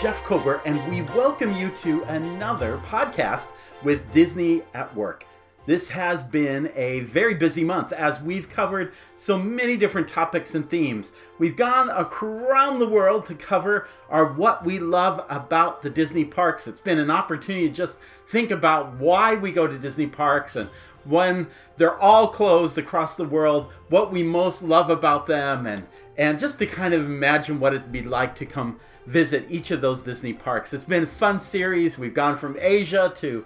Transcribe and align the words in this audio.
Jeff 0.00 0.24
Kober, 0.24 0.62
and 0.64 0.88
we 0.88 1.02
welcome 1.02 1.54
you 1.54 1.68
to 1.82 2.02
another 2.04 2.78
podcast 2.86 3.48
with 3.82 4.10
Disney 4.12 4.62
at 4.72 4.96
Work. 4.96 5.26
This 5.66 5.90
has 5.90 6.22
been 6.22 6.72
a 6.74 7.00
very 7.00 7.34
busy 7.34 7.62
month 7.64 7.92
as 7.92 8.18
we've 8.18 8.48
covered 8.48 8.94
so 9.14 9.38
many 9.38 9.76
different 9.76 10.08
topics 10.08 10.54
and 10.54 10.70
themes. 10.70 11.12
We've 11.38 11.54
gone 11.54 11.90
around 11.90 12.78
the 12.78 12.88
world 12.88 13.26
to 13.26 13.34
cover 13.34 13.88
our 14.08 14.32
what 14.32 14.64
we 14.64 14.78
love 14.78 15.26
about 15.28 15.82
the 15.82 15.90
Disney 15.90 16.24
parks. 16.24 16.66
It's 16.66 16.80
been 16.80 16.98
an 16.98 17.10
opportunity 17.10 17.68
to 17.68 17.74
just 17.74 17.98
think 18.26 18.50
about 18.50 18.94
why 18.94 19.34
we 19.34 19.52
go 19.52 19.66
to 19.66 19.78
Disney 19.78 20.06
parks 20.06 20.56
and 20.56 20.70
when 21.04 21.48
they're 21.76 21.98
all 21.98 22.28
closed 22.28 22.78
across 22.78 23.16
the 23.16 23.28
world, 23.28 23.70
what 23.90 24.10
we 24.10 24.22
most 24.22 24.62
love 24.62 24.88
about 24.88 25.26
them 25.26 25.66
and 25.66 25.86
and 26.16 26.38
just 26.38 26.58
to 26.58 26.66
kind 26.66 26.94
of 26.94 27.04
imagine 27.04 27.60
what 27.60 27.74
it'd 27.74 27.92
be 27.92 28.02
like 28.02 28.34
to 28.36 28.46
come 28.46 28.80
visit 29.06 29.46
each 29.48 29.70
of 29.70 29.80
those 29.80 30.02
Disney 30.02 30.32
parks. 30.32 30.72
It's 30.72 30.84
been 30.84 31.04
a 31.04 31.06
fun 31.08 31.40
series. 31.40 31.98
We've 31.98 32.14
gone 32.14 32.36
from 32.36 32.56
Asia 32.60 33.12
to 33.16 33.44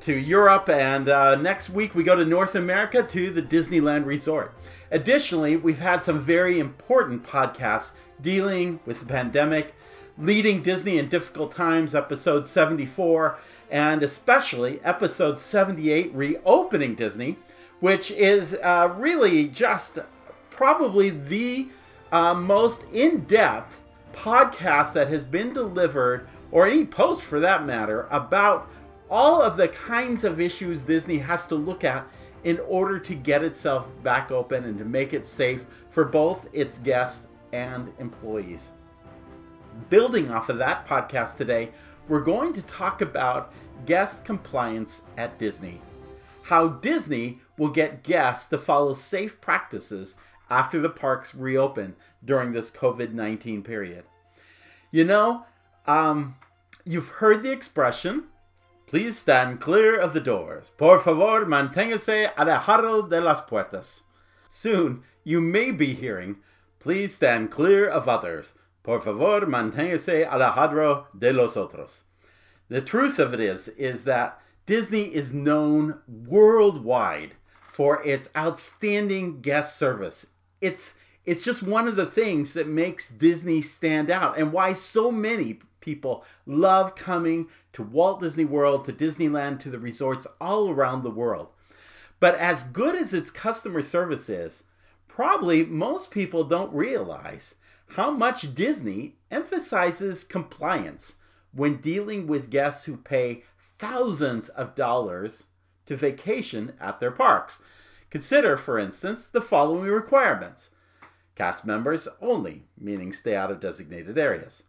to 0.00 0.16
Europe, 0.16 0.68
and 0.68 1.08
uh, 1.08 1.34
next 1.34 1.70
week 1.70 1.92
we 1.92 2.04
go 2.04 2.14
to 2.14 2.24
North 2.24 2.54
America 2.54 3.02
to 3.02 3.32
the 3.32 3.42
Disneyland 3.42 4.06
Resort. 4.06 4.54
Additionally, 4.92 5.56
we've 5.56 5.80
had 5.80 6.04
some 6.04 6.20
very 6.20 6.60
important 6.60 7.24
podcasts 7.24 7.90
dealing 8.20 8.78
with 8.86 9.00
the 9.00 9.06
pandemic, 9.06 9.74
leading 10.16 10.62
Disney 10.62 10.98
in 10.98 11.08
difficult 11.08 11.50
times, 11.50 11.96
episode 11.96 12.46
74, 12.46 13.38
and 13.70 14.02
especially 14.02 14.80
episode 14.84 15.40
78, 15.40 16.14
reopening 16.14 16.94
Disney, 16.94 17.36
which 17.80 18.12
is 18.12 18.54
uh, 18.62 18.94
really 18.96 19.48
just 19.48 19.98
probably 20.50 21.10
the 21.10 21.68
uh, 22.12 22.34
most 22.34 22.84
in 22.92 23.24
depth 23.24 23.78
podcast 24.18 24.92
that 24.94 25.08
has 25.08 25.22
been 25.22 25.52
delivered, 25.52 26.28
or 26.50 26.66
any 26.66 26.84
post 26.84 27.22
for 27.22 27.38
that 27.40 27.64
matter, 27.64 28.08
about 28.10 28.68
all 29.08 29.40
of 29.40 29.56
the 29.56 29.68
kinds 29.68 30.24
of 30.24 30.40
issues 30.40 30.82
Disney 30.82 31.18
has 31.18 31.46
to 31.46 31.54
look 31.54 31.84
at 31.84 32.06
in 32.44 32.58
order 32.66 32.98
to 32.98 33.14
get 33.14 33.44
itself 33.44 33.86
back 34.02 34.30
open 34.30 34.64
and 34.64 34.78
to 34.78 34.84
make 34.84 35.12
it 35.12 35.24
safe 35.24 35.64
for 35.90 36.04
both 36.04 36.46
its 36.52 36.78
guests 36.78 37.28
and 37.52 37.92
employees. 37.98 38.72
Building 39.88 40.30
off 40.30 40.48
of 40.48 40.58
that 40.58 40.86
podcast 40.86 41.36
today, 41.36 41.70
we're 42.08 42.22
going 42.22 42.52
to 42.54 42.62
talk 42.62 43.00
about 43.00 43.52
guest 43.86 44.24
compliance 44.24 45.02
at 45.16 45.38
Disney. 45.38 45.80
How 46.42 46.68
Disney 46.68 47.40
will 47.56 47.68
get 47.68 48.02
guests 48.02 48.48
to 48.48 48.58
follow 48.58 48.94
safe 48.94 49.40
practices 49.40 50.14
after 50.50 50.80
the 50.80 50.90
parks 50.90 51.34
reopen 51.34 51.96
during 52.24 52.52
this 52.52 52.70
COVID 52.70 53.12
19 53.12 53.62
period. 53.62 54.04
You 54.90 55.04
know, 55.04 55.44
um, 55.86 56.36
you've 56.84 57.08
heard 57.08 57.42
the 57.42 57.52
expression, 57.52 58.24
please 58.86 59.18
stand 59.18 59.60
clear 59.60 59.98
of 59.98 60.14
the 60.14 60.20
doors. 60.20 60.70
Por 60.76 60.98
favor, 60.98 61.44
manténgase 61.44 62.34
alejado 62.34 63.08
de 63.08 63.20
las 63.20 63.42
puertas. 63.42 64.02
Soon, 64.48 65.02
you 65.24 65.40
may 65.40 65.70
be 65.70 65.94
hearing, 65.94 66.36
please 66.78 67.14
stand 67.14 67.50
clear 67.50 67.86
of 67.86 68.08
others. 68.08 68.54
Por 68.82 69.00
favor, 69.00 69.42
manténgase 69.42 70.26
alejado 70.26 71.06
de 71.18 71.32
los 71.32 71.54
otros. 71.54 72.04
The 72.68 72.80
truth 72.80 73.18
of 73.18 73.34
it 73.34 73.40
is, 73.40 73.68
is 73.68 74.04
that 74.04 74.40
Disney 74.64 75.14
is 75.14 75.32
known 75.32 76.00
worldwide 76.06 77.34
for 77.72 78.02
its 78.04 78.28
outstanding 78.36 79.40
guest 79.40 79.78
service. 79.78 80.26
It's 80.60 80.94
it's 81.24 81.44
just 81.44 81.62
one 81.62 81.86
of 81.86 81.96
the 81.96 82.06
things 82.06 82.54
that 82.54 82.66
makes 82.66 83.08
Disney 83.08 83.60
stand 83.60 84.10
out 84.10 84.38
and 84.38 84.52
why 84.52 84.72
so 84.72 85.12
many 85.12 85.58
people 85.80 86.24
love 86.46 86.94
coming 86.94 87.48
to 87.74 87.82
Walt 87.82 88.20
Disney 88.20 88.46
World, 88.46 88.86
to 88.86 88.92
Disneyland, 88.92 89.60
to 89.60 89.70
the 89.70 89.78
resorts 89.78 90.26
all 90.40 90.70
around 90.70 91.02
the 91.02 91.10
world. 91.10 91.48
But 92.18 92.34
as 92.36 92.62
good 92.62 92.94
as 92.94 93.12
its 93.12 93.30
customer 93.30 93.82
service 93.82 94.28
is, 94.28 94.62
probably 95.06 95.64
most 95.64 96.10
people 96.10 96.44
don't 96.44 96.72
realize 96.72 97.56
how 97.88 98.10
much 98.10 98.54
Disney 98.54 99.16
emphasizes 99.30 100.24
compliance 100.24 101.16
when 101.52 101.76
dealing 101.76 102.26
with 102.26 102.50
guests 102.50 102.84
who 102.84 102.96
pay 102.96 103.42
thousands 103.78 104.48
of 104.50 104.74
dollars 104.74 105.44
to 105.86 105.96
vacation 105.96 106.74
at 106.80 107.00
their 107.00 107.10
parks. 107.10 107.60
Consider, 108.10 108.56
for 108.56 108.78
instance, 108.78 109.28
the 109.28 109.40
following 109.40 109.90
requirements 109.90 110.70
Cast 111.34 111.64
members 111.64 112.08
only, 112.20 112.64
meaning 112.76 113.12
stay 113.12 113.36
out 113.36 113.52
of 113.52 113.60
designated 113.60 114.18
areas. 114.18 114.64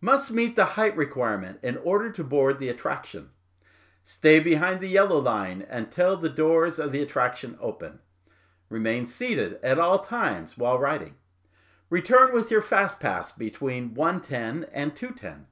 Must 0.00 0.30
meet 0.30 0.56
the 0.56 0.64
height 0.64 0.96
requirement 0.96 1.58
in 1.62 1.76
order 1.76 2.10
to 2.10 2.24
board 2.24 2.58
the 2.58 2.70
attraction. 2.70 3.30
Stay 4.02 4.40
behind 4.40 4.80
the 4.80 4.88
yellow 4.88 5.18
line 5.18 5.66
until 5.68 6.16
the 6.16 6.30
doors 6.30 6.78
of 6.78 6.92
the 6.92 7.02
attraction 7.02 7.58
open. 7.60 7.98
Remain 8.70 9.06
seated 9.06 9.58
at 9.62 9.78
all 9.78 9.98
times 9.98 10.56
while 10.56 10.78
riding. 10.78 11.16
Return 11.90 12.32
with 12.32 12.50
your 12.50 12.62
fast 12.62 12.98
pass 12.98 13.30
between 13.30 13.94
1:10 13.94 14.68
and 14.72 14.94
2:10. 14.94 15.46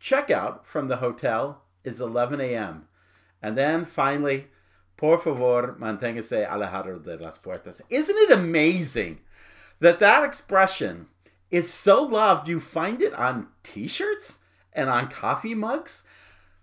Checkout 0.00 0.64
from 0.64 0.88
the 0.88 0.96
hotel 0.96 1.64
is 1.84 2.00
11 2.00 2.40
a.m. 2.40 2.88
And 3.42 3.58
then 3.58 3.84
finally, 3.84 4.48
por 5.02 5.18
favor, 5.18 5.74
manténgase 5.80 6.46
alejado 6.48 7.02
de 7.02 7.16
las 7.16 7.36
puertas. 7.36 7.80
Isn't 7.90 8.16
it 8.16 8.30
amazing 8.30 9.18
that 9.80 9.98
that 9.98 10.22
expression 10.22 11.08
is 11.50 11.68
so 11.74 12.04
loved? 12.04 12.46
You 12.46 12.60
find 12.60 13.02
it 13.02 13.12
on 13.14 13.48
t-shirts 13.64 14.38
and 14.72 14.88
on 14.88 15.10
coffee 15.10 15.56
mugs? 15.56 16.04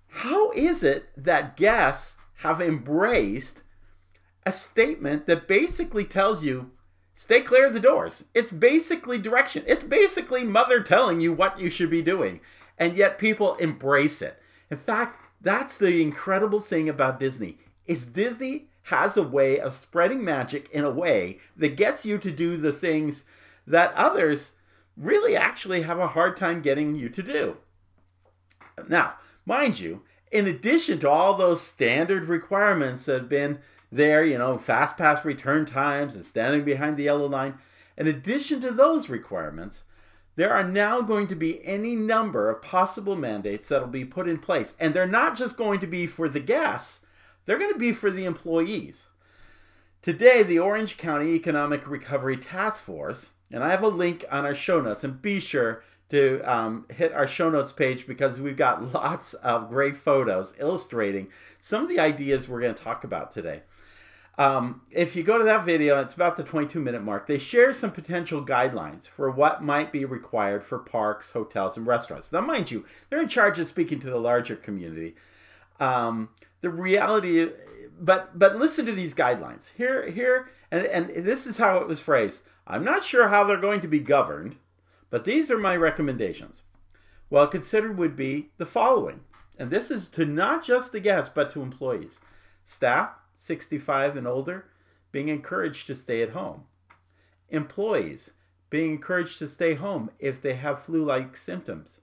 How 0.08 0.52
is 0.52 0.86
it 0.86 1.10
that 1.18 1.58
guests 1.58 2.16
have 2.36 2.62
embraced 2.62 3.64
a 4.46 4.54
statement 4.54 5.28
that 5.28 5.50
basically 5.50 6.06
tells 6.06 6.42
you 6.42 6.72
stay 7.14 7.42
clear 7.42 7.66
of 7.66 7.74
the 7.74 7.80
doors. 7.82 8.24
It's 8.34 8.52
basically 8.52 9.18
direction. 9.18 9.64
It's 9.68 9.84
basically 9.84 10.46
mother 10.46 10.82
telling 10.82 11.20
you 11.20 11.34
what 11.34 11.60
you 11.60 11.70
should 11.70 11.90
be 11.90 12.02
doing 12.02 12.40
and 12.78 12.96
yet 12.96 13.20
people 13.20 13.56
embrace 13.56 14.22
it. 14.22 14.42
In 14.72 14.78
fact 14.78 15.20
that's 15.42 15.78
the 15.78 16.02
incredible 16.02 16.62
thing 16.62 16.88
about 16.88 17.20
disney 17.20 17.58
is 17.90 18.06
disney 18.06 18.68
has 18.84 19.18
a 19.18 19.24
way 19.24 19.60
of 19.60 19.74
spreading 19.74 20.24
magic 20.24 20.70
in 20.72 20.86
a 20.86 20.90
way 20.90 21.40
that 21.58 21.76
gets 21.76 22.06
you 22.06 22.18
to 22.18 22.32
do 22.32 22.56
the 22.56 22.72
things 22.72 23.24
that 23.68 23.94
others 23.96 24.52
really 24.96 25.36
actually 25.36 25.82
have 25.82 26.00
a 26.00 26.10
hard 26.10 26.38
time 26.38 26.62
getting 26.62 26.96
you 26.96 27.10
to 27.10 27.24
do. 27.24 27.58
Now, 28.88 29.16
mind 29.46 29.80
you, 29.80 30.04
in 30.32 30.48
addition 30.48 31.00
to 31.00 31.10
all 31.10 31.36
those 31.36 31.62
standard 31.62 32.26
requirements 32.26 33.06
that 33.06 33.22
have 33.22 33.30
been 33.30 33.60
there, 33.92 34.24
you 34.24 34.38
know, 34.38 34.58
fast 34.58 34.98
pass 34.98 35.26
return 35.26 35.66
times 35.66 36.16
and 36.16 36.26
standing 36.26 36.64
behind 36.64 36.98
the 36.98 37.04
yellow 37.04 37.28
line, 37.28 37.58
in 37.98 38.08
addition 38.08 38.62
to 38.62 38.72
those 38.72 39.10
requirements, 39.10 39.84
there 40.36 40.54
are 40.54 40.64
now 40.64 41.02
going 41.02 41.28
to 41.28 41.36
be 41.36 41.66
any 41.66 41.96
number 41.96 42.50
of 42.50 42.62
possible 42.62 43.16
mandates 43.16 43.68
that'll 43.68 43.88
be 43.88 44.06
put 44.06 44.30
in 44.30 44.38
place. 44.38 44.74
And 44.80 44.94
they're 44.94 45.08
not 45.08 45.36
just 45.36 45.58
going 45.58 45.80
to 45.80 45.88
be 45.88 46.08
for 46.08 46.30
the 46.30 46.40
guests, 46.40 47.02
they're 47.46 47.60
going 47.60 47.74
to 47.74 47.80
be 47.80 47.94
for 47.94 48.12
the 48.12 48.26
employees. 48.26 49.08
Today, 50.02 50.44
the 50.44 50.60
Orange 50.60 50.98
County 50.98 51.34
Economic 51.34 51.88
Recovery 51.88 52.38
Task 52.38 52.84
Force, 52.84 53.32
and 53.52 53.64
I 53.64 53.70
have 53.72 53.84
a 53.84 53.90
link 53.90 54.24
on 54.32 54.46
our 54.46 54.56
show 54.56 54.80
notes, 54.80 55.04
and 55.04 55.22
be 55.22 55.40
sure 55.40 55.84
to 56.10 56.42
um, 56.42 56.86
hit 56.90 57.14
our 57.14 57.28
show 57.28 57.50
notes 57.50 57.72
page 57.72 58.08
because 58.08 58.40
we've 58.40 58.58
got 58.58 58.94
lots 58.94 59.34
of 59.36 59.70
great 59.70 59.97
photos 59.97 60.53
illustrating 60.59 61.28
some 61.59 61.84
of 61.84 61.90
the 61.90 62.00
ideas 62.00 62.47
we're 62.47 62.62
going 62.62 62.74
to 62.74 62.84
talk 62.84 63.03
about 63.03 63.32
today. 63.32 63.62
Um, 64.38 64.84
if 64.90 65.18
you 65.18 65.24
go 65.24 65.38
to 65.38 65.44
that 65.44 65.66
video, 65.66 66.00
it's 66.00 66.14
about 66.14 66.38
the 66.38 66.46
22 66.46 66.80
minute 66.80 67.03
mark. 67.03 67.28
They 67.28 67.38
share 67.38 67.74
some 67.74 67.92
potential 67.92 68.44
guidelines 68.44 69.08
for 69.08 69.30
what 69.30 69.62
might 69.62 69.92
be 69.92 70.06
required 70.06 70.64
for 70.64 70.80
parks, 70.80 71.32
hotels, 71.32 71.76
and 71.76 71.85
restaurants. 71.85 72.32
Now, 72.32 72.40
mind 72.40 72.72
you, 72.72 72.85
they're 73.09 73.22
in 73.22 73.28
charge 73.28 73.59
of 73.59 73.68
speaking 73.68 74.00
to 74.00 74.09
the 74.09 74.18
larger 74.18 74.56
community. 74.56 75.16
Um, 75.82 76.30
the 76.61 76.70
reality 76.70 77.50
but 78.00 78.38
but 78.38 78.56
listen 78.56 78.85
to 78.85 78.91
these 78.91 79.14
guidelines. 79.14 79.72
Here 79.76 80.09
here 80.09 80.50
and 80.72 80.85
and 80.85 81.09
this 81.26 81.46
is 81.46 81.58
how 81.58 81.78
it 81.78 81.88
was 81.88 82.00
phrased. 82.00 82.44
I'm 82.67 82.84
not 82.84 83.03
sure 83.03 83.29
how 83.29 83.44
they're 83.44 83.58
going 83.58 83.82
to 83.82 83.88
be 83.88 84.00
governed 84.00 84.56
but 85.09 85.26
these 85.26 85.50
are 85.52 85.58
my 85.58 85.76
recommendations. 85.76 86.64
Well 87.29 87.47
considered 87.47 87.97
would 87.97 88.16
be 88.16 88.50
the 88.58 88.66
following 88.66 89.22
and 89.58 89.72
this 89.72 89.91
is 89.91 90.08
to 90.09 90.26
not 90.26 90.64
just 90.64 90.91
the 90.91 91.00
guests 91.00 91.32
but 91.34 91.50
to 91.52 91.61
employees. 91.61 92.20
Staff 92.66 93.11
65 93.35 94.17
and 94.17 94.28
older 94.28 94.66
being 95.11 95.29
encouraged 95.29 95.88
to 95.88 95.96
stay 95.96 96.22
at 96.22 96.32
home. 96.32 96.64
Employees 97.50 98.32
being 98.70 98.91
encouraged 98.91 99.40
to 99.40 99.47
stay 99.47 99.73
home 99.73 100.11
if 100.20 100.41
they 100.41 100.53
have 100.53 100.84
flu 100.84 101.03
like 101.03 101.35
symptoms. 101.35 102.02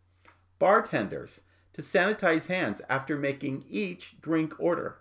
Bartenders 0.59 1.41
to 1.77 1.83
sanitize 1.83 2.47
hands 2.47 2.81
after 2.89 3.19
making 3.19 3.63
each 3.69 4.19
drink 4.23 4.55
order. 4.59 4.97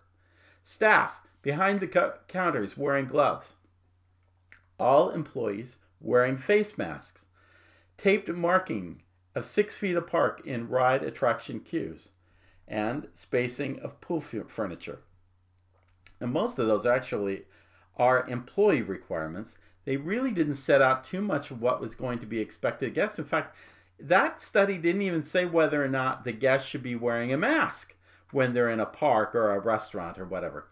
Staff 0.61 1.21
behind 1.41 1.79
the 1.79 1.87
co- 1.87 2.15
counters 2.27 2.75
wearing 2.75 3.05
gloves. 3.05 3.55
All 4.77 5.09
employees 5.09 5.77
wearing 6.01 6.35
face 6.35 6.77
masks. 6.77 7.23
Taped 7.97 8.27
marking 8.27 9.03
of 9.33 9.45
six 9.45 9.77
feet 9.77 9.95
apart 9.95 10.45
in 10.45 10.67
ride 10.67 11.01
attraction 11.01 11.61
queues, 11.61 12.09
and 12.67 13.07
spacing 13.13 13.79
of 13.79 14.01
pool 14.01 14.19
furniture. 14.19 14.99
And 16.19 16.33
most 16.33 16.59
of 16.59 16.67
those 16.67 16.85
actually 16.85 17.43
are 17.95 18.27
employee 18.27 18.81
requirements. 18.81 19.57
They 19.85 19.95
really 19.95 20.31
didn't 20.31 20.55
set 20.55 20.81
out 20.81 21.05
too 21.05 21.21
much 21.21 21.51
of 21.51 21.61
what 21.61 21.79
was 21.79 21.95
going 21.95 22.19
to 22.19 22.25
be 22.25 22.41
expected 22.41 22.93
guests. 22.93 23.17
In 23.17 23.23
fact, 23.23 23.55
that 23.99 24.41
study 24.41 24.77
didn't 24.77 25.01
even 25.01 25.23
say 25.23 25.45
whether 25.45 25.83
or 25.83 25.87
not 25.87 26.23
the 26.23 26.31
guests 26.31 26.69
should 26.69 26.83
be 26.83 26.95
wearing 26.95 27.31
a 27.31 27.37
mask 27.37 27.95
when 28.31 28.53
they're 28.53 28.69
in 28.69 28.79
a 28.79 28.85
park 28.85 29.33
or 29.35 29.51
a 29.51 29.59
restaurant 29.59 30.17
or 30.17 30.25
whatever. 30.25 30.67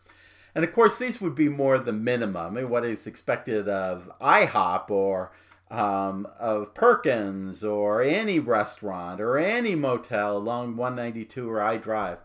And 0.55 0.63
of 0.63 0.73
course, 0.73 0.97
these 0.97 1.19
would 1.19 1.35
be 1.35 1.49
more 1.49 1.79
the 1.79 1.93
minimum, 1.93 2.55
what 2.69 2.85
is 2.85 3.07
expected 3.07 3.67
of 3.67 4.11
IHOP 4.21 4.91
or 4.91 5.31
um, 5.71 6.27
of 6.39 6.73
Perkins 6.75 7.63
or 7.63 8.03
any 8.03 8.37
restaurant 8.37 9.19
or 9.19 9.37
any 9.37 9.73
motel 9.73 10.37
along 10.37 10.75
192 10.75 11.49
or 11.49 11.61
I 11.61 11.77
Drive. 11.77 12.19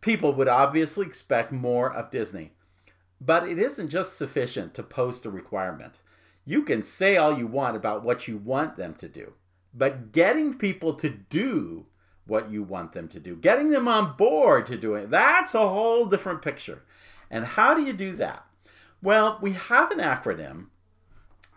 People 0.00 0.34
would 0.34 0.48
obviously 0.48 1.06
expect 1.06 1.52
more 1.52 1.92
of 1.92 2.10
Disney. 2.10 2.52
But 3.20 3.48
it 3.48 3.58
isn't 3.58 3.88
just 3.88 4.18
sufficient 4.18 4.74
to 4.74 4.82
post 4.82 5.24
a 5.24 5.30
requirement. 5.30 6.00
You 6.44 6.62
can 6.62 6.82
say 6.82 7.16
all 7.16 7.38
you 7.38 7.46
want 7.46 7.76
about 7.76 8.02
what 8.02 8.28
you 8.28 8.36
want 8.36 8.76
them 8.76 8.94
to 8.96 9.08
do, 9.08 9.34
but 9.74 10.12
getting 10.12 10.54
people 10.56 10.94
to 10.94 11.08
do 11.08 11.86
what 12.26 12.50
you 12.50 12.62
want 12.62 12.92
them 12.92 13.08
to 13.08 13.20
do, 13.20 13.36
getting 13.36 13.70
them 13.70 13.88
on 13.88 14.16
board 14.16 14.66
to 14.66 14.76
do 14.76 14.94
it, 14.94 15.10
that's 15.10 15.54
a 15.54 15.68
whole 15.68 16.06
different 16.06 16.42
picture. 16.42 16.82
And 17.30 17.44
how 17.44 17.74
do 17.74 17.82
you 17.82 17.92
do 17.92 18.14
that? 18.16 18.44
Well, 19.02 19.38
we 19.42 19.52
have 19.52 19.90
an 19.90 19.98
acronym 19.98 20.66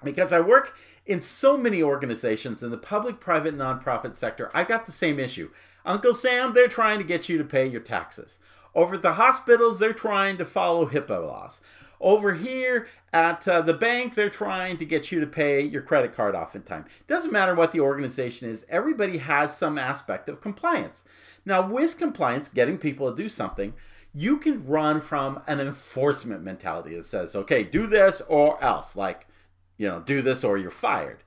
because 0.04 0.34
I 0.34 0.42
work 0.42 0.76
in 1.06 1.22
so 1.22 1.58
many 1.58 1.82
organizations 1.82 2.62
in 2.62 2.72
the 2.72 2.78
public, 2.78 3.20
private, 3.20 3.58
nonprofit 3.58 4.16
sector. 4.16 4.52
I've 4.54 4.68
got 4.68 4.86
the 4.86 4.92
same 4.92 5.20
issue. 5.20 5.50
Uncle 5.86 6.14
Sam, 6.14 6.54
they're 6.54 6.68
trying 6.68 7.00
to 7.00 7.06
get 7.06 7.30
you 7.30 7.38
to 7.38 7.46
pay 7.46 7.66
your 7.66 7.82
taxes. 7.82 8.40
Over 8.76 8.96
at 8.96 9.02
the 9.02 9.14
hospitals, 9.14 9.80
they're 9.80 9.94
trying 9.94 10.38
to 10.38 10.46
follow 10.46 10.88
HIPAA 10.88 11.26
laws. 11.26 11.62
Over 12.00 12.34
here 12.36 12.88
at 13.12 13.48
uh, 13.48 13.62
the 13.62 13.74
bank, 13.74 14.16
they're 14.16 14.30
trying 14.30 14.78
to 14.78 14.86
get 14.86 15.12
you 15.12 15.20
to 15.20 15.28
pay 15.28 15.62
your 15.62 15.82
credit 15.82 16.14
card 16.14 16.36
off 16.36 16.56
in 16.56 16.62
time. 16.62 16.86
Doesn't 17.08 17.32
matter 17.32 17.56
what 17.56 17.72
the 17.72 17.80
organization 17.80 18.50
is, 18.50 18.66
everybody 18.70 19.18
has 19.18 19.58
some 19.58 19.78
aspect 19.78 20.30
of 20.30 20.42
compliance. 20.42 21.04
Now, 21.46 21.68
with 21.68 21.98
compliance, 21.98 22.50
getting 22.50 22.78
people 22.78 23.10
to 23.10 23.16
do 23.16 23.30
something, 23.30 23.74
you 24.14 24.38
can 24.38 24.66
run 24.66 25.02
from 25.02 25.42
an 25.48 25.60
enforcement 25.60 26.44
mentality 26.44 26.96
that 26.96 27.06
says, 27.06 27.36
okay, 27.36 27.64
do 27.64 27.88
this 27.88 28.22
or 28.28 28.64
else. 28.64 28.96
Like, 28.96 29.28
you 29.78 29.88
know, 29.88 30.00
do 30.00 30.22
this 30.22 30.44
or 30.44 30.58
you're 30.58 30.72
fired. 30.72 31.24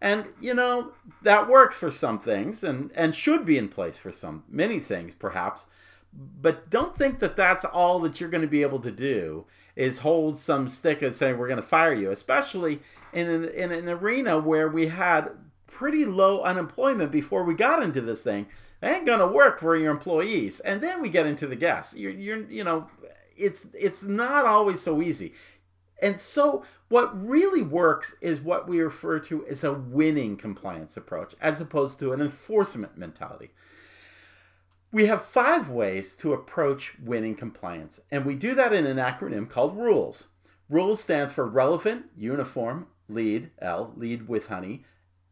And, 0.00 0.26
you 0.40 0.54
know, 0.54 0.92
that 1.22 1.48
works 1.48 1.76
for 1.76 1.90
some 1.90 2.18
things 2.18 2.64
and, 2.64 2.90
and 2.94 3.14
should 3.14 3.44
be 3.44 3.58
in 3.58 3.68
place 3.68 3.98
for 3.98 4.10
some, 4.10 4.44
many 4.48 4.80
things 4.80 5.12
perhaps. 5.12 5.66
But 6.12 6.70
don't 6.70 6.96
think 6.96 7.18
that 7.18 7.36
that's 7.36 7.64
all 7.64 8.00
that 8.00 8.20
you're 8.20 8.30
going 8.30 8.40
to 8.40 8.48
be 8.48 8.62
able 8.62 8.80
to 8.80 8.90
do 8.90 9.46
is 9.76 10.00
hold 10.00 10.36
some 10.36 10.68
stick 10.68 11.02
and 11.02 11.14
say, 11.14 11.32
we're 11.32 11.48
going 11.48 11.60
to 11.60 11.66
fire 11.66 11.92
you, 11.92 12.10
especially 12.10 12.80
in 13.12 13.28
an, 13.28 13.44
in 13.44 13.72
an 13.72 13.88
arena 13.88 14.38
where 14.38 14.68
we 14.68 14.88
had 14.88 15.30
pretty 15.66 16.04
low 16.04 16.42
unemployment 16.42 17.10
before 17.10 17.44
we 17.44 17.54
got 17.54 17.82
into 17.82 18.00
this 18.00 18.22
thing. 18.22 18.46
That 18.80 18.96
ain't 18.96 19.06
going 19.06 19.20
to 19.20 19.26
work 19.26 19.60
for 19.60 19.76
your 19.76 19.90
employees. 19.90 20.60
And 20.60 20.80
then 20.80 21.02
we 21.02 21.08
get 21.08 21.26
into 21.26 21.46
the 21.46 21.56
guests. 21.56 21.94
You're, 21.94 22.12
you're, 22.12 22.50
you 22.50 22.64
know, 22.64 22.88
it's, 23.36 23.66
it's 23.74 24.02
not 24.02 24.46
always 24.46 24.80
so 24.80 25.02
easy. 25.02 25.34
And 26.02 26.18
so, 26.18 26.64
what 26.88 27.26
really 27.26 27.62
works 27.62 28.14
is 28.20 28.40
what 28.40 28.66
we 28.66 28.80
refer 28.80 29.20
to 29.20 29.46
as 29.46 29.62
a 29.62 29.72
winning 29.72 30.36
compliance 30.36 30.96
approach, 30.96 31.34
as 31.40 31.60
opposed 31.60 32.00
to 32.00 32.12
an 32.12 32.20
enforcement 32.20 32.96
mentality. 32.96 33.50
We 34.92 35.06
have 35.06 35.24
five 35.24 35.68
ways 35.68 36.14
to 36.14 36.32
approach 36.32 36.98
winning 36.98 37.36
compliance, 37.36 38.00
and 38.10 38.24
we 38.24 38.34
do 38.34 38.56
that 38.56 38.72
in 38.72 38.86
an 38.86 38.96
acronym 38.96 39.48
called 39.48 39.76
RULES. 39.76 40.26
RULES 40.68 41.00
stands 41.00 41.32
for 41.32 41.46
Relevant, 41.46 42.06
Uniform, 42.16 42.88
Lead, 43.08 43.50
L, 43.60 43.92
Lead 43.96 44.26
with 44.26 44.48
Honey, 44.48 44.84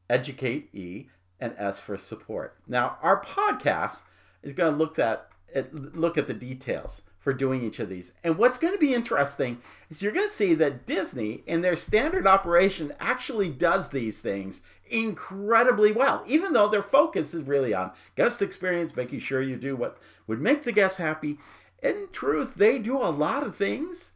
Educate, 0.09 0.73
E, 0.73 1.09
and 1.41 1.55
S 1.59 1.81
for 1.81 1.97
Support. 1.97 2.57
Now, 2.69 2.99
our 3.03 3.21
podcast 3.21 4.03
is 4.45 4.53
going 4.53 4.73
to 4.73 4.79
look 4.79 4.97
at, 5.01 5.29
look 5.73 6.17
at 6.17 6.29
the 6.29 6.35
details 6.35 7.03
for 7.29 7.35
doing 7.35 7.63
each 7.63 7.79
of 7.79 7.91
these. 7.91 8.15
And 8.25 8.39
what's 8.39 8.57
going 8.57 8.73
to 8.73 8.81
be 8.81 8.95
interesting 8.95 9.59
is 9.91 10.01
you're 10.01 10.13
going 10.13 10.27
to 10.27 10.35
see 10.35 10.55
that 10.55 10.87
Disney, 10.87 11.43
in 11.47 11.61
their 11.61 11.77
standard 11.77 12.27
operation, 12.27 12.95
actually 12.99 13.51
does 13.51 13.91
these 13.91 14.19
things 14.19 14.63
incredibly 14.87 15.93
well, 15.93 16.25
even 16.27 16.55
though 16.55 16.69
their 16.69 16.83
focus 16.83 17.35
is 17.35 17.43
really 17.43 17.75
on 17.75 17.93
guest 18.17 18.41
experience, 18.41 18.97
making 18.97 19.19
sure 19.19 19.43
you 19.43 19.57
do 19.57 19.77
what 19.77 19.99
would 20.27 20.41
make 20.41 20.63
the 20.63 20.73
guests 20.73 20.97
happy. 20.97 21.39
In 21.83 22.09
truth, 22.13 22.55
they 22.55 22.79
do 22.79 22.97
a 22.97 23.13
lot 23.13 23.43
of 23.43 23.55
things 23.55 24.13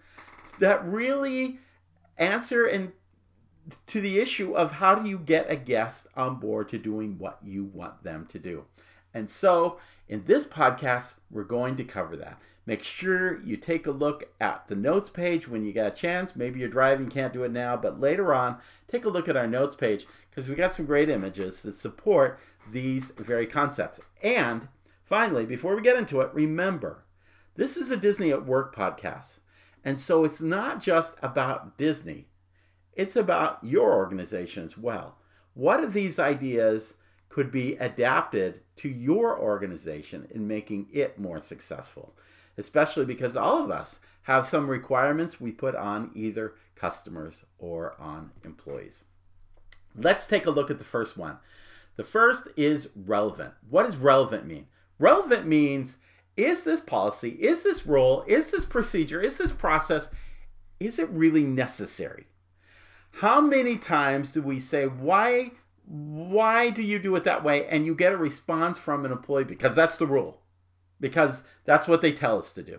that 0.59 0.83
really 0.83 1.59
answer 2.17 2.65
and 2.65 2.93
to 3.89 4.01
the 4.01 4.21
issue 4.21 4.55
of 4.55 4.73
how 4.73 4.95
do 4.95 5.07
you 5.07 5.19
get 5.19 5.51
a 5.51 5.57
guest 5.57 6.07
on 6.17 6.37
board 6.37 6.71
to 6.71 6.79
doing 6.79 7.19
what 7.19 7.41
you 7.45 7.63
want 7.63 8.05
them 8.05 8.25
to 8.31 8.39
do. 8.39 8.65
And 9.13 9.29
so, 9.29 9.79
in 10.09 10.25
this 10.25 10.47
podcast, 10.47 11.17
we're 11.31 11.45
going 11.45 11.77
to 11.77 11.85
cover 11.85 12.17
that. 12.17 12.39
Make 12.65 12.85
sure 12.85 13.41
you 13.41 13.57
take 13.57 13.87
a 13.87 13.91
look 13.91 14.31
at 14.41 14.69
the 14.69 14.77
notes 14.77 15.11
page 15.11 15.49
when 15.49 15.65
you 15.65 15.73
get 15.73 15.87
a 15.87 15.91
chance. 15.91 16.37
Maybe 16.37 16.61
you're 16.61 16.69
driving, 16.69 17.09
can't 17.09 17.33
do 17.33 17.43
it 17.43 17.51
now, 17.51 17.77
but 17.77 18.01
later 18.01 18.33
on, 18.33 18.59
take 18.87 19.05
a 19.05 19.09
look 19.11 19.29
at 19.29 19.37
our 19.37 19.49
notes 19.49 19.75
page 19.75 20.07
because 20.31 20.49
we 20.49 20.55
got 20.55 20.73
some 20.73 20.87
great 20.87 21.09
images 21.09 21.63
that 21.63 21.77
support 21.77 22.39
these 22.71 23.11
very 23.17 23.47
concepts. 23.47 24.01
And 24.23 24.69
finally, 25.05 25.45
before 25.45 25.75
we 25.75 25.83
get 25.83 25.97
into 25.97 26.21
it, 26.21 26.33
remember 26.33 27.05
this 27.57 27.77
is 27.77 27.91
a 27.91 27.97
Disney 27.97 28.31
at 28.31 28.47
Work 28.47 28.75
podcast. 28.75 29.41
And 29.85 29.99
so 29.99 30.25
it's 30.25 30.41
not 30.41 30.81
just 30.81 31.17
about 31.21 31.77
Disney, 31.77 32.29
it's 32.95 33.17
about 33.17 33.59
your 33.65 33.95
organization 33.95 34.63
as 34.63 34.79
well. 34.79 35.19
What 35.55 35.83
of 35.83 35.93
these 35.93 36.19
ideas 36.19 36.95
could 37.29 37.51
be 37.51 37.75
adapted 37.77 38.61
to 38.77 38.89
your 38.89 39.39
organization 39.39 40.29
in 40.31 40.47
making 40.47 40.87
it 40.93 41.19
more 41.19 41.41
successful? 41.41 42.15
Especially 42.57 43.05
because 43.05 43.37
all 43.37 43.63
of 43.63 43.71
us 43.71 44.01
have 44.23 44.47
some 44.47 44.69
requirements 44.69 45.41
we 45.41 45.51
put 45.51 45.75
on 45.75 46.11
either 46.15 46.55
customers 46.75 47.45
or 47.59 47.95
on 47.99 48.31
employees. 48.45 49.05
Let's 49.95 50.27
take 50.27 50.47
a 50.47 50.51
look 50.51 50.71
at 50.71 50.79
the 50.79 50.85
first 50.85 51.17
one. 51.17 51.39
The 51.97 52.05
first 52.05 52.49
is 52.57 52.89
relevant. 52.95 53.55
What 53.69 53.85
does 53.85 53.97
relevant 53.97 54.47
mean? 54.47 54.67
Relevant 54.99 55.47
means 55.47 55.97
is 56.37 56.63
this 56.63 56.81
policy, 56.81 57.31
is 57.31 57.63
this 57.63 57.87
rule, 57.87 58.25
is 58.27 58.51
this 58.51 58.65
procedure, 58.65 59.21
is 59.21 59.37
this 59.37 59.53
process, 59.53 60.09
is 60.81 60.99
it 60.99 61.11
really 61.11 61.43
necessary? 61.43 62.27
How 63.17 63.41
many 63.41 63.77
times 63.77 64.33
do 64.33 64.41
we 64.41 64.59
say, 64.59 64.87
why, 64.87 65.51
why 65.85 66.71
do 66.71 66.83
you 66.83 66.99
do 66.99 67.15
it 67.17 67.25
that 67.25 67.45
way? 67.45 67.67
And 67.67 67.85
you 67.85 67.95
get 67.95 68.15
a 68.15 68.17
response 68.17 68.79
from 68.79 69.05
an 69.05 69.13
employee 69.13 69.45
because 69.45 69.77
that's 69.77 69.99
the 69.99 70.07
rule 70.07 70.42
because 71.03 71.43
that's 71.67 71.87
what 71.87 72.01
they 72.01 72.13
tell 72.13 72.39
us 72.39 72.53
to 72.53 72.63
do. 72.63 72.79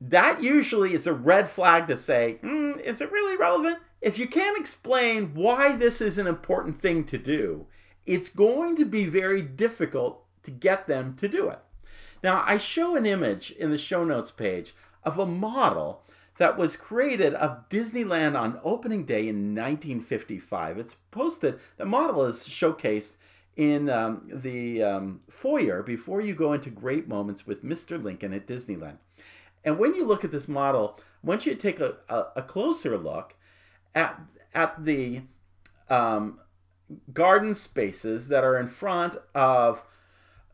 That 0.00 0.42
usually 0.42 0.94
is 0.94 1.06
a 1.06 1.12
red 1.12 1.50
flag 1.50 1.88
to 1.88 1.96
say, 1.96 2.38
mm, 2.42 2.80
is 2.80 3.02
it 3.02 3.12
really 3.12 3.36
relevant? 3.36 3.78
If 4.00 4.18
you 4.18 4.28
can't 4.28 4.58
explain 4.58 5.34
why 5.34 5.74
this 5.74 6.00
is 6.00 6.16
an 6.16 6.28
important 6.28 6.80
thing 6.80 7.04
to 7.04 7.18
do, 7.18 7.66
it's 8.06 8.28
going 8.28 8.76
to 8.76 8.86
be 8.86 9.06
very 9.06 9.42
difficult 9.42 10.24
to 10.44 10.52
get 10.52 10.86
them 10.86 11.16
to 11.16 11.28
do 11.28 11.48
it. 11.48 11.58
Now, 12.22 12.44
I 12.46 12.56
show 12.56 12.96
an 12.96 13.04
image 13.04 13.50
in 13.50 13.70
the 13.70 13.78
show 13.78 14.04
notes 14.04 14.30
page 14.30 14.74
of 15.02 15.18
a 15.18 15.26
model 15.26 16.02
that 16.38 16.56
was 16.56 16.76
created 16.76 17.34
of 17.34 17.68
Disneyland 17.68 18.38
on 18.38 18.60
opening 18.62 19.04
day 19.04 19.26
in 19.28 19.54
1955. 19.54 20.78
It's 20.78 20.96
posted, 21.10 21.58
the 21.76 21.84
model 21.84 22.24
is 22.24 22.46
showcased 22.46 23.16
in 23.58 23.90
um, 23.90 24.22
the 24.32 24.82
um, 24.82 25.20
foyer 25.28 25.82
before 25.82 26.20
you 26.20 26.32
go 26.32 26.52
into 26.52 26.70
great 26.70 27.08
moments 27.08 27.44
with 27.44 27.64
Mr. 27.64 28.00
Lincoln 28.00 28.32
at 28.32 28.46
Disneyland. 28.46 28.98
And 29.64 29.78
when 29.78 29.96
you 29.96 30.06
look 30.06 30.24
at 30.24 30.30
this 30.30 30.46
model, 30.46 30.98
once 31.24 31.44
you 31.44 31.56
take 31.56 31.80
a, 31.80 31.96
a, 32.08 32.26
a 32.36 32.42
closer 32.42 32.96
look 32.96 33.34
at, 33.96 34.18
at 34.54 34.84
the 34.84 35.22
um, 35.90 36.38
garden 37.12 37.52
spaces 37.52 38.28
that 38.28 38.44
are 38.44 38.56
in 38.56 38.68
front 38.68 39.16
of 39.34 39.82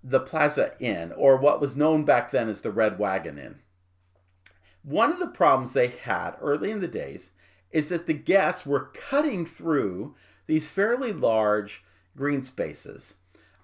the 0.03 0.21
Plaza 0.21 0.73
Inn, 0.81 1.13
or 1.13 1.37
what 1.37 1.61
was 1.61 1.77
known 1.77 2.05
back 2.05 2.31
then 2.31 2.49
as 2.49 2.63
the 2.63 2.71
Red 2.71 2.99
Wagon 2.99 3.39
Inn. 3.39 3.57
One 4.83 5.13
of 5.13 5.19
the 5.19 5.27
problems 5.27 5.75
they 5.75 5.89
had 5.89 6.37
early 6.41 6.71
in 6.71 6.81
the 6.81 6.89
days 6.89 7.33
is 7.71 7.91
that 7.91 8.07
the 8.07 8.15
guests 8.15 8.65
were 8.65 8.91
cutting 8.95 9.45
through 9.45 10.15
these 10.47 10.71
fairly 10.71 11.13
large 11.13 11.85
green 12.17 12.43
spaces 12.43 13.15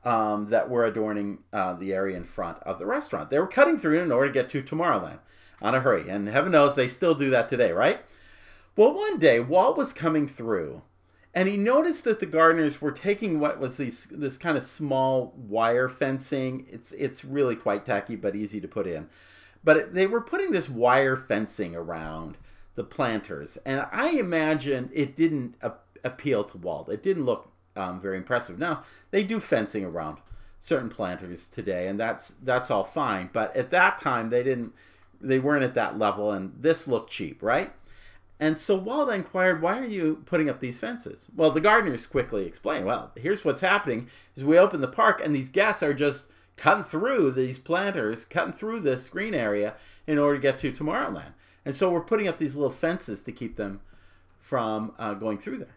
um, 0.05 0.51
that 0.51 0.71
were 0.71 0.85
adorning 0.85 1.39
uh, 1.53 1.75
the 1.75 1.93
area 1.93 2.17
in 2.17 2.25
front 2.25 2.59
of 2.63 2.79
the 2.79 2.87
restaurant. 2.87 3.31
They 3.31 3.39
were 3.39 3.47
cutting 3.47 3.79
through 3.79 4.03
in 4.03 4.13
order 4.13 4.29
to 4.29 4.35
get 4.35 4.49
to 4.51 4.63
Tomorrowland 4.63 5.19
on 5.61 5.75
a 5.75 5.81
hurry. 5.81 6.09
And 6.09 6.29
heaven 6.29 6.53
knows 6.53 6.75
they 6.75 6.89
still 6.89 7.15
do 7.15 7.31
that 7.31 7.49
today, 7.49 7.73
right? 7.73 8.01
Well, 8.77 8.95
one 8.95 9.19
day, 9.19 9.41
Walt 9.41 9.77
was 9.77 9.93
coming 9.93 10.27
through 10.27 10.83
And 11.33 11.49
he 11.49 11.57
noticed 11.57 12.05
that 12.05 12.19
the 12.19 12.27
gardeners 12.27 12.81
were 12.81 12.91
taking 12.91 13.39
what 13.39 13.61
was 13.61 13.77
these 13.77 14.07
this 14.11 14.37
kind 14.37 14.57
of 14.57 14.65
small 14.65 15.33
wire 15.37 15.89
fencing. 15.89 16.67
It's 16.69 16.93
it's 16.93 17.25
really 17.25 17.55
quite 17.57 17.87
tacky 17.87 18.17
but 18.17 18.35
easy 18.35 18.61
to 18.61 18.69
put 18.69 18.87
in. 18.87 19.09
But 19.63 19.77
it, 19.77 19.95
they 19.95 20.07
were 20.07 20.21
putting 20.21 20.51
this 20.53 20.69
wire 20.69 21.17
fencing 21.17 21.77
around 21.77 22.39
the 22.75 22.85
planters, 22.85 23.59
and 23.65 23.87
I 23.93 24.13
imagine 24.13 24.91
it 24.93 25.17
didn't 25.17 25.57
a- 25.63 25.75
appeal 26.03 26.45
to 26.45 26.59
Walt. 26.59 26.89
It 26.89 27.03
didn't 27.03 27.27
look 27.27 27.50
um, 27.77 28.01
very 28.01 28.17
impressive. 28.17 28.59
Now 28.59 28.83
they 29.11 29.23
do 29.23 29.41
fencing 29.41 29.85
around 29.85 30.19
certain 30.59 30.89
planters 30.89 31.49
today, 31.49 31.89
and 31.89 31.99
that's 31.99 32.35
that's 32.43 32.71
all 32.71 32.85
fine. 32.85 33.31
But 33.33 33.57
at 33.57 33.71
that 33.71 33.99
time, 33.99 34.31
they 34.31 34.43
didn't 34.43 34.73
they 35.21 35.39
weren't 35.39 35.65
at 35.65 35.75
that 35.75 35.99
level, 35.99 36.31
and 36.31 36.53
this 36.59 36.89
looked 36.89 37.11
cheap, 37.11 37.43
right? 37.43 37.73
And 38.41 38.57
so 38.57 38.75
Walt 38.75 39.11
inquired, 39.11 39.61
why 39.61 39.79
are 39.79 39.85
you 39.85 40.23
putting 40.25 40.49
up 40.49 40.61
these 40.61 40.79
fences? 40.79 41.29
Well, 41.37 41.51
the 41.51 41.61
gardeners 41.61 42.07
quickly 42.07 42.47
explained, 42.47 42.87
well, 42.87 43.13
here's 43.15 43.45
what's 43.45 43.61
happening 43.61 44.09
is 44.35 44.43
we 44.43 44.59
open 44.59 44.81
the 44.81 44.89
park 44.89 45.21
and 45.23 45.35
these 45.35 45.51
guests 45.51 45.83
are 45.83 45.93
just 45.93 46.27
cutting 46.57 46.85
through 46.85 47.33
these 47.33 47.59
planters, 47.59 48.25
cutting 48.25 48.55
through 48.55 48.81
this 48.81 49.11
green 49.11 49.35
area 49.35 49.75
in 50.07 50.19
order 50.19 50.37
to 50.37 50.43
get 50.43 50.57
to 50.59 50.73
Tomorrowland. 50.73 51.35
And 51.67 51.77
so 51.77 51.91
we're 51.91 52.01
putting 52.01 52.29
up 52.29 52.39
these 52.39 52.57
little 52.57 52.71
fences 52.73 53.21
to 53.23 53.33
keep 53.33 53.57
them 53.57 53.83
from 54.39 54.95
uh, 54.99 55.13
going 55.13 55.37
through 55.37 55.59
there. 55.59 55.77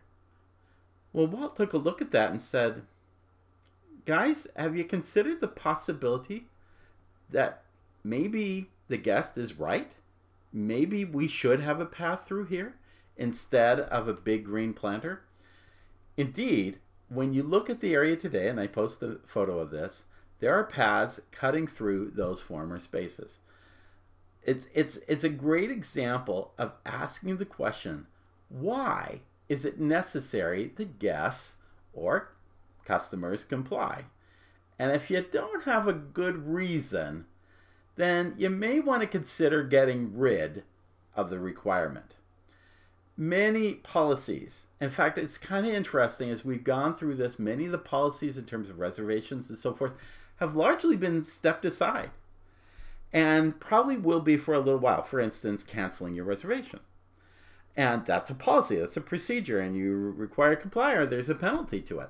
Well, 1.14 1.28
Walt 1.28 1.56
took 1.56 1.74
a 1.74 1.78
look 1.78 2.02
at 2.02 2.12
that 2.12 2.32
and 2.32 2.42
said, 2.42 2.84
guys, 4.06 4.48
have 4.56 4.76
you 4.76 4.84
considered 4.84 5.40
the 5.40 5.48
possibility 5.48 6.48
that 7.30 7.64
maybe 8.04 8.72
the 8.88 8.98
guest 8.98 9.38
is 9.38 9.60
right? 9.60 9.96
maybe 10.54 11.04
we 11.04 11.28
should 11.28 11.60
have 11.60 11.82
a 11.82 11.86
path 11.86 12.26
through 12.26 12.46
here 12.46 12.76
instead 13.18 13.80
of 13.80 14.08
a 14.08 14.14
big 14.14 14.46
green 14.46 14.74
planter. 14.74 15.24
Indeed, 16.16 16.80
when 17.10 17.34
you 17.34 17.42
look 17.42 17.70
at 17.70 17.82
the 17.82 17.94
area 17.94 18.16
today, 18.16 18.48
and 18.48 18.60
I 18.60 18.68
posted 18.68 19.12
a 19.12 19.28
photo 19.28 19.60
of 19.60 19.72
this, 19.72 20.04
there 20.40 20.54
are 20.54 20.64
paths 20.64 21.20
cutting 21.32 21.66
through 21.66 22.12
those 22.12 22.42
former 22.42 22.78
spaces. 22.78 23.40
It's, 24.44 24.68
it's, 24.74 25.00
it's 25.08 25.24
a 25.24 25.30
great 25.30 25.72
example 25.72 26.54
of 26.58 26.74
asking 26.86 27.38
the 27.38 27.46
question 27.46 28.08
why 28.50 29.22
is 29.50 29.66
it 29.66 29.80
necessary 29.80 30.72
that 30.76 31.00
guests 31.00 31.56
or 31.94 32.34
customers 32.86 33.44
comply? 33.44 34.06
And 34.80 34.92
if 34.92 35.10
you 35.10 35.22
don't 35.22 35.64
have 35.66 35.88
a 35.88 35.94
good 35.94 36.48
reason, 36.48 37.26
then 37.96 38.34
you 38.38 38.50
may 38.50 38.80
want 38.80 39.02
to 39.02 39.08
consider 39.08 39.64
getting 39.64 40.18
rid 40.18 40.64
of 41.16 41.30
the 41.30 41.40
requirement. 41.40 42.16
Many 43.16 43.76
policies, 43.76 44.66
in 44.82 44.90
fact, 44.90 45.20
it's 45.20 45.38
kind 45.38 45.68
of 45.68 45.74
interesting 45.74 46.32
as 46.32 46.44
we've 46.44 46.64
gone 46.64 46.96
through 46.96 47.16
this, 47.16 47.38
many 47.38 47.66
of 47.66 47.72
the 47.72 47.78
policies 47.78 48.38
in 48.38 48.46
terms 48.46 48.70
of 48.70 48.80
reservations 48.80 49.50
and 49.50 49.60
so 49.60 49.74
forth 49.74 49.94
have 50.38 50.56
largely 50.56 50.98
been 50.98 51.22
stepped 51.22 51.64
aside 51.64 52.10
and 53.14 53.60
probably 53.60 53.98
will 53.98 54.20
be 54.20 54.36
for 54.36 54.56
a 54.56 54.60
little 54.60 54.80
while. 54.80 55.04
For 55.04 55.20
instance, 55.20 55.62
canceling 55.62 56.16
your 56.16 56.26
reservation. 56.26 56.80
And 57.76 58.06
that's 58.06 58.30
a 58.30 58.36
policy, 58.36 58.78
that's 58.78 58.98
a 58.98 59.02
procedure, 59.02 59.60
and 59.60 59.76
you 59.76 59.96
require 59.96 60.56
comply 60.56 60.94
or 60.94 61.06
there's 61.06 61.30
a 61.30 61.36
penalty 61.36 61.82
to 61.82 62.00
it. 62.00 62.10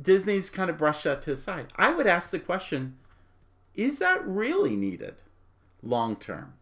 Disney's 0.00 0.50
kind 0.50 0.70
of 0.70 0.76
brushed 0.76 1.04
that 1.04 1.22
to 1.22 1.30
the 1.30 1.36
side. 1.36 1.72
I 1.76 1.90
would 1.90 2.06
ask 2.06 2.30
the 2.30 2.38
question 2.38 2.96
is 3.74 3.98
that 4.00 4.26
really 4.26 4.76
needed 4.76 5.16
long 5.82 6.16
term? 6.16 6.54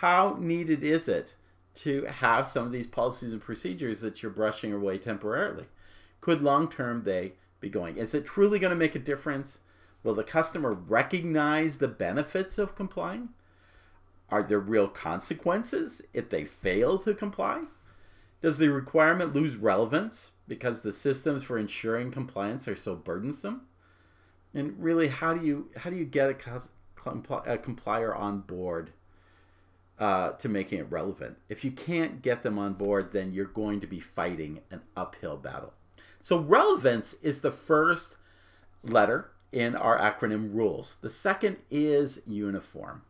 How 0.00 0.36
needed 0.40 0.82
is 0.82 1.08
it 1.08 1.34
to 1.74 2.04
have 2.04 2.46
some 2.46 2.66
of 2.66 2.72
these 2.72 2.86
policies 2.86 3.32
and 3.32 3.40
procedures 3.40 4.00
that 4.00 4.22
you're 4.22 4.32
brushing 4.32 4.72
away 4.72 4.98
temporarily? 4.98 5.66
Could 6.20 6.42
long 6.42 6.68
term 6.68 7.04
they 7.04 7.34
be 7.60 7.68
going? 7.68 7.96
Is 7.96 8.14
it 8.14 8.24
truly 8.24 8.58
going 8.58 8.70
to 8.70 8.76
make 8.76 8.94
a 8.94 9.00
difference? 9.00 9.58
Will 10.02 10.14
the 10.14 10.24
customer 10.24 10.72
recognize 10.72 11.78
the 11.78 11.88
benefits 11.88 12.58
of 12.58 12.74
complying? 12.74 13.30
Are 14.30 14.42
there 14.42 14.60
real 14.60 14.88
consequences 14.88 16.02
if 16.12 16.30
they 16.30 16.44
fail 16.44 16.98
to 16.98 17.14
comply? 17.14 17.64
Does 18.40 18.58
the 18.58 18.68
requirement 18.68 19.34
lose 19.34 19.56
relevance 19.56 20.32
because 20.46 20.80
the 20.80 20.92
systems 20.92 21.44
for 21.44 21.58
ensuring 21.58 22.10
compliance 22.10 22.68
are 22.68 22.74
so 22.74 22.94
burdensome? 22.94 23.62
And 24.52 24.74
really, 24.78 25.08
how 25.08 25.34
do 25.34 25.44
you 25.44 25.70
how 25.76 25.90
do 25.90 25.96
you 25.96 26.04
get 26.04 26.30
a, 26.30 26.34
compl- 26.34 27.46
a 27.46 27.58
complier 27.58 28.14
on 28.14 28.40
board 28.40 28.90
uh, 29.98 30.32
to 30.32 30.48
making 30.48 30.78
it 30.78 30.90
relevant? 30.90 31.38
If 31.48 31.64
you 31.64 31.70
can't 31.70 32.22
get 32.22 32.42
them 32.42 32.58
on 32.58 32.74
board, 32.74 33.12
then 33.12 33.32
you're 33.32 33.46
going 33.46 33.80
to 33.80 33.86
be 33.86 34.00
fighting 34.00 34.60
an 34.70 34.82
uphill 34.96 35.36
battle. 35.36 35.72
So 36.20 36.38
relevance 36.38 37.14
is 37.22 37.40
the 37.40 37.52
first 37.52 38.16
letter 38.82 39.30
in 39.52 39.74
our 39.74 39.98
acronym 39.98 40.54
rules. 40.54 40.96
The 41.00 41.10
second 41.10 41.56
is 41.70 42.20
uniform. 42.26 43.02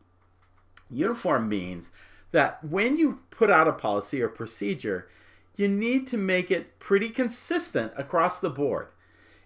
Uniform 0.91 1.49
means 1.49 1.91
that 2.33 2.63
when 2.65 2.97
you 2.97 3.21
put 3.31 3.51
out 3.51 3.69
a 3.69 3.73
policy 3.73 4.21
or 4.21 4.29
procedure, 4.29 5.09
you 5.57 5.69
need 5.69 6.07
to 6.09 6.17
make 6.17 6.51
it 6.51 6.79
pretty 6.79 7.11
consistent 7.11 7.93
across 7.97 8.41
the 8.41 8.51
board 8.51 8.89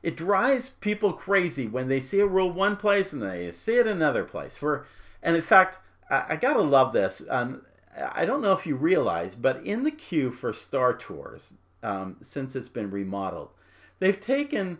it 0.03 0.17
drives 0.17 0.69
people 0.69 1.13
crazy 1.13 1.67
when 1.67 1.89
they 1.89 2.01
see 2.01 2.21
a 2.21 2.27
rule 2.27 2.51
one 2.51 2.77
place 2.77 3.13
and 3.13 3.23
they 3.23 3.51
see 3.51 3.77
it 3.77 3.87
another 3.87 4.25
place. 4.25 4.57
For 4.57 4.87
and 5.23 5.35
in 5.35 5.43
fact, 5.43 5.79
I, 6.09 6.25
I 6.31 6.37
gotta 6.37 6.63
love 6.63 6.93
this. 6.93 7.23
Um, 7.29 7.63
I 8.01 8.25
don't 8.25 8.43
know 8.43 8.53
if 8.53 8.67
you 8.67 8.77
realize, 8.77 9.35
but 9.35 9.65
in 9.65 9.83
the 9.83 9.91
queue 9.91 10.31
for 10.31 10.53
Star 10.53 10.95
Tours, 10.95 11.55
um, 11.83 12.17
since 12.23 12.55
it's 12.55 12.69
been 12.69 12.91
remodeled, 12.91 13.51
they've 13.99 14.21
taken 14.21 14.79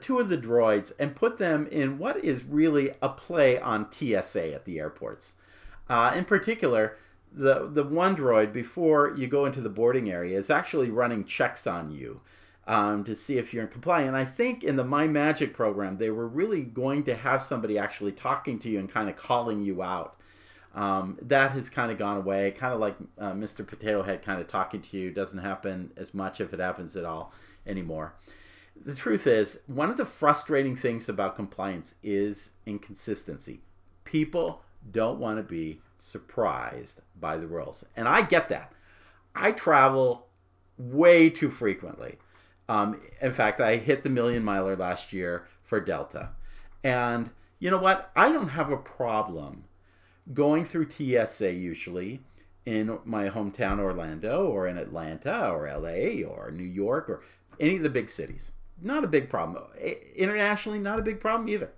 two 0.00 0.18
of 0.18 0.28
the 0.28 0.38
droids 0.38 0.92
and 0.98 1.16
put 1.16 1.36
them 1.38 1.66
in 1.66 1.98
what 1.98 2.22
is 2.24 2.44
really 2.44 2.92
a 3.02 3.10
play 3.10 3.58
on 3.58 3.90
TSA 3.92 4.54
at 4.54 4.64
the 4.64 4.78
airports. 4.78 5.34
Uh, 5.88 6.12
in 6.14 6.24
particular, 6.24 6.96
the 7.32 7.66
the 7.66 7.84
one 7.84 8.16
droid 8.16 8.52
before 8.52 9.14
you 9.16 9.26
go 9.26 9.44
into 9.44 9.60
the 9.60 9.68
boarding 9.68 10.10
area 10.10 10.38
is 10.38 10.50
actually 10.50 10.90
running 10.90 11.24
checks 11.24 11.66
on 11.66 11.90
you 11.90 12.20
um, 12.66 13.04
to 13.04 13.14
see 13.14 13.38
if 13.38 13.52
you're 13.52 13.64
in 13.64 13.68
compliance. 13.70 14.08
And 14.08 14.16
I 14.16 14.24
think 14.24 14.64
in 14.64 14.76
the 14.76 14.84
My 14.84 15.06
Magic 15.06 15.54
program, 15.54 15.98
they 15.98 16.10
were 16.10 16.26
really 16.26 16.62
going 16.62 17.04
to 17.04 17.14
have 17.14 17.42
somebody 17.42 17.78
actually 17.78 18.12
talking 18.12 18.58
to 18.60 18.68
you 18.68 18.78
and 18.78 18.88
kind 18.88 19.08
of 19.08 19.16
calling 19.16 19.62
you 19.62 19.82
out. 19.82 20.16
Um, 20.74 21.18
that 21.22 21.52
has 21.52 21.70
kind 21.70 21.90
of 21.90 21.96
gone 21.96 22.18
away. 22.18 22.50
Kind 22.50 22.74
of 22.74 22.80
like 22.80 22.96
uh, 23.18 23.32
Mr. 23.32 23.66
Potato 23.66 24.02
Head 24.02 24.22
kind 24.22 24.40
of 24.40 24.46
talking 24.46 24.82
to 24.82 24.96
you 24.96 25.10
doesn't 25.10 25.38
happen 25.38 25.92
as 25.96 26.12
much 26.12 26.40
if 26.40 26.52
it 26.52 26.60
happens 26.60 26.96
at 26.96 27.04
all 27.04 27.32
anymore. 27.66 28.14
The 28.84 28.94
truth 28.94 29.26
is, 29.26 29.58
one 29.66 29.88
of 29.88 29.96
the 29.96 30.04
frustrating 30.04 30.76
things 30.76 31.08
about 31.08 31.34
compliance 31.34 31.94
is 32.02 32.50
inconsistency. 32.66 33.60
People 34.04 34.62
don't 34.90 35.18
want 35.18 35.38
to 35.38 35.42
be 35.42 35.80
surprised 35.98 37.00
by 37.18 37.36
the 37.36 37.46
rules. 37.46 37.84
And 37.96 38.08
I 38.08 38.22
get 38.22 38.48
that. 38.48 38.72
I 39.34 39.52
travel 39.52 40.26
way 40.78 41.30
too 41.30 41.50
frequently. 41.50 42.18
Um, 42.68 43.00
in 43.20 43.32
fact, 43.32 43.60
I 43.60 43.76
hit 43.76 44.02
the 44.02 44.08
million 44.08 44.44
miler 44.44 44.76
last 44.76 45.12
year 45.12 45.46
for 45.62 45.80
Delta. 45.80 46.30
And 46.82 47.30
you 47.58 47.70
know 47.70 47.78
what? 47.78 48.10
I 48.16 48.32
don't 48.32 48.48
have 48.48 48.70
a 48.70 48.76
problem 48.76 49.64
going 50.32 50.64
through 50.64 50.90
TSA 50.90 51.52
usually 51.52 52.20
in 52.64 52.98
my 53.04 53.28
hometown 53.28 53.78
Orlando 53.78 54.46
or 54.46 54.66
in 54.66 54.76
Atlanta 54.76 55.48
or 55.50 55.70
LA 55.70 56.26
or 56.26 56.50
New 56.50 56.64
York 56.64 57.08
or 57.08 57.22
any 57.60 57.76
of 57.76 57.82
the 57.82 57.88
big 57.88 58.10
cities. 58.10 58.50
Not 58.82 59.04
a 59.04 59.08
big 59.08 59.30
problem. 59.30 59.64
Internationally, 60.16 60.78
not 60.78 60.98
a 60.98 61.02
big 61.02 61.20
problem 61.20 61.48
either. 61.48 61.70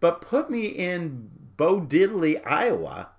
But 0.00 0.20
put 0.20 0.50
me 0.50 0.66
in 0.66 1.30
Bo 1.56 1.80
Diddley, 1.80 2.40
Iowa, 2.46 3.10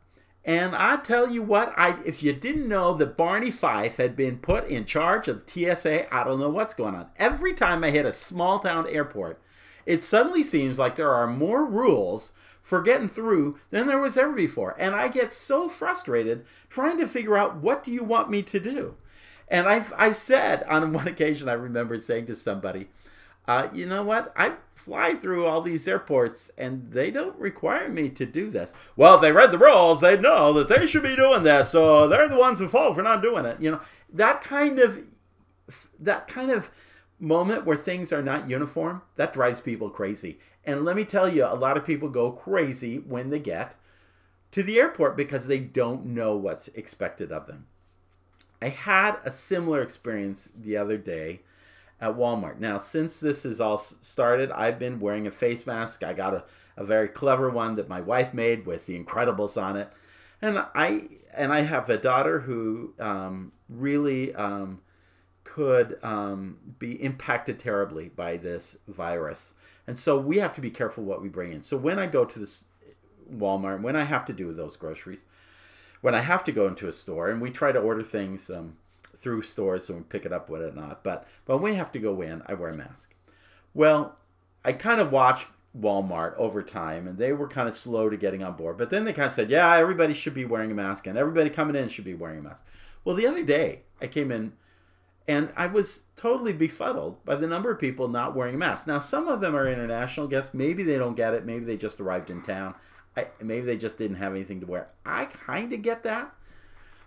and 0.45 0.75
I 0.75 0.97
tell 0.97 1.29
you 1.29 1.43
what, 1.43 1.73
I 1.77 1.97
if 2.05 2.23
you 2.23 2.33
didn't 2.33 2.67
know 2.67 2.93
that 2.95 3.17
Barney 3.17 3.51
Fife 3.51 3.97
had 3.97 4.15
been 4.15 4.37
put 4.37 4.67
in 4.67 4.85
charge 4.85 5.27
of 5.27 5.45
the 5.45 5.75
TSA, 5.75 6.13
I 6.13 6.23
don't 6.23 6.39
know 6.39 6.49
what's 6.49 6.73
going 6.73 6.95
on. 6.95 7.07
Every 7.17 7.53
time 7.53 7.83
I 7.83 7.91
hit 7.91 8.05
a 8.05 8.13
small 8.13 8.59
town 8.59 8.87
airport, 8.87 9.41
it 9.85 10.03
suddenly 10.03 10.43
seems 10.43 10.79
like 10.79 10.95
there 10.95 11.13
are 11.13 11.27
more 11.27 11.65
rules 11.65 12.31
for 12.61 12.81
getting 12.81 13.09
through 13.09 13.59
than 13.69 13.87
there 13.87 13.99
was 13.99 14.17
ever 14.17 14.33
before. 14.33 14.75
And 14.79 14.95
I 14.95 15.07
get 15.07 15.33
so 15.33 15.67
frustrated 15.67 16.45
trying 16.69 16.97
to 16.99 17.07
figure 17.07 17.37
out 17.37 17.57
what 17.57 17.83
do 17.83 17.91
you 17.91 18.03
want 18.03 18.29
me 18.29 18.41
to 18.43 18.59
do? 18.59 18.95
And 19.49 19.67
I 19.67 19.85
I 19.97 20.13
said 20.13 20.63
on 20.63 20.93
one 20.93 21.07
occasion 21.07 21.49
I 21.49 21.53
remember 21.53 21.97
saying 21.97 22.27
to 22.27 22.35
somebody, 22.35 22.87
uh, 23.49 23.67
you 23.73 23.87
know 23.87 24.03
what? 24.03 24.31
I 24.37 24.57
fly 24.75 25.15
through 25.15 25.47
all 25.47 25.63
these 25.63 25.87
airports 25.87 26.51
and 26.55 26.91
they 26.91 27.09
don't 27.09 27.35
require 27.39 27.89
me 27.89 28.09
to 28.09 28.23
do 28.23 28.51
this. 28.51 28.75
Well, 28.95 29.15
if 29.15 29.21
they 29.21 29.31
read 29.31 29.51
the 29.51 29.57
rules, 29.57 30.01
they 30.01 30.15
know 30.15 30.53
that 30.53 30.67
they 30.67 30.85
should 30.85 31.01
be 31.01 31.15
doing 31.15 31.41
this, 31.41 31.71
so 31.71 32.07
they're 32.07 32.29
the 32.29 32.37
ones 32.37 32.59
who 32.59 32.67
fall 32.67 32.93
for 32.93 33.01
not 33.01 33.23
doing 33.23 33.45
it. 33.45 33.59
You 33.59 33.71
know, 33.71 33.81
that 34.13 34.41
kind 34.41 34.77
of 34.77 34.99
that 35.99 36.27
kind 36.27 36.51
of 36.51 36.69
moment 37.19 37.65
where 37.65 37.75
things 37.75 38.13
are 38.13 38.21
not 38.21 38.47
uniform, 38.47 39.01
that 39.15 39.33
drives 39.33 39.59
people 39.59 39.89
crazy. 39.89 40.37
And 40.63 40.85
let 40.85 40.95
me 40.95 41.03
tell 41.03 41.27
you, 41.27 41.43
a 41.43 41.55
lot 41.55 41.75
of 41.75 41.83
people 41.83 42.09
go 42.09 42.31
crazy 42.31 42.99
when 42.99 43.31
they 43.31 43.39
get 43.39 43.73
to 44.51 44.61
the 44.61 44.79
airport 44.79 45.17
because 45.17 45.47
they 45.47 45.57
don't 45.57 46.05
know 46.05 46.35
what's 46.37 46.67
expected 46.69 47.31
of 47.31 47.47
them. 47.47 47.65
I 48.61 48.69
had 48.69 49.17
a 49.25 49.31
similar 49.31 49.81
experience 49.81 50.49
the 50.55 50.77
other 50.77 50.99
day 50.99 51.39
at 52.01 52.15
Walmart. 52.15 52.59
Now, 52.59 52.77
since 52.77 53.19
this 53.19 53.43
has 53.43 53.59
all 53.59 53.77
started, 53.77 54.51
I've 54.51 54.79
been 54.79 54.99
wearing 54.99 55.27
a 55.27 55.31
face 55.31 55.65
mask. 55.65 56.03
I 56.03 56.13
got 56.13 56.33
a, 56.33 56.43
a 56.77 56.83
very 56.83 57.07
clever 57.07 57.49
one 57.49 57.75
that 57.75 57.89
my 57.89 58.01
wife 58.01 58.33
made 58.33 58.65
with 58.65 58.85
the 58.85 58.97
Incredibles 58.97 59.61
on 59.61 59.75
it, 59.75 59.91
and 60.41 60.65
I 60.75 61.09
and 61.33 61.53
I 61.53 61.61
have 61.61 61.89
a 61.89 61.97
daughter 61.97 62.41
who 62.41 62.93
um, 62.99 63.51
really 63.67 64.33
um, 64.35 64.81
could 65.43 65.97
um, 66.03 66.57
be 66.79 67.01
impacted 67.03 67.59
terribly 67.59 68.09
by 68.09 68.37
this 68.37 68.77
virus, 68.87 69.53
and 69.85 69.97
so 69.97 70.17
we 70.17 70.37
have 70.37 70.53
to 70.53 70.61
be 70.61 70.71
careful 70.71 71.03
what 71.03 71.21
we 71.21 71.29
bring 71.29 71.51
in. 71.51 71.61
So 71.61 71.75
when 71.75 71.99
I 71.99 72.07
go 72.07 72.23
to 72.23 72.39
this 72.39 72.63
Walmart, 73.31 73.81
when 73.81 73.95
I 73.95 74.05
have 74.05 74.25
to 74.25 74.33
do 74.33 74.53
those 74.53 74.77
groceries, 74.77 75.25
when 76.01 76.15
I 76.15 76.21
have 76.21 76.43
to 76.45 76.51
go 76.51 76.67
into 76.67 76.87
a 76.87 76.93
store, 76.93 77.29
and 77.29 77.41
we 77.41 77.51
try 77.51 77.71
to 77.71 77.79
order 77.79 78.03
things 78.03 78.49
um, 78.49 78.77
through 79.19 79.41
stores 79.41 79.89
we 79.89 79.99
pick 80.01 80.25
it 80.25 80.33
up, 80.33 80.49
whatnot. 80.49 81.03
But 81.03 81.27
but 81.45 81.57
when 81.57 81.71
we 81.71 81.77
have 81.77 81.91
to 81.91 81.99
go 81.99 82.21
in, 82.21 82.41
I 82.47 82.53
wear 82.53 82.71
a 82.71 82.77
mask. 82.77 83.13
Well, 83.73 84.17
I 84.63 84.73
kind 84.73 84.99
of 84.99 85.11
watched 85.11 85.47
Walmart 85.77 86.35
over 86.37 86.63
time, 86.63 87.07
and 87.07 87.17
they 87.17 87.33
were 87.33 87.47
kind 87.47 87.69
of 87.69 87.75
slow 87.75 88.09
to 88.09 88.17
getting 88.17 88.43
on 88.43 88.55
board. 88.55 88.77
But 88.77 88.89
then 88.89 89.05
they 89.05 89.13
kind 89.13 89.27
of 89.27 89.33
said, 89.33 89.49
"Yeah, 89.49 89.75
everybody 89.75 90.13
should 90.13 90.33
be 90.33 90.45
wearing 90.45 90.71
a 90.71 90.75
mask, 90.75 91.05
and 91.05 91.17
everybody 91.17 91.49
coming 91.49 91.75
in 91.75 91.89
should 91.89 92.05
be 92.05 92.13
wearing 92.13 92.39
a 92.39 92.41
mask." 92.41 92.63
Well, 93.03 93.15
the 93.15 93.27
other 93.27 93.43
day 93.43 93.81
I 94.01 94.07
came 94.07 94.31
in, 94.31 94.53
and 95.27 95.51
I 95.55 95.67
was 95.67 96.05
totally 96.15 96.53
befuddled 96.53 97.23
by 97.25 97.35
the 97.35 97.47
number 97.47 97.69
of 97.71 97.79
people 97.79 98.07
not 98.07 98.35
wearing 98.35 98.55
a 98.55 98.57
mask. 98.57 98.87
Now, 98.87 98.99
some 98.99 99.27
of 99.27 99.41
them 99.41 99.55
are 99.55 99.71
international 99.71 100.27
guests. 100.27 100.53
Maybe 100.53 100.81
they 100.83 100.97
don't 100.97 101.15
get 101.15 101.33
it. 101.33 101.45
Maybe 101.45 101.65
they 101.65 101.77
just 101.77 101.99
arrived 101.99 102.29
in 102.29 102.41
town. 102.41 102.75
I, 103.15 103.27
maybe 103.41 103.65
they 103.65 103.77
just 103.77 103.97
didn't 103.97 104.17
have 104.17 104.33
anything 104.33 104.61
to 104.61 104.65
wear. 104.65 104.89
I 105.05 105.25
kind 105.25 105.73
of 105.73 105.81
get 105.81 106.03
that. 106.03 106.33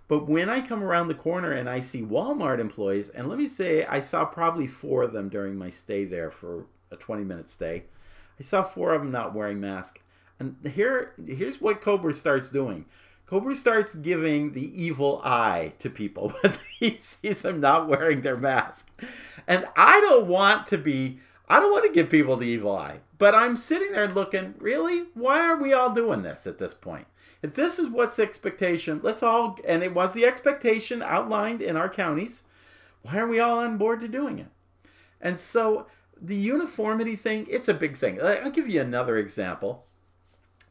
But 0.09 0.29
when 0.29 0.51
I 0.51 0.61
come 0.61 0.83
around 0.83 1.09
the 1.09 1.15
corner 1.15 1.53
and 1.53 1.69
I 1.69 1.81
see 1.81 2.03
Walmart 2.03 2.59
employees, 2.59 3.09
and 3.09 3.29
let 3.29 3.39
me 3.39 3.47
say, 3.47 3.85
I 3.87 4.01
saw 4.01 4.25
probably 4.25 4.67
four 4.67 5.03
of 5.03 5.13
them 5.13 5.29
during 5.29 5.57
my 5.57 5.71
stay 5.71 6.05
there 6.05 6.31
for 6.31 6.67
a 6.91 6.97
20 6.97 7.25
minute 7.25 7.49
stay. 7.49 7.85
I 8.39 8.43
saw 8.43 8.63
four 8.63 8.95
of 8.95 9.03
them 9.03 9.11
not 9.11 9.35
wearing 9.35 9.61
masks. 9.61 10.01
And 10.39 10.57
here, 10.75 11.15
here's 11.25 11.61
what 11.61 11.81
Kober 11.81 12.13
starts 12.13 12.51
doing. 12.51 12.87
Kober 13.27 13.55
starts 13.55 13.95
giving 13.95 14.53
the 14.53 14.85
evil 14.85 15.23
eye 15.25 15.73
to 15.79 15.89
people 15.89 16.31
when 16.41 16.55
he 16.79 16.99
sees 16.99 17.43
them 17.43 17.61
not 17.61 17.89
wearing 17.89 18.21
their 18.21 18.37
mask. 18.37 18.91
And 19.47 19.67
I 19.77 20.01
don't 20.01 20.27
want 20.27 20.67
to 20.67 20.79
be, 20.79 21.21
I 21.49 21.61
don't 21.61 21.73
want 21.73 21.85
to 21.85 21.93
give 21.93 22.11
people 22.11 22.37
the 22.37 22.49
evil 22.49 22.77
eye. 22.77 23.01
But 23.19 23.35
I'm 23.35 23.57
sitting 23.57 23.93
there 23.93 24.09
looking, 24.09 24.55
really? 24.59 25.05
Why 25.15 25.49
are 25.49 25.57
we 25.57 25.73
all 25.73 25.91
doing 25.91 26.23
this 26.23 26.47
at 26.47 26.59
this 26.59 26.75
point? 26.75 27.07
If 27.43 27.55
this 27.55 27.79
is 27.79 27.89
what's 27.89 28.19
expectation, 28.19 29.01
let's 29.03 29.23
all, 29.23 29.59
and 29.67 29.83
it 29.83 29.95
was 29.95 30.15
the 30.15 30.25
expectation 30.25 31.03
outlined 31.03 31.61
in 31.61 31.77
our 31.77 31.89
counties, 31.89 32.43
why 33.03 33.19
are 33.19 33.27
we 33.27 33.41
all 33.41 33.59
on 33.59 33.79
board 33.79 34.01
to 34.01 34.09
doing 34.09 34.39
it? 34.39 34.47
And 35.21 35.39
so 35.39 35.87
the 36.21 36.37
uniformity 36.37 37.17
thing, 37.17 37.47
it's 37.51 37.69
a 37.69 37.75
big 37.75 37.97
thing. 37.97 38.23
I'll 38.23 38.51
give 38.51 38.69
you 38.69 38.81
another 38.81 39.17
example. 39.17 39.87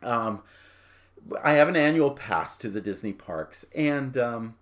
Um, 0.01 0.43
I 1.43 1.53
have 1.53 1.67
an 1.67 1.75
annual 1.75 2.11
pass 2.11 2.55
to 2.57 2.69
the 2.69 2.81
Disney 2.81 3.13
parks, 3.13 3.65
and 3.75 4.17
um, 4.17 4.55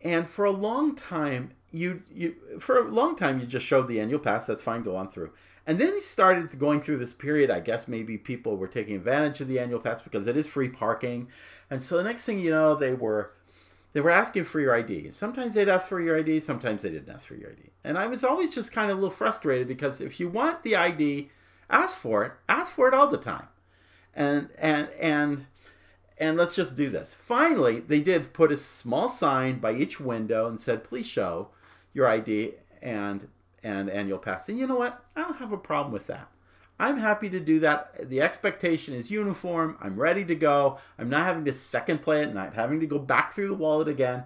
and 0.00 0.28
for 0.28 0.44
a 0.44 0.52
long 0.52 0.94
time, 0.94 1.52
you 1.70 2.02
you 2.12 2.34
for 2.60 2.78
a 2.78 2.90
long 2.90 3.16
time 3.16 3.40
you 3.40 3.46
just 3.46 3.66
showed 3.66 3.88
the 3.88 4.00
annual 4.00 4.18
pass. 4.18 4.46
That's 4.46 4.62
fine, 4.62 4.82
go 4.82 4.96
on 4.96 5.10
through. 5.10 5.30
And 5.66 5.78
then 5.78 5.92
he 5.92 6.00
started 6.00 6.58
going 6.58 6.80
through 6.80 6.96
this 6.96 7.12
period. 7.12 7.50
I 7.50 7.60
guess 7.60 7.86
maybe 7.86 8.16
people 8.16 8.56
were 8.56 8.68
taking 8.68 8.96
advantage 8.96 9.42
of 9.42 9.48
the 9.48 9.58
annual 9.58 9.80
pass 9.80 10.00
because 10.00 10.26
it 10.26 10.34
is 10.34 10.48
free 10.48 10.70
parking. 10.70 11.28
And 11.70 11.82
so 11.82 11.98
the 11.98 12.04
next 12.04 12.24
thing 12.24 12.40
you 12.40 12.50
know, 12.50 12.74
they 12.74 12.94
were 12.94 13.32
they 13.92 14.00
were 14.00 14.10
asking 14.10 14.44
for 14.44 14.60
your 14.60 14.74
ID. 14.74 15.10
Sometimes 15.10 15.54
they'd 15.54 15.68
ask 15.68 15.86
for 15.86 16.00
your 16.00 16.18
ID, 16.18 16.40
sometimes 16.40 16.82
they 16.82 16.90
didn't 16.90 17.12
ask 17.12 17.26
for 17.26 17.34
your 17.34 17.50
ID. 17.50 17.70
And 17.84 17.98
I 17.98 18.06
was 18.06 18.24
always 18.24 18.54
just 18.54 18.72
kind 18.72 18.90
of 18.90 18.96
a 18.96 19.00
little 19.00 19.14
frustrated 19.14 19.68
because 19.68 20.00
if 20.00 20.18
you 20.18 20.28
want 20.28 20.62
the 20.62 20.74
ID, 20.74 21.30
ask 21.68 21.98
for 21.98 22.24
it. 22.24 22.32
Ask 22.48 22.72
for 22.72 22.88
it 22.88 22.94
all 22.94 23.08
the 23.08 23.18
time. 23.18 23.48
And 24.14 24.48
and 24.56 24.88
and 24.98 25.46
and 26.16 26.36
let's 26.38 26.56
just 26.56 26.76
do 26.76 26.88
this. 26.88 27.12
Finally, 27.12 27.80
they 27.80 28.00
did 28.00 28.32
put 28.32 28.50
a 28.50 28.56
small 28.56 29.08
sign 29.08 29.58
by 29.58 29.74
each 29.74 30.00
window 30.00 30.48
and 30.48 30.58
said, 30.58 30.82
"Please 30.82 31.06
show 31.06 31.50
your 31.98 32.08
ID 32.08 32.54
and 32.80 33.26
and 33.64 33.90
annual 33.90 34.18
pass. 34.18 34.48
And 34.48 34.56
you 34.56 34.68
know 34.68 34.76
what? 34.76 35.04
I 35.16 35.22
don't 35.22 35.38
have 35.38 35.52
a 35.52 35.58
problem 35.58 35.92
with 35.92 36.06
that. 36.06 36.30
I'm 36.78 36.98
happy 36.98 37.28
to 37.28 37.40
do 37.40 37.58
that. 37.58 38.08
The 38.08 38.22
expectation 38.22 38.94
is 38.94 39.10
uniform. 39.10 39.76
I'm 39.80 39.96
ready 39.96 40.24
to 40.26 40.36
go. 40.36 40.78
I'm 40.96 41.10
not 41.10 41.24
having 41.24 41.44
to 41.46 41.52
second 41.52 42.00
play 42.00 42.22
it, 42.22 42.32
not 42.32 42.54
having 42.54 42.78
to 42.78 42.86
go 42.86 43.00
back 43.00 43.34
through 43.34 43.48
the 43.48 43.54
wallet 43.54 43.88
again. 43.88 44.24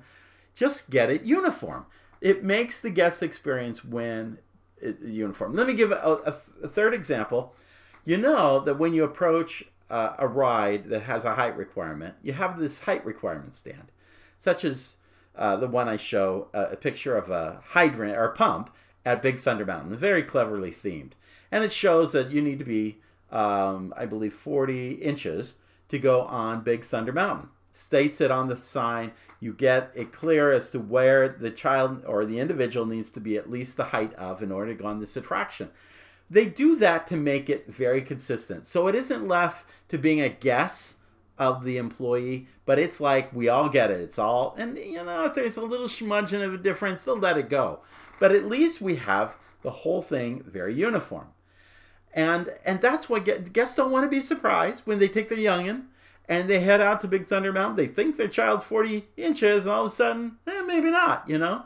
Just 0.54 0.90
get 0.90 1.08
it 1.08 1.22
uniform. 1.22 1.86
It 2.20 2.44
makes 2.44 2.78
the 2.78 2.90
guest 2.90 3.22
experience 3.22 3.82
when 3.82 4.36
it, 4.76 5.00
uniform. 5.00 5.54
Let 5.54 5.66
me 5.66 5.72
give 5.72 5.92
a, 5.92 5.94
a, 5.94 6.36
a, 6.64 6.68
third 6.68 6.92
example. 6.92 7.56
You 8.04 8.18
know 8.18 8.60
that 8.60 8.78
when 8.78 8.92
you 8.92 9.02
approach 9.02 9.64
uh, 9.88 10.16
a 10.18 10.28
ride 10.28 10.90
that 10.90 11.04
has 11.04 11.24
a 11.24 11.36
height 11.36 11.56
requirement, 11.56 12.16
you 12.22 12.34
have 12.34 12.58
this 12.58 12.80
height 12.80 13.04
requirement 13.06 13.54
stand, 13.54 13.90
such 14.38 14.62
as 14.62 14.96
uh, 15.36 15.56
the 15.56 15.68
one 15.68 15.88
I 15.88 15.96
show, 15.96 16.48
uh, 16.52 16.66
a 16.70 16.76
picture 16.76 17.16
of 17.16 17.30
a 17.30 17.60
hydrant 17.64 18.16
or 18.16 18.28
pump 18.28 18.74
at 19.04 19.22
Big 19.22 19.40
Thunder 19.40 19.64
Mountain, 19.64 19.96
very 19.96 20.22
cleverly 20.22 20.70
themed. 20.70 21.12
And 21.50 21.64
it 21.64 21.72
shows 21.72 22.12
that 22.12 22.30
you 22.30 22.40
need 22.40 22.58
to 22.58 22.64
be, 22.64 22.98
um, 23.30 23.92
I 23.96 24.06
believe, 24.06 24.34
40 24.34 24.92
inches 24.94 25.54
to 25.88 25.98
go 25.98 26.22
on 26.22 26.62
Big 26.62 26.84
Thunder 26.84 27.12
Mountain. 27.12 27.48
States 27.72 28.20
it 28.20 28.30
on 28.30 28.48
the 28.48 28.56
sign. 28.62 29.12
You 29.40 29.52
get 29.54 29.90
it 29.94 30.12
clear 30.12 30.52
as 30.52 30.68
to 30.70 30.78
where 30.78 31.28
the 31.28 31.50
child 31.50 32.04
or 32.06 32.24
the 32.24 32.38
individual 32.38 32.86
needs 32.86 33.10
to 33.10 33.20
be 33.20 33.36
at 33.36 33.50
least 33.50 33.76
the 33.76 33.84
height 33.84 34.12
of 34.14 34.42
in 34.42 34.52
order 34.52 34.74
to 34.74 34.82
go 34.82 34.86
on 34.86 35.00
this 35.00 35.16
attraction. 35.16 35.70
They 36.28 36.46
do 36.46 36.76
that 36.76 37.06
to 37.08 37.16
make 37.16 37.50
it 37.50 37.66
very 37.66 38.02
consistent. 38.02 38.66
So 38.66 38.88
it 38.88 38.94
isn't 38.94 39.28
left 39.28 39.66
to 39.88 39.98
being 39.98 40.20
a 40.20 40.28
guess 40.28 40.96
of 41.42 41.64
the 41.64 41.76
employee, 41.76 42.46
but 42.64 42.78
it's 42.78 43.00
like 43.00 43.32
we 43.32 43.48
all 43.48 43.68
get 43.68 43.90
it. 43.90 44.00
It's 44.00 44.18
all, 44.18 44.54
and 44.58 44.76
you 44.76 45.02
know, 45.02 45.26
if 45.26 45.34
there's 45.34 45.56
a 45.56 45.62
little 45.62 45.88
smudging 45.88 46.42
of 46.42 46.54
a 46.54 46.58
difference, 46.58 47.04
they'll 47.04 47.18
let 47.18 47.38
it 47.38 47.48
go. 47.48 47.80
But 48.18 48.32
at 48.32 48.46
least 48.46 48.80
we 48.80 48.96
have 48.96 49.36
the 49.62 49.70
whole 49.70 50.02
thing 50.02 50.42
very 50.46 50.74
uniform. 50.74 51.28
And 52.14 52.52
and 52.64 52.80
that's 52.80 53.08
why 53.08 53.20
guests 53.20 53.74
don't 53.74 53.90
want 53.90 54.04
to 54.04 54.16
be 54.16 54.20
surprised 54.20 54.82
when 54.84 54.98
they 54.98 55.08
take 55.08 55.28
their 55.28 55.38
youngin 55.38 55.84
and 56.28 56.48
they 56.48 56.60
head 56.60 56.80
out 56.80 57.00
to 57.00 57.08
Big 57.08 57.26
Thunder 57.26 57.52
Mountain. 57.52 57.76
They 57.76 57.86
think 57.86 58.16
their 58.16 58.28
child's 58.28 58.64
40 58.64 59.08
inches, 59.16 59.66
and 59.66 59.74
all 59.74 59.86
of 59.86 59.92
a 59.92 59.94
sudden, 59.94 60.36
eh, 60.46 60.62
maybe 60.62 60.90
not, 60.90 61.28
you 61.28 61.38
know? 61.38 61.64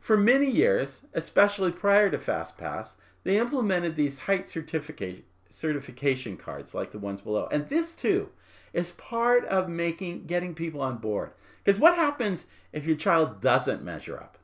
For 0.00 0.16
many 0.16 0.50
years, 0.50 1.02
especially 1.12 1.72
prior 1.72 2.10
to 2.10 2.18
FastPass, 2.18 2.94
they 3.24 3.38
implemented 3.38 3.96
these 3.96 4.20
height 4.20 4.48
certificate, 4.48 5.24
certification 5.50 6.36
cards 6.36 6.74
like 6.74 6.90
the 6.90 6.98
ones 6.98 7.20
below. 7.20 7.48
And 7.52 7.68
this 7.68 7.94
too 7.94 8.30
is 8.72 8.92
part 8.92 9.44
of 9.46 9.68
making 9.68 10.24
getting 10.26 10.54
people 10.54 10.80
on 10.80 10.98
board. 10.98 11.32
Because 11.62 11.80
what 11.80 11.96
happens 11.96 12.46
if 12.72 12.86
your 12.86 12.96
child 12.96 13.40
doesn't 13.40 13.84
measure 13.84 14.16
up? 14.16 14.38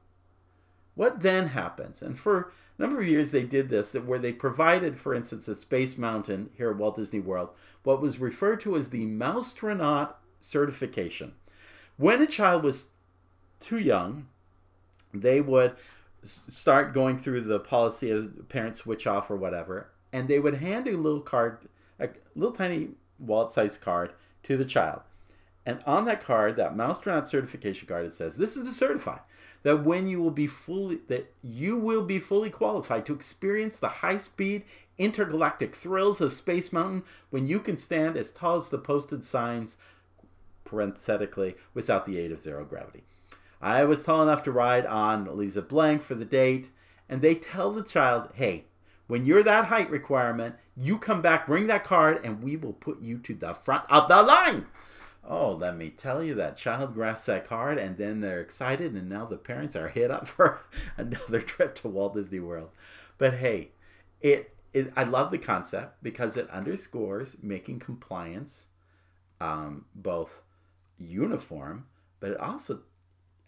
What 0.94 1.20
then 1.20 1.48
happens? 1.48 2.02
And 2.02 2.18
for 2.18 2.52
a 2.78 2.82
number 2.82 3.00
of 3.00 3.08
years, 3.08 3.30
they 3.30 3.44
did 3.44 3.68
this, 3.68 3.94
where 3.94 4.18
they 4.18 4.32
provided, 4.32 4.98
for 4.98 5.14
instance, 5.14 5.48
at 5.48 5.58
Space 5.58 5.98
Mountain 5.98 6.50
here 6.56 6.70
at 6.70 6.76
Walt 6.76 6.96
Disney 6.96 7.20
World, 7.20 7.50
what 7.82 8.00
was 8.00 8.18
referred 8.18 8.60
to 8.60 8.76
as 8.76 8.90
the 8.90 9.06
Moustronaut 9.06 10.18
certification. 10.40 11.34
When 11.96 12.22
a 12.22 12.26
child 12.26 12.62
was 12.62 12.86
too 13.60 13.78
young, 13.78 14.28
they 15.12 15.40
would 15.40 15.74
start 16.22 16.92
going 16.92 17.18
through 17.18 17.42
the 17.42 17.60
policy 17.60 18.10
of 18.10 18.48
parents 18.48 18.80
switch 18.80 19.06
off 19.06 19.30
or 19.30 19.36
whatever, 19.36 19.90
and 20.12 20.28
they 20.28 20.38
would 20.38 20.56
hand 20.56 20.88
a 20.88 20.96
little 20.96 21.20
card, 21.20 21.68
a 22.00 22.08
little 22.34 22.54
tiny 22.54 22.90
wallet-sized 23.18 23.81
card, 23.81 24.12
to 24.42 24.57
the 24.57 24.64
child. 24.64 25.02
And 25.64 25.83
on 25.85 26.05
that 26.05 26.22
card, 26.22 26.57
that 26.57 26.76
Moustronaut 26.76 27.26
certification 27.26 27.88
card, 27.88 28.07
it 28.07 28.12
says, 28.12 28.37
"This 28.37 28.57
is 28.57 28.68
to 28.68 28.72
certify 28.72 29.18
that 29.64 29.83
when 29.83 30.07
you 30.07 30.22
will 30.22 30.31
be 30.31 30.46
fully 30.46 31.00
that 31.09 31.33
you 31.42 31.76
will 31.76 32.05
be 32.05 32.20
fully 32.20 32.50
qualified 32.50 33.05
to 33.07 33.12
experience 33.12 33.79
the 33.79 33.88
high-speed 33.88 34.64
intergalactic 34.96 35.74
thrills 35.74 36.20
of 36.20 36.33
Space 36.33 36.72
Mountain 36.72 37.02
when 37.31 37.48
you 37.48 37.59
can 37.59 37.76
stand 37.76 38.16
as 38.16 38.31
tall 38.31 38.59
as 38.59 38.68
the 38.68 38.79
posted 38.79 39.24
signs, 39.24 39.76
parenthetically, 40.64 41.57
without 41.74 42.07
the 42.07 42.18
aid 42.18 42.31
of 42.31 42.42
zero 42.42 42.64
gravity." 42.64 43.02
I 43.61 43.85
was 43.85 44.05
tall 44.05 44.22
enough 44.22 44.44
to 44.44 44.52
ride 44.52 44.87
on 44.87 45.26
it 45.26 45.35
blank 45.62 46.02
for 46.02 46.14
the 46.14 46.24
date, 46.24 46.70
and 47.09 47.22
they 47.22 47.35
tell 47.35 47.72
the 47.72 47.83
child, 47.83 48.31
"Hey, 48.35 48.66
when 49.06 49.26
you're 49.26 49.42
that 49.42 49.66
height 49.66 49.90
requirement, 49.90 50.56
you 50.76 50.98
come 50.98 51.22
back, 51.22 51.46
bring 51.46 51.66
that 51.68 51.84
card, 51.84 52.24
and 52.24 52.42
we 52.42 52.56
will 52.56 52.72
put 52.72 53.00
you 53.00 53.18
to 53.18 53.34
the 53.34 53.54
front 53.54 53.84
of 53.90 54.08
the 54.08 54.22
line." 54.22 54.66
Oh, 55.28 55.52
let 55.52 55.76
me 55.76 55.90
tell 55.90 56.22
you, 56.22 56.34
that 56.34 56.56
child 56.56 56.94
grasps 56.94 57.26
that 57.26 57.48
card 57.48 57.78
and 57.78 57.96
then 57.96 58.20
they're 58.20 58.40
excited, 58.40 58.94
and 58.94 59.08
now 59.08 59.26
the 59.26 59.36
parents 59.36 59.74
are 59.74 59.88
hit 59.88 60.10
up 60.10 60.28
for 60.28 60.60
another 60.96 61.40
trip 61.40 61.74
to 61.76 61.88
Walt 61.88 62.14
Disney 62.14 62.38
World. 62.38 62.70
But 63.18 63.34
hey, 63.34 63.70
it, 64.20 64.54
it 64.72 64.92
I 64.96 65.02
love 65.04 65.30
the 65.30 65.38
concept 65.38 66.02
because 66.02 66.36
it 66.36 66.48
underscores 66.50 67.36
making 67.42 67.80
compliance 67.80 68.66
um, 69.40 69.86
both 69.94 70.42
uniform, 70.98 71.86
but 72.20 72.30
it 72.30 72.40
also 72.40 72.80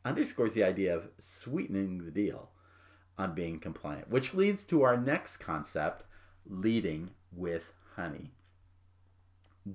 underscores 0.04 0.54
the 0.54 0.64
idea 0.64 0.96
of 0.96 1.08
sweetening 1.18 2.04
the 2.04 2.10
deal. 2.10 2.50
On 3.18 3.34
being 3.34 3.58
compliant, 3.58 4.08
which 4.08 4.32
leads 4.32 4.64
to 4.64 4.82
our 4.82 4.96
next 4.96 5.38
concept 5.38 6.04
leading 6.46 7.10
with 7.32 7.72
honey. 7.96 8.30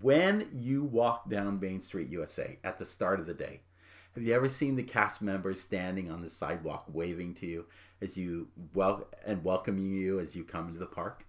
When 0.01 0.47
you 0.51 0.84
walk 0.84 1.29
down 1.29 1.60
Main 1.60 1.82
Street, 1.82 2.10
USA 2.10 2.58
at 2.63 2.79
the 2.79 2.86
start 2.86 3.19
of 3.19 3.27
the 3.27 3.34
day, 3.34 3.60
have 4.15 4.23
you 4.23 4.34
ever 4.34 4.49
seen 4.49 4.75
the 4.75 4.84
cast 4.84 5.21
members 5.21 5.60
standing 5.60 6.10
on 6.10 6.21
the 6.21 6.29
sidewalk 6.29 6.86
waving 6.91 7.34
to 7.36 7.45
you 7.45 7.65
as 8.01 8.17
you 8.17 8.47
well 8.73 9.08
and 9.25 9.43
welcoming 9.43 9.91
you 9.91 10.19
as 10.19 10.36
you 10.36 10.43
come 10.43 10.67
into 10.67 10.79
the 10.79 10.86
park? 10.86 11.25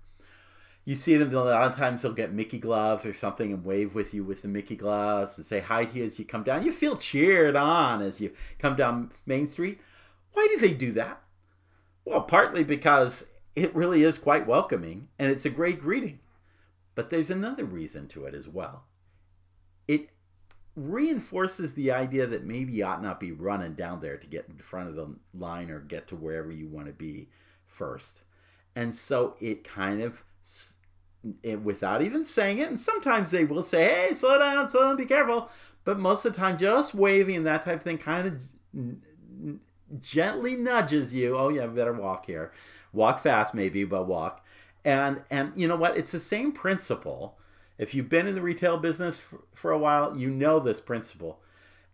You 0.85 0.95
see 0.95 1.17
them 1.17 1.35
a 1.35 1.45
lot 1.45 1.71
of 1.71 1.77
times 1.77 2.03
they'll 2.03 2.13
get 2.13 2.35
Mickey 2.35 2.59
gloves 2.59 3.07
or 3.07 3.15
something 3.15 3.53
and 3.53 3.65
wave 3.65 3.95
with 3.95 4.13
you 4.13 4.23
with 4.23 4.43
the 4.43 4.49
Mickey 4.49 4.77
gloves 4.77 5.37
and 5.39 5.47
say 5.47 5.61
hi 5.61 5.87
to 5.87 5.99
you 5.99 6.05
as 6.05 6.19
you 6.19 6.27
come 6.27 6.43
down. 6.43 6.65
You 6.65 6.73
feel 6.73 6.97
cheered 6.97 7.57
on 7.57 8.03
as 8.03 8.21
you 8.21 8.33
come 8.59 8.77
down 8.77 9.11
Main 9.25 9.47
Street. 9.47 9.81
Why 10.33 10.47
do 10.53 10.59
they 10.59 10.75
do 10.75 10.93
that? 10.93 11.24
Well, 12.05 12.23
partly 12.23 12.65
because 12.65 13.27
it 13.57 13.75
really 13.75 14.03
is 14.03 14.19
quite 14.19 14.47
welcoming 14.47 15.09
and 15.19 15.31
it's 15.31 15.47
a 15.47 15.51
great 15.51 15.81
greeting. 15.81 16.21
But 16.95 17.11
there's 17.11 17.31
another 17.31 17.65
reason 17.65 18.09
to 18.09 18.25
it 18.25 18.35
as 18.35 18.49
well. 18.49 18.85
It 19.89 20.11
reinforces 20.77 21.75
the 21.75 21.91
idea 21.91 22.27
that 22.27 22.45
maybe 22.45 22.73
you 22.73 22.85
ought 22.85 23.03
not 23.03 23.21
be 23.21 23.33
running 23.33 23.75
down 23.75 24.01
there 24.01 24.17
to 24.17 24.27
get 24.27 24.47
in 24.49 24.59
front 24.59 24.89
of 24.89 24.97
the 24.97 25.15
line 25.33 25.71
or 25.71 25.81
get 25.81 26.07
to 26.09 26.17
wherever 26.17 26.51
you 26.51 26.69
want 26.69 26.87
to 26.87 26.93
be 26.93 27.29
first. 27.67 28.23
And 28.77 28.95
so 28.95 29.37
it 29.41 29.65
kind 29.65 30.03
of, 30.03 30.25
it, 31.43 31.61
without 31.63 32.03
even 32.03 32.25
saying 32.25 32.59
it, 32.59 32.69
and 32.69 32.79
sometimes 32.79 33.31
they 33.31 33.45
will 33.45 33.63
say, 33.63 33.85
hey, 34.09 34.15
slow 34.15 34.39
down, 34.39 34.69
slow 34.69 34.83
down, 34.83 34.97
be 34.97 35.05
careful. 35.05 35.49
But 35.85 35.99
most 35.99 36.25
of 36.25 36.33
the 36.33 36.39
time, 36.39 36.59
just 36.59 36.95
waving 36.95 37.37
and 37.37 37.47
that 37.47 37.63
type 37.63 37.77
of 37.77 37.83
thing 37.83 37.99
kind 37.99 38.27
of 38.27 38.99
gently 40.01 40.57
nudges 40.57 41.15
you. 41.15 41.37
Oh, 41.37 41.49
yeah, 41.49 41.67
better 41.67 41.93
walk 41.93 42.27
here. 42.27 42.53
Walk 42.93 43.21
fast, 43.21 43.55
maybe, 43.55 43.85
but 43.85 44.07
walk. 44.07 44.45
And 44.85 45.23
and 45.31 45.53
you 45.57 45.67
know 45.67 45.77
what? 45.77 45.97
It's 45.97 46.13
the 46.13 46.21
same 46.21 46.53
principle. 46.53 47.39
If 47.79 47.95
you've 47.95 48.09
been 48.09 48.27
in 48.27 48.35
the 48.35 48.43
retail 48.43 48.77
business 48.77 49.19
for, 49.19 49.41
for 49.55 49.71
a 49.71 49.79
while, 49.79 50.17
you 50.17 50.31
know 50.31 50.61
this 50.61 50.81
principle 50.81 51.41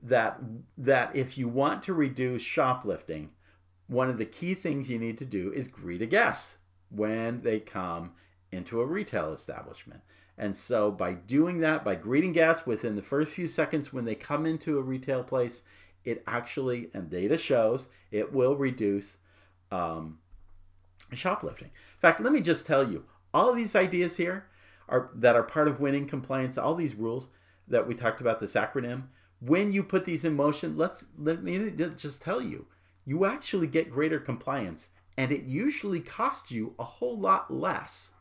that 0.03 0.41
that 0.77 1.15
if 1.15 1.39
you 1.39 1.49
want 1.49 1.83
to 1.85 1.95
reduce 1.95 2.43
shoplifting, 2.43 3.31
one 3.87 4.11
of 4.11 4.19
the 4.19 4.25
key 4.25 4.55
things 4.55 4.91
you 4.91 4.99
need 4.99 5.19
to 5.19 5.25
do 5.25 5.53
is 5.53 5.69
greet 5.69 6.03
a 6.03 6.07
guest 6.07 6.59
when 6.91 7.43
they 7.43 7.61
come 7.61 8.13
into 8.51 8.81
a 8.81 8.87
retail 8.87 9.33
establishment. 9.33 10.01
And 10.37 10.57
so 10.57 10.91
by 10.91 11.13
doing 11.13 11.59
that, 11.59 11.85
by 11.85 11.97
greeting 11.97 12.33
guests 12.33 12.67
within 12.67 12.97
the 12.97 13.03
first 13.03 13.35
few 13.35 13.47
seconds 13.47 13.93
when 13.93 14.07
they 14.07 14.15
come 14.15 14.47
into 14.47 14.79
a 14.79 14.83
retail 14.83 15.23
place, 15.23 15.63
it 16.05 16.23
actually, 16.27 16.91
and 16.95 17.11
data 17.11 17.37
shows, 17.37 17.89
it 18.11 18.33
will 18.33 18.57
reduce 18.57 19.17
um, 19.71 20.19
shoplifting. 21.13 21.69
In 21.69 22.01
fact, 22.01 22.21
let 22.21 22.33
me 22.33 22.41
just 22.41 22.67
tell 22.67 22.91
you, 22.91 23.05
all 23.33 23.49
of 23.49 23.57
these 23.57 23.77
ideas 23.77 24.17
here 24.17 24.47
are 24.89 25.11
that 25.15 25.37
are 25.37 25.43
part 25.43 25.69
of 25.69 25.81
winning 25.81 26.07
compliance, 26.07 26.59
all 26.59 26.75
these 26.75 26.95
rules 26.95 27.29
that 27.69 27.87
we 27.87 27.95
talked 27.95 28.21
about, 28.21 28.41
this 28.41 28.55
acronym, 28.55 29.05
when 29.41 29.73
you 29.73 29.83
put 29.83 30.05
these 30.05 30.25
in 30.25 30.35
motion, 30.35 30.77
let's 30.77 31.05
let 31.19 31.43
me 31.43 31.71
just 31.71 32.21
tell 32.21 32.43
you, 32.43 32.67
you 33.05 33.25
actually 33.25 33.67
get 33.67 33.91
greater 33.91 34.21
compliance 34.21 34.89
and 35.17 35.33
it 35.33 35.43
usually 35.43 36.01
costs 36.01 36.51
you 36.51 36.75
a 36.79 36.85
whole 36.85 37.19
lot 37.19 37.53
less 37.53 38.13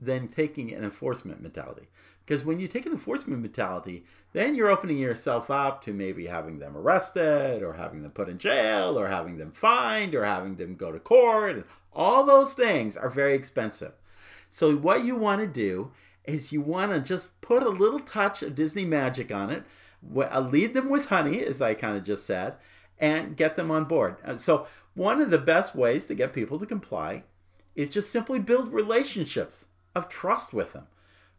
than 0.00 0.28
taking 0.28 0.72
an 0.72 0.84
enforcement 0.84 1.42
mentality. 1.42 1.88
Because 2.26 2.44
when 2.44 2.58
you 2.58 2.66
take 2.66 2.86
an 2.86 2.92
enforcement 2.92 3.40
mentality, 3.40 4.04
then 4.32 4.56
you're 4.56 4.70
opening 4.70 4.98
yourself 4.98 5.48
up 5.48 5.80
to 5.82 5.92
maybe 5.92 6.26
having 6.26 6.58
them 6.58 6.76
arrested 6.76 7.62
or 7.62 7.74
having 7.74 8.02
them 8.02 8.10
put 8.10 8.28
in 8.28 8.36
jail 8.36 8.98
or 8.98 9.06
having 9.06 9.38
them 9.38 9.52
fined 9.52 10.12
or 10.12 10.24
having 10.24 10.56
them 10.56 10.74
go 10.74 10.90
to 10.90 10.98
court. 10.98 11.54
And 11.54 11.64
all 11.92 12.24
those 12.24 12.52
things 12.52 12.96
are 12.96 13.08
very 13.08 13.36
expensive. 13.36 13.92
So, 14.50 14.74
what 14.74 15.04
you 15.04 15.14
want 15.14 15.40
to 15.40 15.46
do 15.46 15.92
is 16.24 16.52
you 16.52 16.60
want 16.60 16.90
to 16.92 17.00
just 17.00 17.40
put 17.40 17.62
a 17.62 17.68
little 17.68 18.00
touch 18.00 18.42
of 18.42 18.56
Disney 18.56 18.84
magic 18.84 19.30
on 19.30 19.50
it, 19.50 19.64
uh, 20.16 20.40
lead 20.40 20.74
them 20.74 20.88
with 20.88 21.06
honey, 21.06 21.44
as 21.44 21.62
I 21.62 21.74
kind 21.74 21.96
of 21.96 22.02
just 22.02 22.26
said, 22.26 22.56
and 22.98 23.36
get 23.36 23.54
them 23.54 23.70
on 23.70 23.84
board. 23.84 24.16
Uh, 24.24 24.36
so, 24.36 24.66
one 24.94 25.20
of 25.20 25.30
the 25.30 25.38
best 25.38 25.76
ways 25.76 26.06
to 26.06 26.14
get 26.14 26.32
people 26.32 26.58
to 26.58 26.66
comply 26.66 27.22
is 27.76 27.90
just 27.90 28.10
simply 28.10 28.40
build 28.40 28.72
relationships 28.72 29.66
of 29.94 30.08
trust 30.08 30.52
with 30.52 30.72
them 30.72 30.88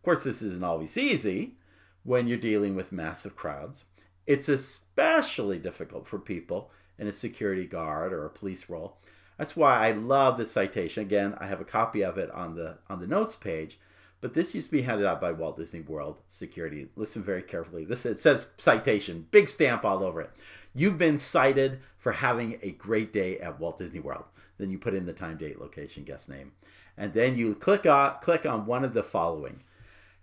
course, 0.08 0.24
this 0.24 0.42
isn't 0.42 0.64
always 0.64 0.98
easy 0.98 1.56
when 2.04 2.30
you're 2.30 2.38
dealing 2.38 2.76
with 2.76 2.94
massive 2.94 3.36
crowds. 3.36 3.84
It's 4.26 4.48
especially 4.48 5.60
difficult 5.60 6.08
for 6.08 6.18
people 6.18 6.72
in 6.98 7.08
a 7.08 7.12
security 7.12 7.66
guard 7.66 8.14
or 8.14 8.26
a 8.26 8.30
police 8.30 8.70
role. 8.70 9.00
That's 9.38 9.58
why 9.58 9.86
I 9.86 9.92
love 9.92 10.38
this 10.38 10.54
citation. 10.54 11.04
Again, 11.04 11.36
I 11.42 11.48
have 11.48 11.60
a 11.60 11.66
copy 11.66 12.06
of 12.06 12.18
it 12.18 12.32
on 12.32 12.56
the 12.56 12.78
on 12.90 13.02
the 13.02 13.08
notes 13.08 13.36
page, 13.36 13.82
but 14.22 14.34
this 14.34 14.56
used 14.56 14.70
to 14.70 14.78
be 14.78 14.84
handed 14.84 15.06
out 15.06 15.20
by 15.20 15.34
Walt 15.34 15.58
Disney 15.58 15.82
World 15.82 16.20
Security. 16.26 16.88
Listen 16.96 17.22
very 17.22 17.44
carefully. 17.44 17.84
This 17.84 18.06
it 18.06 18.18
says 18.18 18.48
citation, 18.58 19.28
big 19.32 19.50
stamp 19.50 19.84
all 19.84 20.06
over 20.06 20.22
it. 20.22 20.32
You've 20.74 20.98
been 20.98 21.18
cited 21.18 21.82
for 21.98 22.14
having 22.14 22.60
a 22.62 22.72
great 22.72 23.12
day 23.12 23.40
at 23.40 23.60
Walt 23.60 23.78
Disney 23.78 24.00
World. 24.00 24.24
Then 24.58 24.72
you 24.72 24.80
put 24.80 24.94
in 24.94 25.06
the 25.06 25.12
time, 25.12 25.36
date, 25.36 25.60
location, 25.60 26.06
guest 26.06 26.30
name, 26.30 26.54
and 26.96 27.14
then 27.14 27.36
you 27.36 27.56
click 27.56 27.86
on 27.86 28.16
click 28.22 28.46
on 28.46 28.66
one 28.66 28.86
of 28.86 28.94
the 28.94 29.04
following 29.04 29.64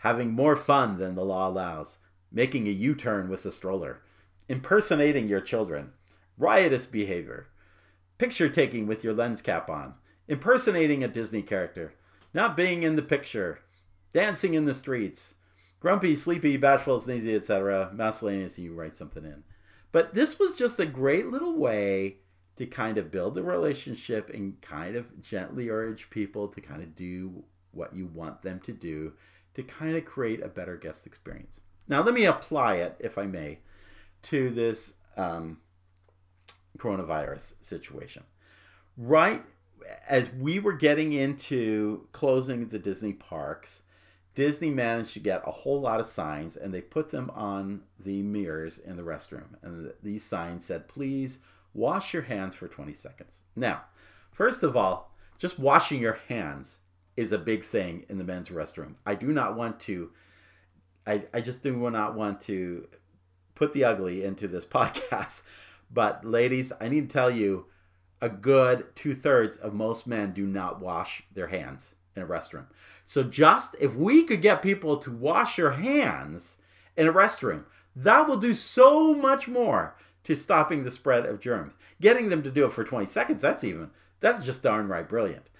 having 0.04 0.30
more 0.30 0.54
fun 0.54 0.98
than 0.98 1.14
the 1.14 1.24
law 1.24 1.48
allows, 1.48 1.96
making 2.30 2.68
a 2.68 2.70
U 2.70 2.94
turn 2.94 3.30
with 3.30 3.42
the 3.42 3.50
stroller, 3.50 4.02
impersonating 4.50 5.26
your 5.26 5.40
children, 5.40 5.92
riotous 6.36 6.84
behavior, 6.84 7.48
picture 8.18 8.50
taking 8.50 8.86
with 8.86 9.02
your 9.02 9.14
lens 9.14 9.40
cap 9.40 9.70
on, 9.70 9.94
impersonating 10.28 11.02
a 11.02 11.08
Disney 11.08 11.40
character, 11.40 11.94
not 12.34 12.54
being 12.54 12.82
in 12.82 12.96
the 12.96 13.02
picture, 13.02 13.60
dancing 14.12 14.52
in 14.52 14.66
the 14.66 14.74
streets, 14.74 15.36
grumpy, 15.80 16.14
sleepy, 16.14 16.58
bashful, 16.58 17.00
sneezy, 17.00 17.34
etc. 17.34 17.90
Miscellaneous, 17.94 18.58
you 18.58 18.74
write 18.74 18.98
something 18.98 19.24
in. 19.24 19.42
But 19.90 20.12
this 20.12 20.38
was 20.38 20.58
just 20.58 20.78
a 20.78 20.84
great 20.84 21.28
little 21.28 21.56
way 21.56 22.18
to 22.56 22.66
kind 22.66 22.98
of 22.98 23.10
build 23.10 23.34
the 23.34 23.42
relationship 23.42 24.28
and 24.28 24.60
kind 24.60 24.96
of 24.96 25.22
gently 25.22 25.70
urge 25.70 26.10
people 26.10 26.48
to 26.48 26.60
kind 26.60 26.82
of 26.82 26.94
do 26.94 27.42
what 27.72 27.96
you 27.96 28.04
want 28.04 28.42
them 28.42 28.60
to 28.60 28.72
do 28.72 29.14
to 29.54 29.62
kind 29.62 29.96
of 29.96 30.04
create 30.04 30.42
a 30.42 30.48
better 30.48 30.76
guest 30.76 31.06
experience. 31.06 31.60
Now, 31.88 32.02
let 32.02 32.14
me 32.14 32.24
apply 32.24 32.76
it, 32.76 32.96
if 32.98 33.18
I 33.18 33.26
may, 33.26 33.58
to 34.22 34.50
this 34.50 34.94
um, 35.16 35.58
coronavirus 36.78 37.54
situation. 37.60 38.24
Right 38.96 39.42
as 40.08 40.30
we 40.30 40.58
were 40.58 40.72
getting 40.72 41.12
into 41.12 42.06
closing 42.12 42.68
the 42.68 42.78
Disney 42.78 43.12
parks, 43.12 43.80
Disney 44.34 44.70
managed 44.70 45.12
to 45.14 45.20
get 45.20 45.46
a 45.46 45.50
whole 45.50 45.80
lot 45.80 46.00
of 46.00 46.06
signs 46.06 46.56
and 46.56 46.74
they 46.74 46.80
put 46.80 47.10
them 47.10 47.30
on 47.34 47.82
the 47.98 48.22
mirrors 48.22 48.78
in 48.78 48.96
the 48.96 49.02
restroom. 49.02 49.56
And 49.62 49.92
these 50.02 50.24
signs 50.24 50.64
said, 50.64 50.88
please 50.88 51.38
wash 51.72 52.12
your 52.12 52.24
hands 52.24 52.54
for 52.54 52.68
20 52.68 52.92
seconds. 52.92 53.42
Now, 53.54 53.84
first 54.32 54.62
of 54.62 54.76
all, 54.76 55.14
just 55.38 55.58
washing 55.58 56.00
your 56.00 56.18
hands 56.28 56.78
is 57.16 57.32
a 57.32 57.38
big 57.38 57.64
thing 57.64 58.04
in 58.08 58.18
the 58.18 58.24
men's 58.24 58.48
restroom. 58.48 58.94
I 59.06 59.14
do 59.14 59.28
not 59.28 59.56
want 59.56 59.80
to, 59.80 60.10
I, 61.06 61.24
I 61.32 61.40
just 61.40 61.62
do 61.62 61.90
not 61.90 62.14
want 62.14 62.40
to 62.42 62.88
put 63.54 63.72
the 63.72 63.84
ugly 63.84 64.24
into 64.24 64.48
this 64.48 64.66
podcast. 64.66 65.42
But 65.90 66.24
ladies, 66.24 66.72
I 66.80 66.88
need 66.88 67.08
to 67.08 67.12
tell 67.12 67.30
you, 67.30 67.66
a 68.20 68.28
good 68.28 68.86
two 68.94 69.14
thirds 69.14 69.56
of 69.56 69.74
most 69.74 70.06
men 70.06 70.32
do 70.32 70.46
not 70.46 70.80
wash 70.80 71.24
their 71.32 71.48
hands 71.48 71.94
in 72.16 72.22
a 72.22 72.26
restroom. 72.26 72.66
So 73.04 73.22
just 73.22 73.76
if 73.80 73.94
we 73.94 74.22
could 74.22 74.40
get 74.40 74.62
people 74.62 74.96
to 74.98 75.10
wash 75.10 75.56
their 75.56 75.72
hands 75.72 76.56
in 76.96 77.06
a 77.06 77.12
restroom, 77.12 77.64
that 77.94 78.26
will 78.26 78.38
do 78.38 78.54
so 78.54 79.14
much 79.14 79.46
more 79.46 79.94
to 80.24 80.34
stopping 80.34 80.84
the 80.84 80.90
spread 80.90 81.26
of 81.26 81.40
germs. 81.40 81.74
Getting 82.00 82.28
them 82.28 82.42
to 82.42 82.50
do 82.50 82.64
it 82.64 82.72
for 82.72 82.82
20 82.82 83.06
seconds, 83.06 83.42
that's 83.42 83.62
even, 83.62 83.90
that's 84.20 84.44
just 84.44 84.62
darn 84.62 84.88
right 84.88 85.08
brilliant. 85.08 85.50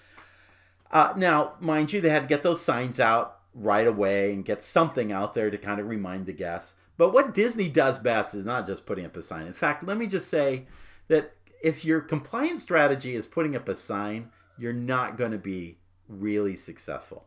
Uh, 0.94 1.12
now, 1.16 1.54
mind 1.59 1.92
you, 1.92 2.00
they 2.00 2.09
had 2.09 2.22
to 2.22 2.28
get 2.28 2.44
those 2.44 2.62
signs 2.62 3.00
out 3.00 3.40
right 3.52 3.87
away 3.87 4.33
and 4.33 4.44
get 4.44 4.62
something 4.62 5.11
out 5.11 5.35
there 5.35 5.50
to 5.50 5.59
kind 5.59 5.80
of 5.80 5.88
remind 5.88 6.24
the 6.24 6.33
guests. 6.33 6.74
But 6.96 7.12
what 7.12 7.35
Disney 7.35 7.68
does 7.68 7.98
best 7.98 8.33
is 8.33 8.44
not 8.44 8.64
just 8.64 8.87
putting 8.87 9.04
up 9.04 9.16
a 9.16 9.22
sign. 9.22 9.46
In 9.46 9.52
fact, 9.52 9.83
let 9.83 9.98
me 9.98 10.07
just 10.07 10.28
say 10.28 10.66
that 11.09 11.35
if 11.61 11.85
your 11.85 12.00
compliance 12.00 12.62
strategy 12.62 13.16
is 13.16 13.26
putting 13.26 13.57
up 13.57 13.68
a 13.68 13.74
sign, 13.74 14.30
you're 14.57 14.72
not 14.72 15.16
going 15.16 15.33
to 15.33 15.38
be 15.38 15.78
really 16.09 16.54
successful. 16.54 17.26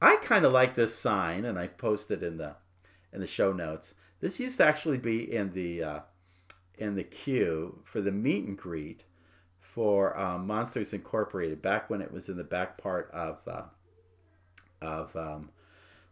I 0.00 0.16
kind 0.16 0.46
of 0.46 0.52
like 0.52 0.74
this 0.74 0.94
sign, 0.94 1.44
and 1.44 1.58
I 1.58 1.66
posted 1.66 2.22
it 2.22 2.26
in 2.26 2.36
the 2.38 2.56
in 3.12 3.20
the 3.20 3.26
show 3.26 3.52
notes. 3.52 3.94
This 4.20 4.40
used 4.40 4.56
to 4.58 4.64
actually 4.64 4.98
be 4.98 5.30
in 5.30 5.52
the 5.52 5.82
uh, 5.82 6.00
in 6.78 6.94
the 6.94 7.04
queue 7.04 7.82
for 7.84 8.00
the 8.00 8.12
meet 8.12 8.44
and 8.44 8.56
greet 8.56 9.04
for 9.74 10.18
um, 10.18 10.46
Monsters 10.46 10.92
Incorporated 10.92 11.60
back 11.60 11.90
when 11.90 12.00
it 12.00 12.12
was 12.12 12.28
in 12.28 12.36
the 12.36 12.44
back 12.44 12.78
part 12.78 13.10
of 13.12 13.38
uh, 13.46 13.62
of 14.80 15.14
um, 15.16 15.50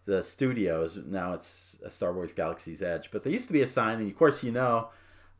the 0.04 0.22
studios. 0.22 0.98
Now 1.06 1.34
it's 1.34 1.76
Star 1.88 2.12
Wars 2.12 2.32
Galaxy's 2.32 2.82
Edge, 2.82 3.10
but 3.12 3.22
there 3.22 3.32
used 3.32 3.46
to 3.46 3.52
be 3.52 3.62
a 3.62 3.66
sign, 3.66 4.00
and 4.00 4.10
of 4.10 4.16
course 4.16 4.42
you 4.42 4.52
know 4.52 4.88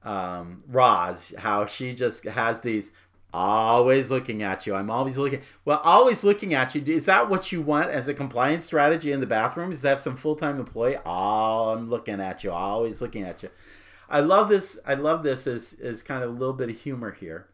um, 0.04 0.62
Roz 0.68 1.34
how 1.38 1.66
she 1.66 1.94
just 1.94 2.24
has 2.24 2.60
these 2.60 2.90
Always 3.34 4.10
looking 4.10 4.42
at 4.42 4.66
you. 4.66 4.74
I'm 4.74 4.90
always 4.90 5.16
looking. 5.16 5.40
Well, 5.64 5.80
always 5.84 6.22
looking 6.22 6.52
at 6.52 6.74
you. 6.74 6.82
Is 6.86 7.06
that 7.06 7.30
what 7.30 7.50
you 7.50 7.62
want 7.62 7.90
as 7.90 8.06
a 8.06 8.12
compliance 8.12 8.66
strategy 8.66 9.10
in 9.10 9.20
the 9.20 9.26
bathroom? 9.26 9.72
Is 9.72 9.80
to 9.80 9.88
have 9.88 10.00
some 10.00 10.16
full 10.16 10.36
time 10.36 10.58
employee? 10.58 10.98
Oh, 11.06 11.70
I'm 11.70 11.88
looking 11.88 12.20
at 12.20 12.44
you. 12.44 12.52
Always 12.52 13.00
looking 13.00 13.22
at 13.22 13.42
you. 13.42 13.48
I 14.10 14.20
love 14.20 14.50
this. 14.50 14.78
I 14.84 14.94
love 14.94 15.22
this 15.22 15.46
as, 15.46 15.74
as 15.82 16.02
kind 16.02 16.22
of 16.22 16.28
a 16.28 16.32
little 16.34 16.52
bit 16.52 16.68
of 16.68 16.78
humor 16.78 17.12
here. 17.12 17.46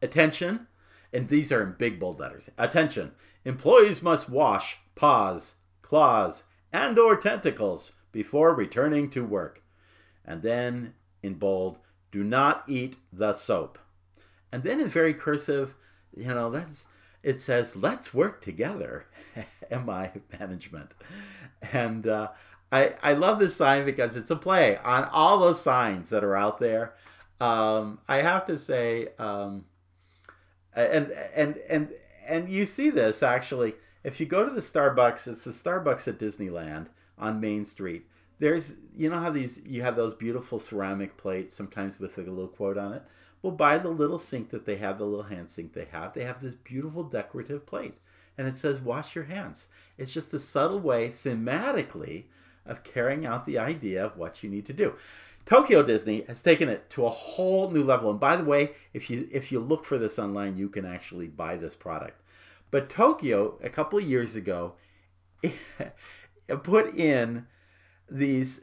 Attention, 0.00 0.66
and 1.12 1.28
these 1.28 1.50
are 1.50 1.62
in 1.62 1.74
big 1.78 1.98
bold 1.98 2.20
letters. 2.20 2.50
Attention. 2.58 3.12
Employees 3.44 4.02
must 4.02 4.28
wash 4.28 4.78
paws, 4.94 5.54
claws, 5.82 6.42
and 6.72 6.98
or 6.98 7.16
tentacles 7.16 7.92
before 8.12 8.54
returning 8.54 9.08
to 9.10 9.24
work. 9.24 9.62
And 10.24 10.42
then 10.42 10.94
in 11.22 11.34
bold, 11.34 11.78
do 12.10 12.22
not 12.22 12.64
eat 12.66 12.96
the 13.12 13.32
soap. 13.32 13.78
And 14.52 14.62
then 14.62 14.80
in 14.80 14.88
very 14.88 15.14
cursive, 15.14 15.74
you 16.16 16.26
know, 16.26 16.50
that's 16.50 16.86
it 17.22 17.40
says, 17.40 17.74
let's 17.74 18.14
work 18.14 18.40
together, 18.40 19.06
MI 19.70 20.10
management. 20.38 20.94
And 21.72 22.06
uh, 22.06 22.28
I, 22.70 22.94
I 23.02 23.12
love 23.14 23.38
this 23.38 23.56
sign 23.56 23.84
because 23.84 24.16
it's 24.16 24.30
a 24.30 24.36
play 24.36 24.78
on 24.78 25.04
all 25.12 25.38
those 25.38 25.60
signs 25.60 26.10
that 26.10 26.24
are 26.24 26.36
out 26.36 26.58
there. 26.58 26.94
Um, 27.40 27.98
I 28.08 28.22
have 28.22 28.46
to 28.46 28.58
say, 28.58 29.08
um, 29.18 29.64
Uh, 30.78 30.82
and, 30.82 31.10
and, 31.34 31.56
and, 31.68 31.88
and 32.26 32.48
you 32.48 32.64
see 32.64 32.88
this 32.88 33.22
actually, 33.22 33.74
if 34.04 34.20
you 34.20 34.26
go 34.26 34.44
to 34.44 34.50
the 34.50 34.60
Starbucks, 34.60 35.26
it's 35.26 35.44
the 35.44 35.50
Starbucks 35.50 36.08
at 36.08 36.18
Disneyland 36.18 36.86
on 37.18 37.40
Main 37.40 37.64
Street. 37.66 38.06
There's, 38.38 38.74
you 38.96 39.10
know 39.10 39.18
how 39.18 39.30
these, 39.30 39.60
you 39.66 39.82
have 39.82 39.96
those 39.96 40.14
beautiful 40.14 40.58
ceramic 40.58 41.16
plates, 41.16 41.54
sometimes 41.54 41.98
with 41.98 42.16
a 42.16 42.22
little 42.22 42.48
quote 42.48 42.78
on 42.78 42.92
it 42.92 43.02
well, 43.42 43.52
by 43.52 43.78
the 43.78 43.90
little 43.90 44.18
sink 44.18 44.50
that 44.50 44.66
they 44.66 44.76
have, 44.76 44.98
the 44.98 45.04
little 45.04 45.26
hand 45.26 45.50
sink 45.50 45.72
they 45.72 45.86
have, 45.92 46.12
they 46.12 46.24
have 46.24 46.40
this 46.40 46.54
beautiful 46.54 47.04
decorative 47.04 47.66
plate. 47.66 47.98
And 48.36 48.46
it 48.46 48.56
says, 48.56 48.80
wash 48.80 49.14
your 49.14 49.24
hands. 49.24 49.68
It's 49.96 50.12
just 50.12 50.34
a 50.34 50.38
subtle 50.38 50.80
way, 50.80 51.10
thematically, 51.10 52.24
of 52.66 52.84
carrying 52.84 53.26
out 53.26 53.46
the 53.46 53.58
idea 53.58 54.04
of 54.04 54.16
what 54.16 54.42
you 54.42 54.50
need 54.50 54.66
to 54.66 54.72
do. 54.72 54.94
Tokyo 55.48 55.82
Disney 55.82 56.24
has 56.28 56.42
taken 56.42 56.68
it 56.68 56.90
to 56.90 57.06
a 57.06 57.10
whole 57.10 57.70
new 57.70 57.82
level. 57.82 58.10
And 58.10 58.20
by 58.20 58.36
the 58.36 58.44
way, 58.44 58.72
if 58.92 59.08
you 59.08 59.26
if 59.32 59.50
you 59.50 59.60
look 59.60 59.86
for 59.86 59.96
this 59.96 60.18
online, 60.18 60.58
you 60.58 60.68
can 60.68 60.84
actually 60.84 61.26
buy 61.26 61.56
this 61.56 61.74
product. 61.74 62.20
But 62.70 62.90
Tokyo, 62.90 63.58
a 63.62 63.70
couple 63.70 63.98
of 63.98 64.04
years 64.04 64.34
ago, 64.34 64.74
put 66.62 66.94
in 66.94 67.46
these 68.10 68.60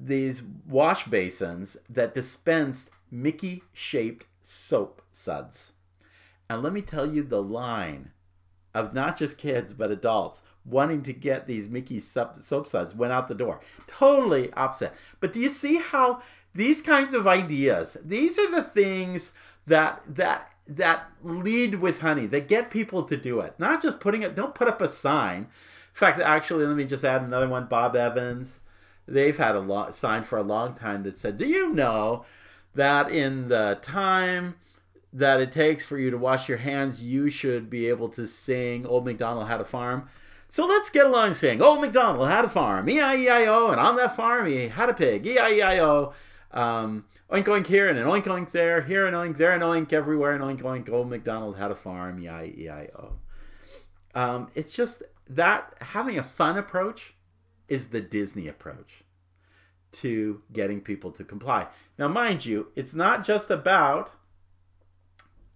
these 0.00 0.42
wash 0.66 1.04
basins 1.04 1.76
that 1.90 2.14
dispensed 2.14 2.88
Mickey 3.10 3.64
shaped 3.74 4.24
soap 4.40 5.02
suds. 5.12 5.72
And 6.48 6.62
let 6.62 6.72
me 6.72 6.80
tell 6.80 7.04
you 7.04 7.22
the 7.22 7.42
line 7.42 8.12
of 8.74 8.94
not 8.94 9.18
just 9.18 9.36
kids 9.36 9.74
but 9.74 9.90
adults 9.90 10.40
wanting 10.68 11.02
to 11.02 11.12
get 11.12 11.46
these 11.46 11.68
Mickey 11.68 12.00
soap 12.00 12.68
suds 12.68 12.94
went 12.94 13.12
out 13.12 13.28
the 13.28 13.34
door. 13.34 13.60
Totally 13.86 14.52
opposite. 14.52 14.92
But 15.20 15.32
do 15.32 15.40
you 15.40 15.48
see 15.48 15.76
how 15.78 16.22
these 16.54 16.82
kinds 16.82 17.14
of 17.14 17.26
ideas, 17.26 17.96
these 18.04 18.38
are 18.38 18.50
the 18.50 18.62
things 18.62 19.32
that 19.66 20.02
that 20.06 20.52
that 20.66 21.10
lead 21.22 21.76
with 21.76 22.00
honey, 22.00 22.26
that 22.26 22.48
get 22.48 22.70
people 22.70 23.02
to 23.04 23.16
do 23.16 23.40
it. 23.40 23.54
Not 23.58 23.82
just 23.82 24.00
putting 24.00 24.22
it, 24.22 24.34
don't 24.34 24.54
put 24.54 24.68
up 24.68 24.80
a 24.80 24.88
sign. 24.88 25.38
In 25.38 25.94
fact, 25.94 26.20
actually, 26.20 26.66
let 26.66 26.76
me 26.76 26.84
just 26.84 27.04
add 27.04 27.22
another 27.22 27.48
one. 27.48 27.66
Bob 27.66 27.96
Evans, 27.96 28.60
they've 29.06 29.36
had 29.36 29.56
a 29.56 29.60
lo- 29.60 29.90
sign 29.90 30.22
for 30.22 30.38
a 30.38 30.42
long 30.42 30.74
time 30.74 31.02
that 31.04 31.16
said, 31.16 31.38
"Do 31.38 31.46
you 31.46 31.72
know 31.72 32.24
that 32.74 33.10
in 33.10 33.48
the 33.48 33.78
time 33.80 34.56
that 35.12 35.40
it 35.40 35.50
takes 35.50 35.84
for 35.84 35.98
you 35.98 36.10
to 36.10 36.18
wash 36.18 36.48
your 36.48 36.58
hands, 36.58 37.02
you 37.02 37.30
should 37.30 37.70
be 37.70 37.88
able 37.88 38.08
to 38.10 38.26
sing 38.26 38.86
Old 38.86 39.04
MacDonald 39.04 39.48
Had 39.48 39.60
a 39.60 39.64
Farm. 39.64 40.08
So 40.48 40.66
let's 40.66 40.88
get 40.88 41.06
along 41.06 41.34
saying, 41.34 41.60
Old 41.60 41.80
MacDonald 41.80 42.28
had 42.28 42.44
a 42.44 42.48
farm, 42.48 42.88
E-I-E-I-O, 42.88 43.70
and 43.70 43.80
on 43.80 43.96
that 43.96 44.16
farm 44.16 44.46
he 44.46 44.68
had 44.68 44.88
a 44.88 44.94
pig, 44.94 45.26
E-I-E-I-O. 45.26 46.14
Um, 46.50 47.04
oink 47.30 47.44
oink 47.44 47.66
here 47.66 47.88
and 47.88 47.98
an 47.98 48.06
oink 48.06 48.24
oink 48.24 48.50
there, 48.52 48.80
here 48.82 49.06
an 49.06 49.12
oink, 49.12 49.36
there 49.36 49.52
an 49.52 49.60
oink, 49.60 49.92
everywhere 49.92 50.32
an 50.32 50.40
oink 50.40 50.62
oink. 50.62 50.90
Old 50.90 51.10
MacDonald 51.10 51.58
had 51.58 51.70
a 51.70 51.76
farm, 51.76 52.22
E-I-E-I-O. 52.22 53.12
Um, 54.14 54.48
it's 54.54 54.72
just 54.72 55.02
that 55.28 55.74
having 55.80 56.18
a 56.18 56.22
fun 56.22 56.56
approach 56.56 57.14
is 57.68 57.88
the 57.88 58.00
Disney 58.00 58.48
approach 58.48 59.04
to 59.90 60.42
getting 60.52 60.80
people 60.80 61.10
to 61.12 61.24
comply. 61.24 61.66
Now, 61.98 62.08
mind 62.08 62.46
you, 62.46 62.68
it's 62.74 62.94
not 62.94 63.24
just 63.24 63.50
about 63.50 64.12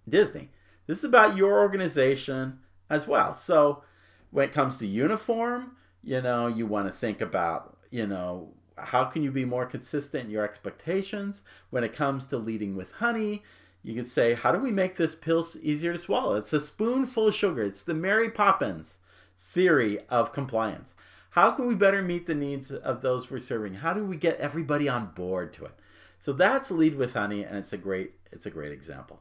Disney. 0.06 0.50
This 0.86 0.98
is 0.98 1.04
about 1.04 1.36
your 1.36 1.60
organization 1.60 2.58
as 2.90 3.06
well. 3.06 3.34
So, 3.34 3.84
when 4.32 4.48
it 4.48 4.52
comes 4.52 4.76
to 4.78 4.86
uniform, 4.86 5.76
you 6.02 6.20
know, 6.20 6.48
you 6.48 6.66
want 6.66 6.88
to 6.88 6.92
think 6.92 7.20
about, 7.20 7.78
you 7.90 8.06
know, 8.06 8.54
how 8.76 9.04
can 9.04 9.22
you 9.22 9.30
be 9.30 9.44
more 9.44 9.66
consistent 9.66 10.24
in 10.24 10.30
your 10.30 10.42
expectations? 10.42 11.44
When 11.70 11.84
it 11.84 11.92
comes 11.92 12.26
to 12.26 12.38
leading 12.38 12.74
with 12.74 12.90
honey, 12.92 13.42
you 13.82 13.94
could 13.94 14.10
say, 14.10 14.34
how 14.34 14.50
do 14.50 14.58
we 14.58 14.72
make 14.72 14.96
this 14.96 15.14
pill 15.14 15.46
easier 15.60 15.92
to 15.92 15.98
swallow? 15.98 16.34
It's 16.36 16.52
a 16.52 16.60
spoonful 16.60 17.28
of 17.28 17.34
sugar. 17.34 17.62
It's 17.62 17.84
the 17.84 17.94
Mary 17.94 18.30
Poppins 18.30 18.96
theory 19.38 19.98
of 20.08 20.32
compliance. 20.32 20.94
How 21.30 21.50
can 21.52 21.66
we 21.66 21.74
better 21.74 22.02
meet 22.02 22.26
the 22.26 22.34
needs 22.34 22.70
of 22.70 23.02
those 23.02 23.30
we're 23.30 23.38
serving? 23.38 23.74
How 23.74 23.94
do 23.94 24.04
we 24.04 24.16
get 24.16 24.38
everybody 24.38 24.88
on 24.88 25.12
board 25.14 25.52
to 25.54 25.66
it? 25.66 25.78
So 26.18 26.32
that's 26.32 26.70
lead 26.70 26.94
with 26.94 27.14
honey, 27.14 27.42
and 27.42 27.56
it's 27.56 27.72
a 27.72 27.78
great 27.78 28.12
it's 28.30 28.46
a 28.46 28.50
great 28.50 28.72
example. 28.72 29.20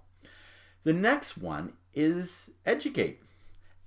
The 0.84 0.94
next 0.94 1.38
one 1.38 1.74
is 1.94 2.50
educate. 2.66 3.22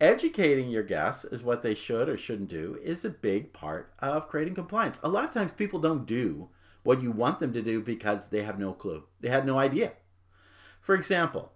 Educating 0.01 0.71
your 0.71 0.83
guests 0.83 1.25
is 1.25 1.43
what 1.43 1.63
they 1.63 1.75
should 1.75 2.09
or 2.09 2.17
shouldn't 2.17 2.49
do 2.49 2.79
is 2.83 3.05
a 3.05 3.11
big 3.11 3.53
part 3.53 3.93
of 4.01 4.29
creating 4.29 4.55
compliance. 4.55 4.99
A 5.03 5.09
lot 5.09 5.25
of 5.25 5.31
times 5.33 5.53
people 5.53 5.79
don't 5.79 6.05
do 6.05 6.49
what 6.83 7.01
you 7.01 7.13
want 7.13 7.39
them 7.39 7.53
to 7.53 7.63
do 7.63 7.81
because 7.81 8.29
they 8.29 8.43
have 8.43 8.59
no 8.59 8.73
clue. 8.73 9.05
They 9.21 9.29
had 9.29 9.47
no 9.47 9.59
idea. 9.59 9.93
For 10.81 10.95
example, 10.95 11.53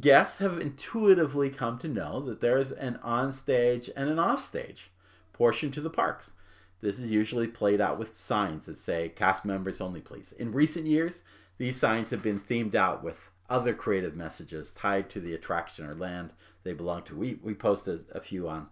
guests 0.00 0.38
have 0.38 0.58
intuitively 0.58 1.50
come 1.50 1.78
to 1.78 1.88
know 1.88 2.20
that 2.20 2.40
there 2.40 2.56
is 2.58 2.70
an 2.70 2.98
on 3.02 3.32
stage 3.32 3.90
and 3.96 4.08
an 4.08 4.18
off 4.18 4.40
stage 4.40 4.90
portion 5.32 5.72
to 5.72 5.80
the 5.80 5.90
parks. 5.90 6.32
This 6.80 6.98
is 6.98 7.10
usually 7.10 7.48
played 7.48 7.80
out 7.80 7.98
with 7.98 8.14
signs 8.14 8.66
that 8.66 8.76
say 8.76 9.08
cast 9.08 9.44
members 9.44 9.80
only, 9.80 10.00
please. 10.00 10.32
In 10.32 10.52
recent 10.52 10.86
years, 10.86 11.22
these 11.58 11.76
signs 11.76 12.10
have 12.10 12.22
been 12.22 12.40
themed 12.40 12.74
out 12.74 13.02
with 13.02 13.30
other 13.50 13.74
creative 13.74 14.16
messages 14.16 14.70
tied 14.70 15.10
to 15.10 15.20
the 15.20 15.34
attraction 15.34 15.84
or 15.84 15.94
land 15.94 16.32
they 16.62 16.72
belong 16.72 17.02
to. 17.04 17.16
We, 17.16 17.38
we 17.42 17.54
posted 17.54 18.04
a 18.12 18.20
few 18.20 18.48
on, 18.48 18.68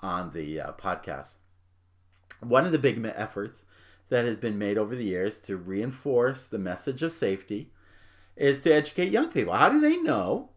on 0.00 0.32
the 0.32 0.60
uh, 0.60 0.72
podcast. 0.72 1.36
One 2.40 2.64
of 2.64 2.72
the 2.72 2.78
big 2.78 3.04
efforts 3.04 3.64
that 4.08 4.24
has 4.24 4.36
been 4.36 4.58
made 4.58 4.78
over 4.78 4.94
the 4.94 5.04
years 5.04 5.38
to 5.38 5.56
reinforce 5.56 6.48
the 6.48 6.58
message 6.58 7.02
of 7.02 7.12
safety 7.12 7.70
is 8.36 8.60
to 8.62 8.72
educate 8.72 9.10
young 9.10 9.28
people. 9.28 9.54
How 9.54 9.68
do 9.68 9.80
they 9.80 9.96
know 9.96 10.50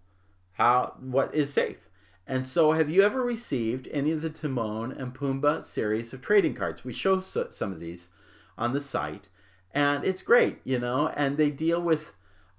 how 0.53 0.95
what 0.99 1.33
is 1.33 1.53
safe? 1.53 1.89
And 2.25 2.45
so, 2.45 2.71
have 2.71 2.89
you 2.89 3.03
ever 3.03 3.21
received 3.21 3.89
any 3.91 4.11
of 4.11 4.21
the 4.21 4.29
Timon 4.29 4.91
and 4.93 5.13
Pumbaa 5.13 5.63
series 5.63 6.13
of 6.13 6.21
trading 6.21 6.53
cards? 6.53 6.85
We 6.85 6.93
show 6.93 7.19
some 7.19 7.73
of 7.73 7.81
these 7.81 8.07
on 8.57 8.71
the 8.71 8.79
site, 8.79 9.27
and 9.73 10.05
it's 10.05 10.21
great, 10.21 10.59
you 10.63 10.79
know, 10.79 11.09
and 11.09 11.37
they 11.37 11.49
deal 11.49 11.81
with 11.81 12.13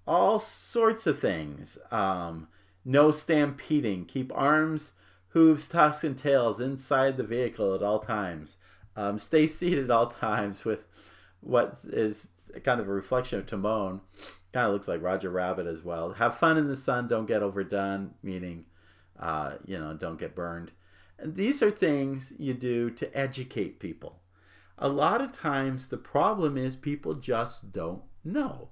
all 0.07 0.39
sorts 0.39 1.07
of 1.07 1.19
things. 1.19 1.79
Um, 1.91 2.49
no 2.85 3.11
stampeding, 3.11 4.05
keep 4.05 4.33
arms, 4.35 4.93
hooves, 5.29 5.69
tusks, 5.69 6.05
and 6.05 6.17
tails 6.17 6.61
inside 6.61 7.17
the 7.17 7.25
vehicle 7.25 7.75
at 7.75 7.83
all 7.83 7.99
times. 7.99 8.57
Um, 8.97 9.19
stay 9.19 9.47
seated 9.47 9.85
at 9.85 9.91
all 9.91 10.07
times 10.07 10.65
with 10.65 10.87
what 11.41 11.79
is 11.85 12.29
kind 12.63 12.81
of 12.81 12.89
a 12.89 12.93
reflection 12.93 13.39
of 13.39 13.47
Timon. 13.47 14.01
Kind 14.53 14.67
of 14.67 14.73
looks 14.73 14.87
like 14.87 15.03
Roger 15.03 15.31
Rabbit 15.31 15.67
as 15.67 15.83
well. 15.83 16.13
Have 16.13 16.39
fun 16.39 16.57
in 16.57 16.69
the 16.69 16.77
sun, 16.77 17.09
don't 17.09 17.27
get 17.27 17.43
overdone, 17.43 18.15
meaning 18.23 18.67
uh, 19.19 19.55
you 19.65 19.79
know, 19.79 19.95
don't 19.95 20.19
get 20.19 20.35
burned. 20.35 20.73
And 21.19 21.37
these 21.37 21.63
are 21.63 21.71
things 21.71 22.33
you 22.39 22.55
do 22.55 22.91
to 22.91 23.17
educate 23.17 23.81
people. 23.81 24.21
A 24.77 24.89
lot 24.89 25.21
of 25.21 25.33
times 25.33 25.89
the 25.89 25.97
problem 25.97 26.57
is 26.57 26.77
people 26.77 27.15
just 27.15 27.73
don't 27.73 28.03
know. 28.25 28.71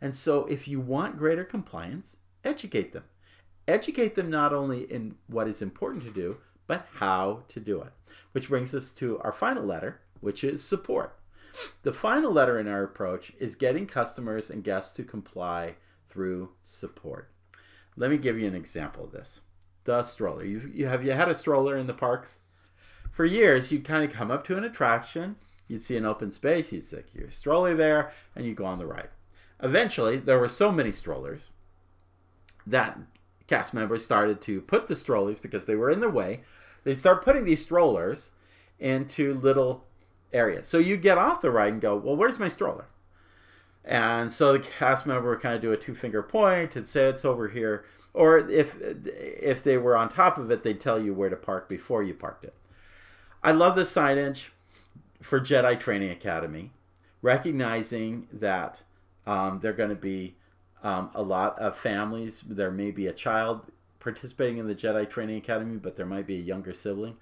And 0.00 0.14
so 0.14 0.46
if 0.46 0.68
you 0.68 0.80
want 0.80 1.18
greater 1.18 1.44
compliance, 1.44 2.16
educate 2.44 2.92
them. 2.92 3.04
Educate 3.70 4.16
them 4.16 4.28
not 4.28 4.52
only 4.52 4.80
in 4.82 5.14
what 5.28 5.46
is 5.46 5.62
important 5.62 6.04
to 6.04 6.10
do, 6.10 6.38
but 6.66 6.86
how 6.94 7.44
to 7.48 7.60
do 7.60 7.80
it. 7.80 7.92
Which 8.32 8.48
brings 8.48 8.74
us 8.74 8.90
to 8.94 9.18
our 9.20 9.32
final 9.32 9.64
letter, 9.64 10.00
which 10.20 10.42
is 10.42 10.62
support. 10.62 11.16
The 11.82 11.92
final 11.92 12.32
letter 12.32 12.58
in 12.58 12.66
our 12.66 12.82
approach 12.82 13.32
is 13.38 13.54
getting 13.54 13.86
customers 13.86 14.50
and 14.50 14.64
guests 14.64 14.94
to 14.96 15.04
comply 15.04 15.76
through 16.08 16.50
support. 16.62 17.30
Let 17.96 18.10
me 18.10 18.18
give 18.18 18.38
you 18.38 18.48
an 18.48 18.54
example 18.54 19.04
of 19.04 19.12
this 19.12 19.40
the 19.84 20.02
stroller. 20.02 20.44
You, 20.44 20.70
you 20.72 20.86
have 20.86 21.04
you 21.04 21.12
had 21.12 21.28
a 21.28 21.34
stroller 21.34 21.76
in 21.76 21.86
the 21.86 21.94
park 21.94 22.28
for 23.10 23.24
years? 23.24 23.70
You'd 23.70 23.84
kind 23.84 24.04
of 24.04 24.12
come 24.12 24.30
up 24.30 24.44
to 24.44 24.56
an 24.56 24.64
attraction, 24.64 25.36
you'd 25.68 25.82
see 25.82 25.96
an 25.96 26.04
open 26.04 26.30
space, 26.30 26.72
you'd 26.72 26.84
stick 26.84 27.14
your 27.14 27.30
stroller 27.30 27.74
there, 27.74 28.12
and 28.34 28.44
you 28.44 28.54
go 28.54 28.66
on 28.66 28.78
the 28.78 28.86
ride. 28.86 29.10
Eventually, 29.62 30.18
there 30.18 30.38
were 30.38 30.48
so 30.48 30.72
many 30.72 30.92
strollers 30.92 31.50
that 32.66 32.98
cast 33.50 33.74
members 33.74 34.04
started 34.04 34.40
to 34.40 34.60
put 34.60 34.86
the 34.86 34.94
strollers 34.94 35.40
because 35.40 35.66
they 35.66 35.74
were 35.74 35.90
in 35.90 35.98
their 35.98 36.08
way. 36.08 36.40
They 36.84 36.94
start 36.94 37.24
putting 37.24 37.44
these 37.44 37.60
strollers 37.60 38.30
into 38.78 39.34
little 39.34 39.84
areas. 40.32 40.68
So 40.68 40.78
you'd 40.78 41.02
get 41.02 41.18
off 41.18 41.40
the 41.40 41.50
ride 41.50 41.72
and 41.72 41.82
go, 41.82 41.96
well, 41.96 42.14
where's 42.14 42.38
my 42.38 42.48
stroller? 42.48 42.86
And 43.84 44.32
so 44.32 44.52
the 44.52 44.60
cast 44.60 45.04
member 45.04 45.30
would 45.30 45.40
kind 45.40 45.56
of 45.56 45.60
do 45.60 45.72
a 45.72 45.76
two 45.76 45.96
finger 45.96 46.22
point 46.22 46.76
and 46.76 46.86
say 46.86 47.06
it's 47.06 47.24
over 47.24 47.48
here. 47.48 47.84
Or 48.14 48.38
if 48.38 48.76
if 48.80 49.64
they 49.64 49.76
were 49.76 49.96
on 49.96 50.08
top 50.08 50.38
of 50.38 50.50
it, 50.50 50.62
they'd 50.62 50.80
tell 50.80 51.00
you 51.00 51.12
where 51.12 51.30
to 51.30 51.36
park 51.36 51.68
before 51.68 52.04
you 52.04 52.14
parked 52.14 52.44
it. 52.44 52.54
I 53.42 53.50
love 53.50 53.74
the 53.74 53.82
signage 53.82 54.48
for 55.20 55.40
Jedi 55.40 55.78
Training 55.78 56.10
Academy, 56.10 56.70
recognizing 57.20 58.28
that 58.32 58.82
um, 59.26 59.60
they're 59.60 59.72
going 59.72 59.90
to 59.90 59.96
be 59.96 60.36
um, 60.82 61.10
a 61.14 61.22
lot 61.22 61.58
of 61.58 61.76
families. 61.76 62.42
There 62.46 62.70
may 62.70 62.90
be 62.90 63.06
a 63.06 63.12
child 63.12 63.66
participating 63.98 64.58
in 64.58 64.66
the 64.66 64.74
Jedi 64.74 65.08
Training 65.08 65.36
Academy, 65.36 65.76
but 65.76 65.96
there 65.96 66.06
might 66.06 66.26
be 66.26 66.36
a 66.36 66.40
younger 66.42 66.72
sibling. 66.72 67.16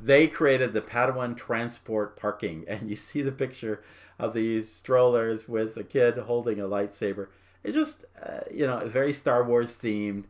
They 0.00 0.26
created 0.26 0.72
the 0.72 0.80
Padawan 0.80 1.36
transport 1.36 2.16
parking, 2.16 2.64
and 2.68 2.88
you 2.88 2.96
see 2.96 3.22
the 3.22 3.32
picture 3.32 3.82
of 4.18 4.34
these 4.34 4.70
strollers 4.70 5.48
with 5.48 5.76
a 5.76 5.84
kid 5.84 6.16
holding 6.18 6.60
a 6.60 6.64
lightsaber. 6.64 7.28
It's 7.64 7.74
just, 7.74 8.04
uh, 8.20 8.40
you 8.50 8.66
know, 8.66 8.78
very 8.86 9.12
Star 9.12 9.44
Wars 9.44 9.76
themed, 9.76 10.24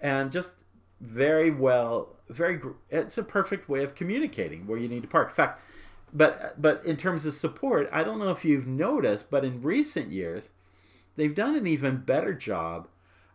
and 0.00 0.30
just 0.30 0.52
very 1.00 1.50
well, 1.50 2.16
very. 2.28 2.60
It's 2.90 3.18
a 3.18 3.22
perfect 3.22 3.68
way 3.68 3.84
of 3.84 3.94
communicating 3.94 4.66
where 4.66 4.78
you 4.78 4.88
need 4.88 5.02
to 5.02 5.08
park. 5.08 5.30
In 5.30 5.34
fact, 5.34 5.62
but 6.12 6.60
but 6.60 6.84
in 6.84 6.96
terms 6.96 7.26
of 7.26 7.34
support, 7.34 7.88
I 7.92 8.04
don't 8.04 8.18
know 8.18 8.30
if 8.30 8.44
you've 8.44 8.66
noticed, 8.66 9.30
but 9.30 9.44
in 9.44 9.62
recent 9.62 10.10
years, 10.10 10.48
they've 11.18 11.34
done 11.34 11.56
an 11.56 11.66
even 11.66 11.96
better 11.98 12.32
job 12.32 12.88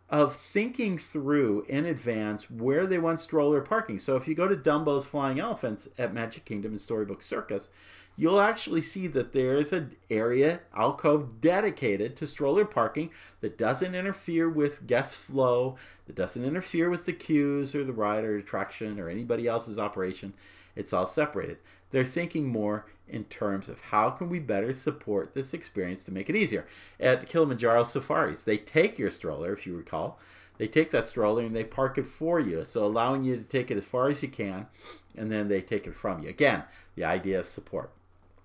of 0.08 0.36
thinking 0.36 0.96
through 0.96 1.64
in 1.68 1.84
advance 1.84 2.50
where 2.50 2.86
they 2.86 2.98
want 2.98 3.20
stroller 3.20 3.60
parking. 3.60 3.98
So 3.98 4.16
if 4.16 4.26
you 4.26 4.34
go 4.34 4.48
to 4.48 4.56
Dumbo's 4.56 5.04
Flying 5.04 5.38
Elephants 5.38 5.88
at 5.98 6.14
Magic 6.14 6.44
Kingdom 6.44 6.72
and 6.72 6.80
Storybook 6.80 7.20
Circus, 7.20 7.68
you'll 8.16 8.40
actually 8.40 8.80
see 8.80 9.06
that 9.08 9.32
there's 9.32 9.72
an 9.72 9.96
area 10.08 10.60
alcove 10.74 11.40
dedicated 11.40 12.16
to 12.16 12.26
stroller 12.26 12.64
parking 12.64 13.10
that 13.40 13.58
doesn't 13.58 13.94
interfere 13.94 14.48
with 14.48 14.86
guest 14.86 15.18
flow, 15.18 15.76
that 16.06 16.16
doesn't 16.16 16.44
interfere 16.44 16.88
with 16.88 17.04
the 17.04 17.12
queues 17.12 17.74
or 17.74 17.84
the 17.84 17.92
ride 17.92 18.24
or 18.24 18.36
attraction 18.36 18.98
or 18.98 19.10
anybody 19.10 19.46
else's 19.46 19.78
operation. 19.78 20.32
It's 20.74 20.92
all 20.92 21.06
separated. 21.06 21.58
They're 21.90 22.04
thinking 22.04 22.46
more 22.46 22.86
in 23.08 23.24
terms 23.24 23.68
of 23.68 23.80
how 23.80 24.10
can 24.10 24.28
we 24.28 24.38
better 24.38 24.72
support 24.72 25.34
this 25.34 25.52
experience 25.52 26.04
to 26.04 26.12
make 26.12 26.30
it 26.30 26.36
easier. 26.36 26.66
At 26.98 27.28
Kilimanjaro 27.28 27.84
Safaris, 27.84 28.42
they 28.42 28.56
take 28.56 28.98
your 28.98 29.10
stroller, 29.10 29.52
if 29.52 29.66
you 29.66 29.76
recall, 29.76 30.18
they 30.56 30.68
take 30.68 30.90
that 30.92 31.06
stroller 31.06 31.42
and 31.42 31.54
they 31.54 31.64
park 31.64 31.98
it 31.98 32.06
for 32.06 32.38
you, 32.38 32.64
so 32.64 32.84
allowing 32.84 33.24
you 33.24 33.36
to 33.36 33.42
take 33.42 33.70
it 33.70 33.76
as 33.76 33.84
far 33.84 34.08
as 34.08 34.22
you 34.22 34.28
can, 34.28 34.68
and 35.16 35.30
then 35.30 35.48
they 35.48 35.60
take 35.60 35.86
it 35.86 35.94
from 35.94 36.20
you. 36.20 36.28
Again, 36.28 36.64
the 36.94 37.04
idea 37.04 37.40
of 37.40 37.46
support. 37.46 37.90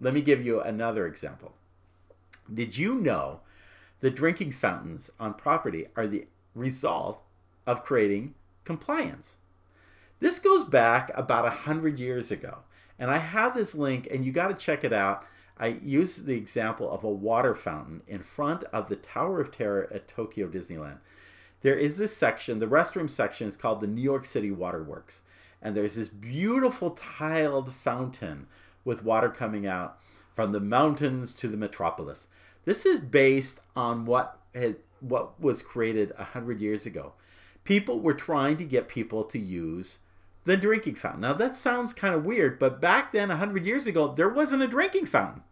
Let 0.02 0.13
me 0.13 0.22
give 0.22 0.45
you 0.45 0.62
another 0.62 1.06
example. 1.06 1.54
Did 2.52 2.78
you 2.78 2.95
know 2.95 3.41
the 4.00 4.10
drinking 4.10 4.54
fountains 4.54 5.12
on 5.19 5.34
property 5.36 5.88
are 5.95 6.08
the 6.08 6.28
result 6.56 7.24
of 7.67 7.84
creating 7.84 8.34
compliance? 8.63 9.36
This 10.19 10.39
goes 10.39 10.63
back 10.63 11.12
about 11.13 11.45
a 11.45 11.62
hundred 11.62 12.00
years 12.00 12.32
ago. 12.32 12.60
And 12.99 13.09
I 13.09 13.17
have 13.17 13.55
this 13.55 13.73
link, 13.73 14.07
and 14.12 14.25
you 14.25 14.31
got 14.31 14.49
to 14.49 14.53
check 14.53 14.83
it 14.83 14.93
out. 14.93 15.25
I 15.57 15.67
use 15.67 16.17
the 16.17 16.35
example 16.35 16.91
of 16.91 17.03
a 17.03 17.09
water 17.09 17.55
fountain 17.55 18.01
in 18.07 18.19
front 18.19 18.63
of 18.65 18.89
the 18.89 18.95
Tower 18.95 19.39
of 19.39 19.51
Terror 19.51 19.89
at 19.91 20.07
Tokyo 20.07 20.47
Disneyland. 20.47 20.99
There 21.62 21.77
is 21.77 21.97
this 21.97 22.15
section, 22.15 22.59
the 22.59 22.67
restroom 22.67 23.09
section 23.09 23.47
is 23.47 23.57
called 23.57 23.81
the 23.81 23.88
New 23.88 24.01
York 24.01 24.25
City 24.25 24.51
Waterworks. 24.51 25.21
And 25.62 25.75
there's 25.75 25.95
this 25.95 26.07
beautiful 26.07 26.91
tiled 26.91 27.73
fountain 27.73 28.47
with 28.85 29.03
water 29.03 29.29
coming 29.29 29.67
out 29.67 29.99
from 30.33 30.53
the 30.53 30.62
mountains 30.62 31.33
to 31.33 31.49
the 31.49 31.57
metropolis. 31.57 32.27
This 32.63 32.85
is 32.85 32.99
based 32.99 33.59
on 33.75 34.05
what 34.05 34.39
had, 34.55 34.77
what 35.01 35.39
was 35.39 35.62
created 35.62 36.13
a 36.17 36.23
hundred 36.23 36.62
years 36.62 36.85
ago. 36.85 37.13
People 37.65 37.99
were 37.99 38.13
trying 38.13 38.55
to 38.57 38.63
get 38.63 38.88
people 38.88 39.25
to 39.25 39.38
use 39.38 39.97
the 40.45 40.58
drinking 40.58 40.95
fountain. 40.95 41.21
Now 41.21 41.34
that 41.34 41.56
sounds 41.56 41.93
kind 41.93 42.15
of 42.15 42.25
weird, 42.25 42.60
but 42.60 42.82
back 42.82 43.12
then, 43.12 43.30
100 43.30 43.65
years 43.65 43.88
ago, 43.88 44.13
there 44.13 44.30
wasn't 44.30 44.63
a 44.63 44.67
drinking 44.67 45.06
fountain. 45.06 45.43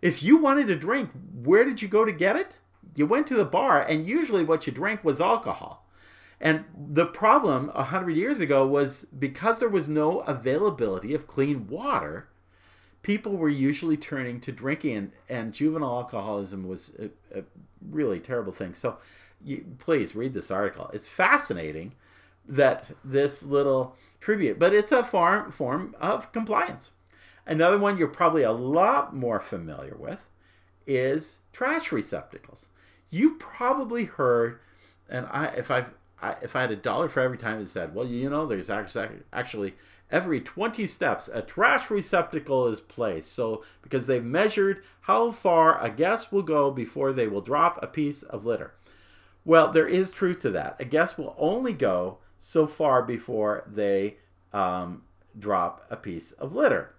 If 0.00 0.22
you 0.22 0.36
wanted 0.36 0.70
a 0.70 0.76
drink, 0.76 1.10
where 1.32 1.64
did 1.64 1.82
you 1.82 1.88
go 1.88 2.04
to 2.04 2.12
get 2.12 2.36
it? 2.36 2.56
You 2.94 3.06
went 3.06 3.26
to 3.28 3.34
the 3.34 3.44
bar, 3.44 3.82
and 3.82 4.06
usually 4.06 4.44
what 4.44 4.66
you 4.66 4.72
drank 4.72 5.04
was 5.04 5.20
alcohol. 5.20 5.86
And 6.40 6.64
the 6.76 7.06
problem 7.06 7.68
100 7.68 8.10
years 8.12 8.40
ago 8.40 8.66
was 8.66 9.06
because 9.16 9.58
there 9.58 9.68
was 9.68 9.88
no 9.88 10.20
availability 10.20 11.14
of 11.14 11.26
clean 11.26 11.66
water, 11.66 12.28
people 13.02 13.36
were 13.36 13.48
usually 13.48 13.96
turning 13.96 14.40
to 14.40 14.52
drinking, 14.52 14.96
and, 14.96 15.12
and 15.28 15.52
juvenile 15.52 15.96
alcoholism 15.96 16.66
was 16.66 16.92
a, 16.98 17.38
a 17.40 17.44
really 17.88 18.20
terrible 18.20 18.52
thing. 18.52 18.74
So 18.74 18.98
you, 19.44 19.64
please 19.78 20.14
read 20.14 20.32
this 20.32 20.50
article. 20.50 20.90
It's 20.92 21.08
fascinating 21.08 21.94
that 22.48 22.90
this 23.04 23.42
little 23.42 23.94
tribute, 24.20 24.58
but 24.58 24.74
it's 24.74 24.90
a 24.90 25.04
form 25.04 25.52
form 25.52 25.94
of 26.00 26.32
compliance. 26.32 26.90
Another 27.46 27.78
one 27.78 27.96
you're 27.96 28.08
probably 28.08 28.42
a 28.42 28.52
lot 28.52 29.14
more 29.14 29.40
familiar 29.40 29.96
with 29.96 30.26
is 30.86 31.38
trash 31.52 31.92
receptacles. 31.92 32.68
You 33.10 33.36
probably 33.36 34.04
heard, 34.04 34.58
and 35.08 35.26
I 35.30 35.46
if 35.48 35.70
I've 35.70 35.92
I, 36.20 36.36
if 36.42 36.56
I 36.56 36.62
had 36.62 36.70
a 36.72 36.76
dollar 36.76 37.08
for 37.08 37.20
every 37.20 37.38
time 37.38 37.60
it 37.60 37.68
said, 37.68 37.94
well, 37.94 38.06
you 38.06 38.28
know, 38.28 38.46
there's 38.46 38.70
actually 38.70 39.08
actually 39.32 39.74
every 40.10 40.40
20 40.40 40.86
steps 40.86 41.28
a 41.32 41.42
trash 41.42 41.90
receptacle 41.90 42.66
is 42.66 42.80
placed. 42.80 43.32
So 43.32 43.62
because 43.82 44.06
they've 44.06 44.24
measured 44.24 44.82
how 45.02 45.30
far 45.30 45.82
a 45.82 45.90
guest 45.90 46.32
will 46.32 46.42
go 46.42 46.70
before 46.70 47.12
they 47.12 47.28
will 47.28 47.40
drop 47.40 47.78
a 47.82 47.86
piece 47.86 48.22
of 48.22 48.46
litter. 48.46 48.74
Well, 49.44 49.70
there 49.70 49.86
is 49.86 50.10
truth 50.10 50.40
to 50.40 50.50
that. 50.50 50.76
A 50.78 50.84
guest 50.84 51.16
will 51.16 51.34
only 51.38 51.72
go 51.72 52.18
so 52.38 52.66
far 52.66 53.02
before 53.02 53.64
they 53.66 54.16
um, 54.52 55.02
drop 55.38 55.86
a 55.90 55.96
piece 55.96 56.32
of 56.32 56.54
litter. 56.54 56.94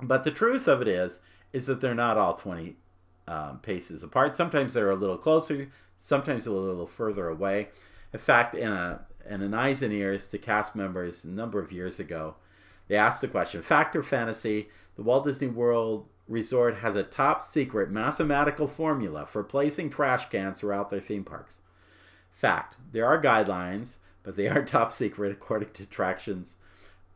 But 0.00 0.24
the 0.24 0.30
truth 0.30 0.68
of 0.68 0.80
it 0.80 0.88
is, 0.88 1.20
is 1.52 1.66
that 1.66 1.80
they're 1.80 1.94
not 1.94 2.16
all 2.16 2.34
20 2.34 2.76
um, 3.26 3.58
paces 3.60 4.02
apart. 4.02 4.34
Sometimes 4.34 4.74
they're 4.74 4.90
a 4.90 4.96
little 4.96 5.18
closer, 5.18 5.68
sometimes 5.98 6.46
a 6.46 6.52
little 6.52 6.86
further 6.86 7.28
away. 7.28 7.68
In 8.12 8.18
fact, 8.18 8.54
in 8.54 8.72
a 8.72 9.04
in 9.28 9.42
an 9.42 9.52
eyes 9.52 9.82
and 9.82 9.92
ears 9.92 10.26
to 10.28 10.38
cast 10.38 10.74
members 10.74 11.24
a 11.24 11.28
number 11.28 11.60
of 11.60 11.70
years 11.70 12.00
ago, 12.00 12.36
they 12.86 12.96
asked 12.96 13.20
the 13.20 13.28
question: 13.28 13.60
Fact 13.62 13.94
or 13.94 14.02
fantasy? 14.02 14.68
The 14.96 15.02
Walt 15.02 15.26
Disney 15.26 15.48
World 15.48 16.08
Resort 16.26 16.76
has 16.76 16.96
a 16.96 17.02
top 17.02 17.42
secret 17.42 17.90
mathematical 17.90 18.66
formula 18.66 19.26
for 19.26 19.44
placing 19.44 19.90
trash 19.90 20.28
cans 20.28 20.60
throughout 20.60 20.90
their 20.90 21.00
theme 21.00 21.24
parks. 21.24 21.60
Fact: 22.30 22.76
There 22.92 23.06
are 23.06 23.20
guidelines 23.20 23.96
but 24.22 24.36
they 24.36 24.48
are 24.48 24.62
top 24.64 24.92
secret 24.92 25.32
according 25.32 25.70
to 25.72 25.82
Attractions 25.84 26.56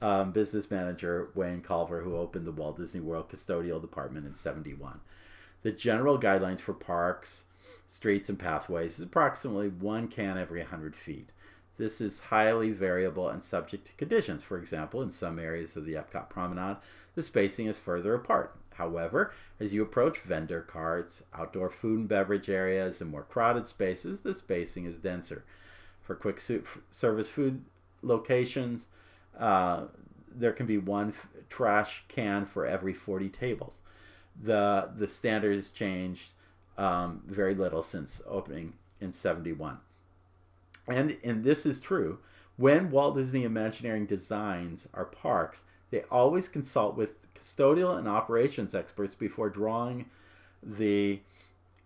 um, 0.03 0.33
business 0.33 0.71
manager 0.71 1.31
Wayne 1.35 1.61
Culver, 1.61 2.03
who 2.03 2.17
opened 2.17 2.45
the 2.45 2.53
Walt 2.53 2.77
Disney 2.77 3.01
World 3.01 3.31
Custodial 3.31 3.81
Department 3.81 4.27
in 4.27 4.35
71. 4.35 5.01
The 5.63 5.71
general 5.71 6.19
guidelines 6.19 6.61
for 6.61 6.75
parks, 6.75 7.45
streets, 7.87 8.29
and 8.29 8.39
pathways 8.39 8.99
is 8.99 9.05
approximately 9.05 9.69
one 9.69 10.09
can 10.09 10.37
every 10.37 10.59
100 10.59 10.97
feet. 10.97 11.31
This 11.79 12.01
is 12.01 12.19
highly 12.19 12.71
variable 12.71 13.29
and 13.29 13.43
subject 13.43 13.87
to 13.87 13.93
conditions. 13.95 14.43
For 14.43 14.59
example, 14.59 15.01
in 15.03 15.11
some 15.11 15.39
areas 15.39 15.77
of 15.77 15.87
the 15.87 15.95
Epcot 15.95 16.29
Promenade, 16.29 16.79
the 17.15 17.23
spacing 17.23 17.67
is 17.67 17.79
further 17.79 18.15
apart. 18.15 18.57
However, 18.75 19.33
as 19.61 19.73
you 19.73 19.83
approach 19.83 20.19
vendor 20.19 20.63
carts, 20.63 21.23
outdoor 21.33 21.71
food 21.71 22.01
and 22.01 22.09
beverage 22.09 22.51
areas, 22.51 23.01
and 23.01 23.11
more 23.11 23.23
crowded 23.23 23.69
spaces, 23.69 24.21
the 24.21 24.35
spacing 24.35 24.85
is 24.85 24.99
denser 24.99 25.45
for 26.03 26.15
quick 26.15 26.41
service 26.91 27.31
food 27.31 27.65
locations. 28.03 28.87
Uh, 29.39 29.85
there 30.35 30.53
can 30.53 30.67
be 30.67 30.79
one 30.79 31.11
f- 31.11 31.29
trash 31.49 32.05
can 32.09 32.45
for 32.45 32.67
every 32.67 32.93
40 32.93 33.29
tables. 33.29 33.79
The 34.41 34.91
the 34.97 35.09
standard 35.09 35.57
has 35.57 35.71
changed 35.71 36.33
um, 36.79 37.23
very 37.27 37.55
little 37.55 37.83
since 37.83 38.21
opening 38.27 38.75
in 39.01 39.13
71. 39.13 39.79
And 40.89 41.17
and 41.23 41.45
this 41.45 41.67
is 41.67 41.81
true. 41.81 42.19
When 42.57 42.91
Walt 42.91 43.17
Disney 43.17 43.45
Imagineering 43.45 44.07
designs 44.07 44.89
our 44.95 45.05
parks, 45.05 45.65
they 45.91 46.03
always 46.11 46.49
consult 46.49 46.97
with 46.97 47.15
custodial 47.35 47.97
and 47.99 48.09
operations 48.09 48.75
experts 48.75 49.15
before 49.15 49.51
drawing 49.51 50.07
the 50.63 51.21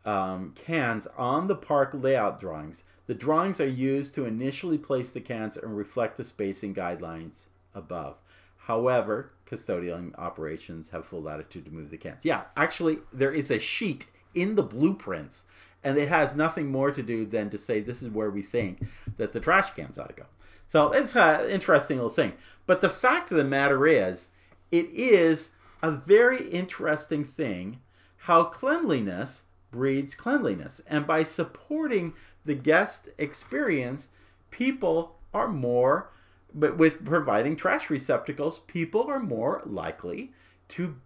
um, 0.07 0.54
cans 0.54 1.07
on 1.18 1.48
the 1.48 1.57
park 1.57 1.90
layout 1.92 2.40
drawings. 2.40 2.84
The 3.07 3.14
drawings 3.14 3.61
are 3.61 3.68
used 3.68 4.14
to 4.14 4.24
initially 4.24 4.78
place 4.78 5.12
the 5.12 5.20
cans 5.20 5.57
and 5.57 5.76
reflect 5.76 6.16
the 6.16 6.24
spacing 6.24 6.74
guidelines 6.74 7.46
above. 7.74 8.16
However, 8.57 9.32
custodial 9.48 10.12
operations 10.18 10.90
have 10.90 11.07
full 11.07 11.22
latitude 11.22 11.66
to 11.66 11.70
move 11.70 11.90
the 11.90 11.98
cans. 11.98 12.24
Yeah, 12.24 12.44
actually, 12.57 12.98
there 13.12 13.32
is 13.32 13.50
a 13.50 13.59
sheet 13.59 14.07
in 14.34 14.54
the 14.54 14.62
blueprints 14.62 15.44
And 15.82 15.96
it 15.96 16.09
has 16.09 16.34
nothing 16.34 16.66
more 16.66 16.90
to 16.90 17.02
do 17.02 17.24
than 17.24 17.48
to 17.50 17.59
say 17.59 17.80
this 17.80 18.02
is 18.02 18.09
where 18.09 18.30
we 18.30 18.42
think 18.42 18.84
that 19.18 19.32
the 19.32 19.40
trash 19.40 19.70
cans 19.70 19.98
ought 19.98 20.09
to 20.09 20.14
go. 20.14 20.26
So 20.66 20.90
it's 20.90 21.14
an 21.14 21.48
interesting 21.48 21.98
little 21.98 22.11
thing. 22.11 22.32
But 22.66 22.80
the 22.80 22.88
fact 22.88 23.30
of 23.30 23.36
the 23.36 23.44
matter 23.44 23.86
is, 23.86 24.28
it 24.72 24.86
is 24.92 25.50
a 25.82 25.92
very 25.92 26.48
interesting 26.48 27.24
thing 27.24 27.80
how 28.26 28.44
cleanliness 28.44 29.44
breeds 29.76 30.14
cleanliness. 30.14 30.80
And 30.86 31.06
by 31.06 31.22
supporting 31.22 32.14
the 32.44 32.54
guest 32.54 33.10
experience, 33.18 34.08
people 34.50 35.16
are 35.34 35.48
more, 35.48 36.10
but 36.54 36.78
with 36.78 37.04
providing 37.04 37.56
trash 37.56 37.90
receptacles, 37.90 38.60
people 38.60 39.06
are 39.06 39.20
more 39.20 39.62
likely 39.66 40.32
to 40.68 40.96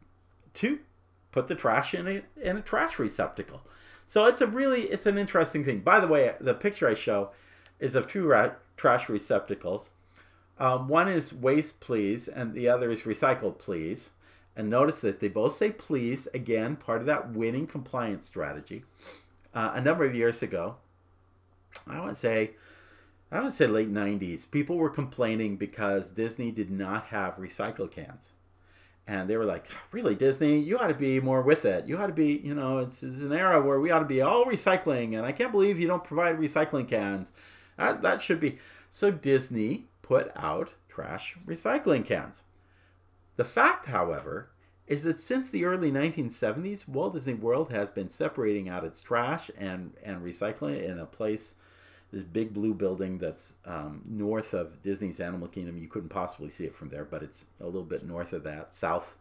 to 0.55 0.79
put 1.33 1.49
the 1.49 1.55
trash 1.55 1.95
in 1.95 2.07
a 2.07 2.23
in 2.41 2.57
a 2.57 2.63
trash 2.63 2.99
receptacle. 2.99 3.63
So 4.07 4.27
it's 4.27 4.41
a 4.41 4.47
really 4.47 4.83
it's 4.83 5.07
an 5.07 5.19
interesting 5.19 5.65
thing. 5.65 5.81
By 5.81 5.99
the 5.99 6.09
way, 6.09 6.35
the 6.41 6.55
picture 6.55 6.89
I 6.89 6.95
show 6.95 7.31
is 7.81 7.95
of 7.95 8.07
two 8.07 8.27
ra- 8.27 8.55
trash 8.77 9.09
receptacles. 9.09 9.91
Um, 10.59 10.89
one 10.89 11.09
is 11.09 11.35
waste 11.35 11.81
please, 11.81 12.29
and 12.29 12.55
the 12.55 12.69
other 12.69 12.91
is 12.91 13.03
recycle 13.03 13.57
please. 13.59 14.11
And 14.57 14.69
notice 14.69 15.01
that 15.01 15.21
they 15.21 15.29
both 15.29 15.55
say 15.55 15.71
please, 15.71 16.29
again, 16.35 16.77
part 16.77 17.01
of 17.01 17.07
that 17.07 17.31
winning 17.31 17.67
compliance 17.67 18.27
strategy. 18.27 18.85
Uh, 19.55 19.73
a 19.75 19.81
number 19.81 20.05
of 20.05 20.15
years 20.15 20.43
ago, 20.43 20.77
I 21.87 22.01
would 22.01 22.17
say, 22.17 22.53
I 23.31 23.41
would 23.41 23.53
say 23.53 23.67
late 23.67 23.93
90s, 23.93 24.51
people 24.51 24.77
were 24.77 24.91
complaining 24.91 25.57
because 25.57 26.11
Disney 26.11 26.51
did 26.51 26.71
not 26.71 27.07
have 27.07 27.37
recycle 27.37 27.91
cans. 27.91 28.33
And 29.07 29.29
they 29.29 29.37
were 29.37 29.45
like, 29.45 29.67
really, 29.91 30.15
Disney, 30.15 30.59
you 30.59 30.79
ought 30.79 30.89
to 30.89 30.95
be 30.95 31.21
more 31.21 31.43
with 31.43 31.65
it. 31.65 31.87
You 31.87 31.99
ought 31.99 32.07
to 32.07 32.13
be, 32.13 32.41
you 32.45 32.55
know, 32.55 32.79
it's, 32.79 33.03
it's 33.03 33.19
an 33.19 33.33
era 33.33 33.61
where 33.61 33.81
we 33.81 33.91
ought 33.91 34.01
to 34.01 34.05
be 34.05 34.21
all 34.21 34.45
recycling. 34.45 35.17
And 35.17 35.27
I 35.27 35.33
can't 35.33 35.51
believe 35.51 35.81
you 35.81 35.89
don't 35.89 36.05
provide 36.05 36.39
recycling 36.39 36.87
cans. 36.87 37.33
That, 37.77 38.03
that 38.03 38.23
should 38.23 38.39
be. 38.39 38.59
So 38.91 39.11
Disney 39.11 39.87
put 40.03 40.31
out 40.37 40.75
trash 40.89 41.37
recycling 41.47 42.05
cans. 42.05 42.43
The 43.37 43.45
fact, 43.45 43.87
however, 43.87 44.51
is 44.87 45.05
that 45.05 45.21
since 45.21 45.51
the 45.51 45.65
early 45.65 45.93
1970s, 45.93 46.89
Walt 46.89 47.15
Disney 47.15 47.35
World 47.35 47.71
has 47.71 47.91
been 47.91 48.09
separating 48.09 48.69
out 48.69 48.85
its 48.85 49.03
trash 49.03 49.51
and, 49.57 49.93
and 50.03 50.21
recycling 50.21 50.75
it 50.75 50.91
in 50.91 50.99
a 50.99 51.07
place, 51.07 51.55
this 52.13 52.25
big 52.25 52.53
blue 52.53 52.75
building 52.75 53.19
that's 53.19 53.55
um, 53.65 54.03
north 54.05 54.53
of 54.53 54.83
Disney's 54.83 55.21
Animal 55.21 55.47
Kingdom. 55.47 55.79
You 55.79 55.87
couldn't 55.87 56.09
possibly 56.09 56.51
see 56.51 56.65
it 56.65 56.75
from 56.75 56.89
there, 56.89 57.05
but 57.05 57.23
it's 57.23 57.45
a 57.61 57.67
little 57.67 57.85
bit 57.85 58.05
north 58.05 58.33
of 58.33 58.43
that, 58.43 58.75
south 58.75 59.15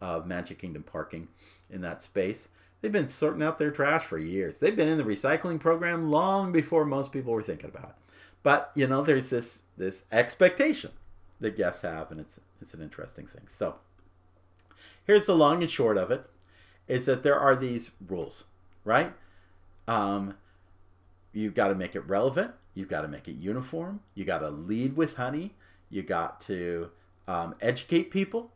of 0.00 0.26
Magic 0.26 0.58
Kingdom 0.58 0.82
parking 0.82 1.28
in 1.70 1.80
that 1.80 2.02
space. 2.02 2.48
They've 2.80 2.92
been 2.92 3.08
sorting 3.08 3.42
out 3.42 3.58
their 3.58 3.70
trash 3.70 4.04
for 4.04 4.18
years. 4.18 4.58
They've 4.58 4.76
been 4.76 4.88
in 4.88 4.98
the 4.98 5.04
recycling 5.04 5.58
program 5.58 6.10
long 6.10 6.52
before 6.52 6.84
most 6.84 7.12
people 7.12 7.32
were 7.32 7.42
thinking 7.42 7.70
about 7.70 7.88
it. 7.88 8.14
But 8.42 8.70
you 8.74 8.86
know, 8.86 9.02
there's 9.02 9.30
this 9.30 9.60
this 9.76 10.04
expectation 10.12 10.92
that 11.40 11.56
guests 11.56 11.82
have, 11.82 12.10
and 12.10 12.20
it's 12.20 12.40
it's 12.60 12.74
an 12.74 12.82
interesting 12.82 13.26
thing. 13.26 13.44
So 13.48 13.76
here's 15.04 15.26
the 15.26 15.34
long 15.34 15.62
and 15.62 15.70
short 15.70 15.96
of 15.96 16.10
it: 16.10 16.28
is 16.86 17.06
that 17.06 17.22
there 17.22 17.38
are 17.38 17.56
these 17.56 17.90
rules, 18.06 18.44
right? 18.84 19.12
Um, 19.86 20.34
you've 21.32 21.54
got 21.54 21.68
to 21.68 21.74
make 21.74 21.94
it 21.94 22.00
relevant. 22.00 22.52
You've 22.74 22.88
got 22.88 23.02
to 23.02 23.08
make 23.08 23.28
it 23.28 23.36
uniform. 23.36 24.00
You 24.14 24.24
got 24.24 24.38
to 24.38 24.50
lead 24.50 24.96
with 24.96 25.14
honey. 25.14 25.54
You 25.90 26.02
got 26.02 26.40
to 26.42 26.90
um, 27.26 27.54
educate 27.60 28.10
people, 28.10 28.52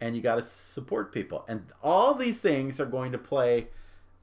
and 0.00 0.16
you 0.16 0.22
got 0.22 0.36
to 0.36 0.42
support 0.42 1.12
people. 1.12 1.44
And 1.48 1.66
all 1.82 2.14
these 2.14 2.40
things 2.40 2.78
are 2.80 2.86
going 2.86 3.12
to 3.12 3.18
play 3.18 3.68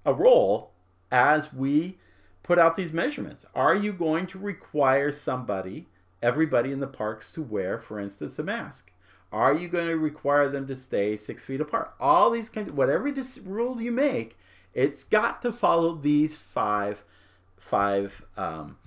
a 0.05 0.13
role 0.13 0.71
as 1.11 1.53
we 1.53 1.97
put 2.41 2.59
out 2.59 2.75
these 2.75 2.91
measurements. 2.91 3.45
Are 3.55 3.75
you 3.75 3.93
going 3.93 4.27
to 4.27 4.37
require 4.37 5.11
somebody 5.11 5.87
everybody 6.23 6.71
in 6.71 6.79
the 6.79 6.87
parks 6.87 7.31
to 7.33 7.41
wear, 7.43 7.77
for 7.77 7.99
instance, 7.99 8.39
a 8.39 8.43
mask? 8.43 8.91
Are 9.31 9.53
you 9.53 9.67
going 9.67 9.87
to 9.87 9.97
require 9.97 10.47
them 10.47 10.65
to 10.67 10.75
stay 10.75 11.17
six 11.17 11.43
feet 11.43 11.61
apart? 11.61 11.93
All 11.99 12.31
these 12.31 12.49
kinds 12.49 12.69
of 12.69 12.77
whatever 12.77 13.11
dis- 13.11 13.39
rule 13.39 13.81
you 13.81 13.91
make, 13.91 14.37
it's 14.73 15.03
got 15.03 15.41
to 15.41 15.51
follow 15.51 15.93
these 15.93 16.35
five 16.35 17.03
five 17.57 18.25
um, 18.37 18.77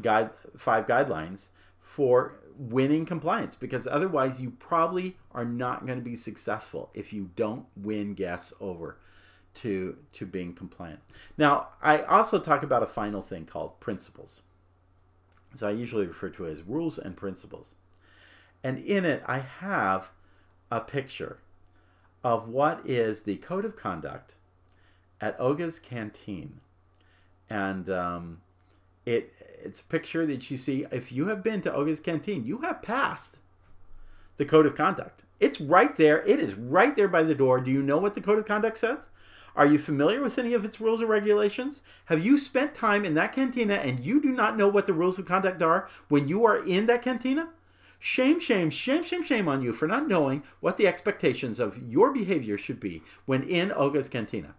guide 0.00 0.30
five 0.56 0.86
guidelines 0.86 1.48
for 1.80 2.34
winning 2.56 3.06
compliance 3.06 3.54
because 3.54 3.86
otherwise 3.86 4.40
you 4.40 4.50
probably 4.50 5.16
are 5.32 5.44
not 5.44 5.86
going 5.86 5.98
to 5.98 6.04
be 6.04 6.16
successful 6.16 6.90
if 6.92 7.12
you 7.12 7.30
don't 7.36 7.66
win 7.76 8.14
guests 8.14 8.52
over 8.60 8.98
to 9.54 9.96
to 10.12 10.26
being 10.26 10.54
compliant. 10.54 11.00
Now, 11.36 11.68
I 11.82 12.02
also 12.02 12.38
talk 12.38 12.62
about 12.62 12.82
a 12.82 12.86
final 12.86 13.22
thing 13.22 13.46
called 13.46 13.80
principles. 13.80 14.42
So 15.58 15.66
I 15.66 15.72
usually 15.72 16.06
refer 16.06 16.28
to 16.30 16.44
it 16.44 16.52
as 16.52 16.62
rules 16.62 16.98
and 16.98 17.16
principles. 17.16 17.74
And 18.62 18.78
in 18.78 19.04
it, 19.04 19.24
I 19.26 19.38
have 19.38 20.10
a 20.70 20.80
picture 20.80 21.38
of 22.22 22.48
what 22.48 22.80
is 22.84 23.22
the 23.22 23.36
code 23.36 23.64
of 23.64 23.76
conduct 23.76 24.36
at 25.20 25.38
Oga's 25.40 25.80
Canteen. 25.80 26.60
And 27.50 27.90
um, 27.90 28.40
it 29.04 29.32
it's 29.64 29.80
a 29.80 29.84
picture 29.84 30.26
that 30.26 30.48
you 30.48 30.58
see. 30.58 30.86
If 30.92 31.10
you 31.10 31.26
have 31.26 31.42
been 31.42 31.60
to 31.62 31.74
Oga's 31.74 31.98
Canteen, 31.98 32.46
you 32.46 32.58
have 32.58 32.80
passed 32.80 33.38
the 34.36 34.44
code 34.44 34.66
of 34.66 34.76
conduct. 34.76 35.24
It's 35.40 35.60
right 35.60 35.96
there. 35.96 36.24
It 36.24 36.38
is 36.38 36.54
right 36.54 36.94
there 36.94 37.08
by 37.08 37.24
the 37.24 37.34
door. 37.34 37.60
Do 37.60 37.72
you 37.72 37.82
know 37.82 37.98
what 37.98 38.14
the 38.14 38.20
code 38.20 38.38
of 38.38 38.44
conduct 38.44 38.78
says? 38.78 39.08
Are 39.58 39.66
you 39.66 39.76
familiar 39.76 40.22
with 40.22 40.38
any 40.38 40.54
of 40.54 40.64
its 40.64 40.80
rules 40.80 41.02
or 41.02 41.06
regulations? 41.06 41.82
Have 42.04 42.24
you 42.24 42.38
spent 42.38 42.76
time 42.76 43.04
in 43.04 43.14
that 43.14 43.32
cantina 43.32 43.74
and 43.74 43.98
you 43.98 44.22
do 44.22 44.30
not 44.30 44.56
know 44.56 44.68
what 44.68 44.86
the 44.86 44.92
rules 44.92 45.18
of 45.18 45.26
conduct 45.26 45.60
are 45.62 45.88
when 46.08 46.28
you 46.28 46.44
are 46.44 46.64
in 46.64 46.86
that 46.86 47.02
cantina? 47.02 47.48
Shame, 47.98 48.38
shame, 48.38 48.70
shame, 48.70 49.02
shame, 49.02 49.24
shame 49.24 49.48
on 49.48 49.60
you 49.60 49.72
for 49.72 49.88
not 49.88 50.06
knowing 50.06 50.44
what 50.60 50.76
the 50.76 50.86
expectations 50.86 51.58
of 51.58 51.76
your 51.76 52.12
behavior 52.12 52.56
should 52.56 52.78
be 52.78 53.02
when 53.26 53.42
in 53.42 53.72
Oga's 53.72 54.08
Cantina. 54.08 54.54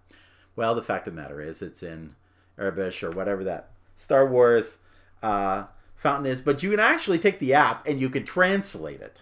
Well, 0.57 0.75
the 0.75 0.83
fact 0.83 1.07
of 1.07 1.15
the 1.15 1.21
matter 1.21 1.39
is, 1.39 1.61
it's 1.61 1.81
in 1.81 2.15
Aurebesh 2.57 3.01
or 3.01 3.11
whatever 3.11 3.41
that 3.45 3.69
Star 3.95 4.27
Wars 4.27 4.79
uh, 5.23 5.67
fountain 5.95 6.25
is, 6.25 6.41
but 6.41 6.61
you 6.61 6.71
can 6.71 6.81
actually 6.81 7.19
take 7.19 7.39
the 7.39 7.53
app 7.53 7.87
and 7.87 8.01
you 8.01 8.09
can 8.09 8.25
translate 8.25 8.99
it. 8.99 9.21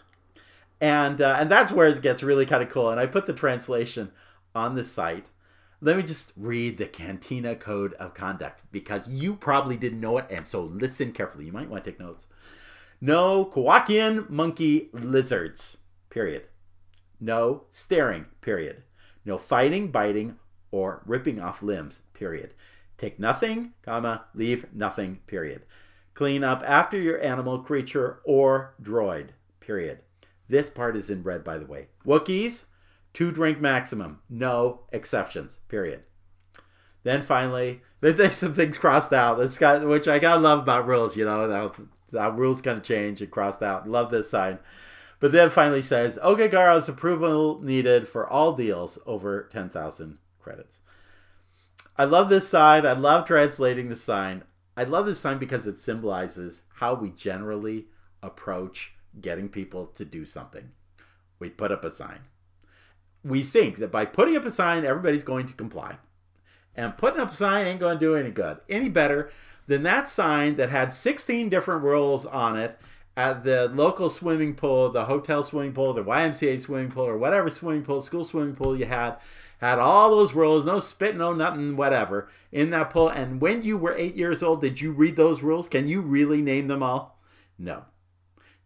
And, 0.81 1.21
uh, 1.21 1.37
and 1.39 1.51
that's 1.51 1.71
where 1.71 1.87
it 1.87 2.01
gets 2.01 2.23
really 2.23 2.47
kind 2.47 2.63
of 2.63 2.69
cool. 2.69 2.89
And 2.89 2.99
I 2.99 3.05
put 3.05 3.27
the 3.27 3.33
translation 3.33 4.11
on 4.55 4.73
the 4.73 4.83
site 4.83 5.29
let 5.79 5.97
me 5.97 6.03
just 6.03 6.33
read 6.35 6.77
the 6.77 6.87
Cantina 6.87 7.55
Code 7.55 7.93
of 7.93 8.13
Conduct 8.13 8.63
because 8.71 9.07
you 9.07 9.35
probably 9.35 9.77
didn't 9.77 9.99
know 9.99 10.17
it, 10.17 10.25
and 10.29 10.47
so 10.47 10.61
listen 10.63 11.11
carefully. 11.11 11.45
You 11.45 11.51
might 11.51 11.69
want 11.69 11.83
to 11.83 11.91
take 11.91 11.99
notes. 11.99 12.27
No 12.99 13.45
Kowakian 13.45 14.29
monkey 14.29 14.89
lizards, 14.91 15.77
period. 16.09 16.47
No 17.19 17.65
staring, 17.69 18.25
period. 18.41 18.83
No 19.23 19.37
fighting, 19.37 19.91
biting, 19.91 20.37
or 20.71 21.03
ripping 21.05 21.39
off 21.39 21.61
limbs, 21.61 22.01
period. 22.13 22.53
Take 22.97 23.19
nothing, 23.19 23.73
comma, 23.83 24.25
leave 24.33 24.65
nothing, 24.73 25.19
period. 25.27 25.63
Clean 26.15 26.43
up 26.43 26.63
after 26.65 26.99
your 26.99 27.21
animal, 27.23 27.59
creature, 27.59 28.19
or 28.23 28.73
droid, 28.81 29.29
period. 29.59 29.99
This 30.49 30.71
part 30.71 30.95
is 30.95 31.11
in 31.11 31.21
red, 31.21 31.43
by 31.43 31.59
the 31.59 31.65
way. 31.65 31.89
Wookiees, 32.05 32.65
two 33.17 33.31
drink 33.31 33.59
maximum, 33.59 34.19
no 34.29 34.81
exceptions. 34.91 35.57
Period. 35.69 36.03
Then 37.01 37.19
finally, 37.23 37.81
there's 37.99 38.35
some 38.35 38.53
things 38.53 38.77
crossed 38.77 39.11
out. 39.11 39.39
That's 39.39 39.57
got 39.57 39.87
which 39.87 40.07
I 40.07 40.19
gotta 40.19 40.39
love 40.39 40.59
about 40.59 40.85
rules. 40.85 41.17
You 41.17 41.25
know, 41.25 41.47
that, 42.11 42.35
rules 42.35 42.61
kind 42.61 42.77
of 42.77 42.83
change 42.83 43.19
and 43.19 43.31
crossed 43.31 43.63
out. 43.63 43.89
Love 43.89 44.11
this 44.11 44.29
sign. 44.29 44.59
But 45.19 45.31
then 45.31 45.49
finally 45.49 45.81
says, 45.81 46.19
okay, 46.19 46.47
Garo's 46.47 46.87
approval 46.87 47.59
needed 47.59 48.07
for 48.07 48.29
all 48.29 48.53
deals 48.53 48.99
over 49.07 49.49
10,000 49.51 50.19
credits. 50.39 50.79
I 51.97 52.03
love 52.03 52.29
this 52.29 52.47
sign. 52.47 52.85
I 52.85 52.93
love 52.93 53.25
translating 53.25 53.89
the 53.89 53.95
sign. 53.95 54.43
I 54.77 54.83
love 54.83 55.07
this 55.07 55.19
sign 55.19 55.39
because 55.39 55.65
it 55.65 55.79
symbolizes 55.79 56.61
how 56.75 56.93
we 56.93 57.09
generally 57.09 57.87
approach 58.21 58.93
getting 59.19 59.49
people 59.49 59.87
to 59.87 60.05
do 60.05 60.23
something. 60.23 60.69
We 61.39 61.49
put 61.49 61.71
up 61.71 61.83
a 61.83 61.89
sign 61.89 62.19
we 63.23 63.43
think 63.43 63.77
that 63.77 63.91
by 63.91 64.05
putting 64.05 64.35
up 64.35 64.45
a 64.45 64.51
sign, 64.51 64.85
everybody's 64.85 65.23
going 65.23 65.45
to 65.47 65.53
comply. 65.53 65.97
And 66.75 66.97
putting 66.97 67.19
up 67.19 67.31
a 67.31 67.35
sign 67.35 67.65
ain't 67.65 67.79
going 67.79 67.97
to 67.97 68.05
do 68.05 68.15
any 68.15 68.31
good, 68.31 68.59
any 68.69 68.89
better 68.89 69.31
than 69.65 69.83
that 69.83 70.07
sign 70.07 70.55
that 70.55 70.69
had 70.69 70.93
16 70.93 71.49
different 71.49 71.83
rules 71.83 72.25
on 72.25 72.57
it 72.57 72.77
at 73.17 73.43
the 73.43 73.67
local 73.69 74.11
swimming 74.11 74.53
pool, 74.53 74.91
the 74.91 75.05
hotel 75.05 75.43
swimming 75.43 75.73
pool, 75.73 75.91
the 75.91 76.03
YMCA 76.03 76.61
swimming 76.61 76.91
pool, 76.91 77.05
or 77.05 77.17
whatever 77.17 77.49
swimming 77.49 77.83
pool, 77.83 77.99
school 77.99 78.23
swimming 78.23 78.55
pool 78.55 78.77
you 78.77 78.85
had, 78.85 79.17
had 79.59 79.79
all 79.79 80.11
those 80.11 80.35
rules, 80.35 80.63
no 80.63 80.79
spit, 80.79 81.17
no 81.17 81.33
nothing, 81.33 81.75
whatever, 81.75 82.29
in 82.51 82.69
that 82.69 82.91
pool. 82.91 83.09
And 83.09 83.41
when 83.41 83.63
you 83.63 83.75
were 83.75 83.95
eight 83.97 84.15
years 84.15 84.43
old, 84.43 84.61
did 84.61 84.79
you 84.79 84.91
read 84.91 85.15
those 85.15 85.41
rules? 85.41 85.67
Can 85.67 85.87
you 85.87 86.01
really 86.01 86.43
name 86.43 86.67
them 86.67 86.83
all? 86.83 87.19
No. 87.57 87.85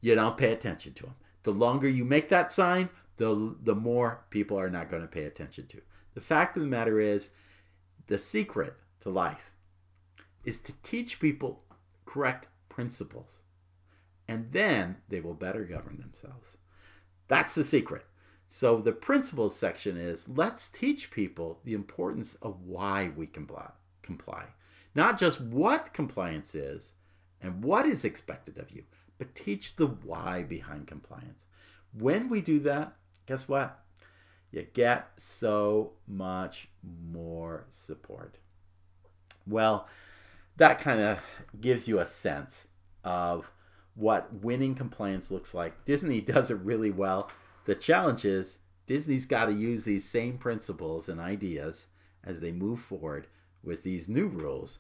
You 0.02 0.16
don't 0.16 0.38
pay 0.38 0.52
attention 0.52 0.94
to 0.96 1.04
them. 1.04 1.16
The 1.44 1.52
longer 1.52 1.88
you 1.88 2.04
make 2.04 2.28
that 2.28 2.52
sign, 2.52 2.90
the, 3.22 3.56
the 3.62 3.76
more 3.76 4.26
people 4.32 4.60
are 4.60 4.72
not 4.72 4.90
going 4.90 5.04
to 5.04 5.08
pay 5.08 5.26
attention 5.26 5.68
to. 5.68 5.80
The 6.16 6.22
fact 6.22 6.58
of 6.58 6.64
the 6.64 6.68
matter 6.68 7.00
is, 7.00 7.30
the 8.08 8.18
secret 8.18 8.74
to 9.02 9.12
life 9.12 9.52
is 10.44 10.60
to 10.62 10.74
teach 10.82 11.20
people 11.20 11.62
correct 12.04 12.48
principles. 12.68 13.44
And 14.28 14.52
then 14.54 14.98
they 15.08 15.20
will 15.20 15.36
better 15.36 15.66
govern 15.66 16.00
themselves. 16.00 16.58
That's 17.28 17.54
the 17.54 17.64
secret. 17.64 18.06
So 18.48 18.82
the 18.82 18.92
principles 18.92 19.56
section 19.56 19.98
is 19.98 20.28
let's 20.28 20.68
teach 20.68 21.12
people 21.12 21.60
the 21.64 21.74
importance 21.76 22.34
of 22.42 22.66
why 22.66 23.12
we 23.16 23.28
comply. 23.28 23.70
comply. 24.02 24.46
Not 24.96 25.20
just 25.20 25.40
what 25.40 25.94
compliance 25.94 26.56
is 26.56 26.94
and 27.40 27.64
what 27.64 27.86
is 27.86 28.04
expected 28.04 28.58
of 28.58 28.72
you, 28.72 28.86
but 29.20 29.36
teach 29.36 29.76
the 29.76 29.86
why 29.86 30.42
behind 30.42 30.88
compliance. 30.88 31.46
When 31.94 32.28
we 32.28 32.42
do 32.42 32.60
that, 32.62 32.96
guess 33.32 33.48
what? 33.48 33.80
You 34.52 34.68
get 34.74 35.12
so 35.16 35.94
much 36.06 36.68
more 36.84 37.66
support. 37.70 38.40
Well, 39.48 39.88
that 40.58 40.80
kind 40.80 41.00
of 41.00 41.20
gives 41.62 41.88
you 41.88 42.00
a 42.00 42.06
sense 42.06 42.68
of 43.06 43.50
what 43.96 44.44
winning 44.44 44.76
compliance 44.76 45.32
looks 45.32 45.54
like. 45.54 45.86
Disney 45.86 46.20
does 46.34 46.52
it 46.52 46.56
really 46.56 46.92
well. 46.92 47.32
The 47.64 47.74
challenge 47.74 48.26
is 48.26 48.58
Disney's 48.86 49.26
got 49.26 49.46
to 49.46 49.54
use 49.54 49.86
these 49.86 50.04
same 50.04 50.38
principles 50.38 51.08
and 51.08 51.22
ideas 51.22 51.86
as 52.22 52.42
they 52.42 52.52
move 52.52 52.82
forward 52.82 53.28
with 53.64 53.84
these 53.84 54.10
new 54.10 54.28
rules 54.28 54.80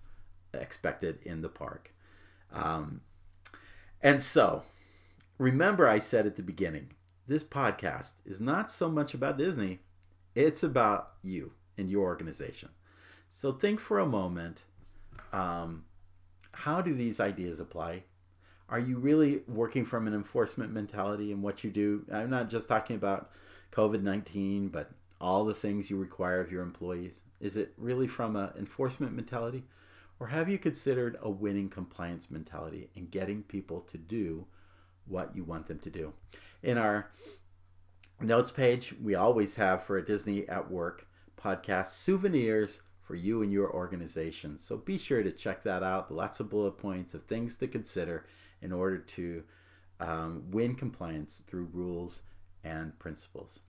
expected 0.53 1.19
in 1.23 1.41
the 1.41 1.47
park. 1.47 1.93
Um, 2.51 2.99
and 4.01 4.21
so, 4.21 4.63
remember, 5.37 5.87
I 5.87 5.99
said 5.99 6.25
at 6.25 6.35
the 6.35 6.43
beginning 6.43 6.89
this 7.31 7.43
podcast 7.43 8.13
is 8.25 8.39
not 8.39 8.69
so 8.69 8.89
much 8.89 9.13
about 9.13 9.37
Disney, 9.37 9.79
it's 10.35 10.63
about 10.63 11.13
you 11.21 11.53
and 11.77 11.89
your 11.89 12.03
organization. 12.03 12.69
So, 13.29 13.51
think 13.51 13.79
for 13.79 13.99
a 13.99 14.05
moment 14.05 14.63
um, 15.31 15.85
how 16.51 16.81
do 16.81 16.93
these 16.93 17.19
ideas 17.19 17.59
apply? 17.59 18.03
Are 18.69 18.79
you 18.79 18.97
really 18.97 19.41
working 19.47 19.85
from 19.85 20.07
an 20.07 20.13
enforcement 20.13 20.71
mentality 20.71 21.31
in 21.31 21.41
what 21.41 21.63
you 21.63 21.69
do? 21.69 22.05
I'm 22.11 22.29
not 22.29 22.49
just 22.49 22.67
talking 22.67 22.95
about 22.95 23.31
COVID 23.71 24.01
19, 24.01 24.69
but 24.69 24.91
all 25.19 25.45
the 25.45 25.53
things 25.53 25.89
you 25.89 25.97
require 25.97 26.41
of 26.41 26.51
your 26.51 26.63
employees? 26.63 27.21
Is 27.39 27.57
it 27.57 27.73
really 27.77 28.07
from 28.07 28.35
an 28.35 28.51
enforcement 28.57 29.13
mentality? 29.13 29.63
Or 30.19 30.27
have 30.27 30.49
you 30.49 30.57
considered 30.57 31.17
a 31.21 31.29
winning 31.29 31.69
compliance 31.69 32.29
mentality 32.29 32.89
and 32.95 33.09
getting 33.09 33.43
people 33.43 33.81
to 33.81 33.97
do 33.97 34.45
what 35.07 35.35
you 35.35 35.43
want 35.43 35.67
them 35.67 35.79
to 35.79 35.89
do? 35.89 36.13
In 36.63 36.77
our 36.77 37.11
notes 38.19 38.51
page, 38.51 38.93
we 39.01 39.15
always 39.15 39.55
have 39.55 39.83
for 39.83 39.97
a 39.97 40.05
Disney 40.05 40.47
at 40.47 40.69
Work 40.69 41.07
podcast 41.37 41.87
souvenirs 41.87 42.81
for 43.01 43.15
you 43.15 43.41
and 43.41 43.51
your 43.51 43.71
organization. 43.73 44.57
So 44.57 44.77
be 44.77 44.97
sure 44.97 45.23
to 45.23 45.31
check 45.31 45.63
that 45.63 45.83
out. 45.83 46.11
Lots 46.11 46.39
of 46.39 46.49
bullet 46.49 46.77
points 46.77 47.13
of 47.13 47.23
things 47.23 47.55
to 47.57 47.67
consider 47.67 48.25
in 48.61 48.71
order 48.71 48.99
to 48.99 49.43
um, 49.99 50.43
win 50.49 50.75
compliance 50.75 51.43
through 51.47 51.69
rules 51.73 52.21
and 52.63 52.97
principles. 52.99 53.61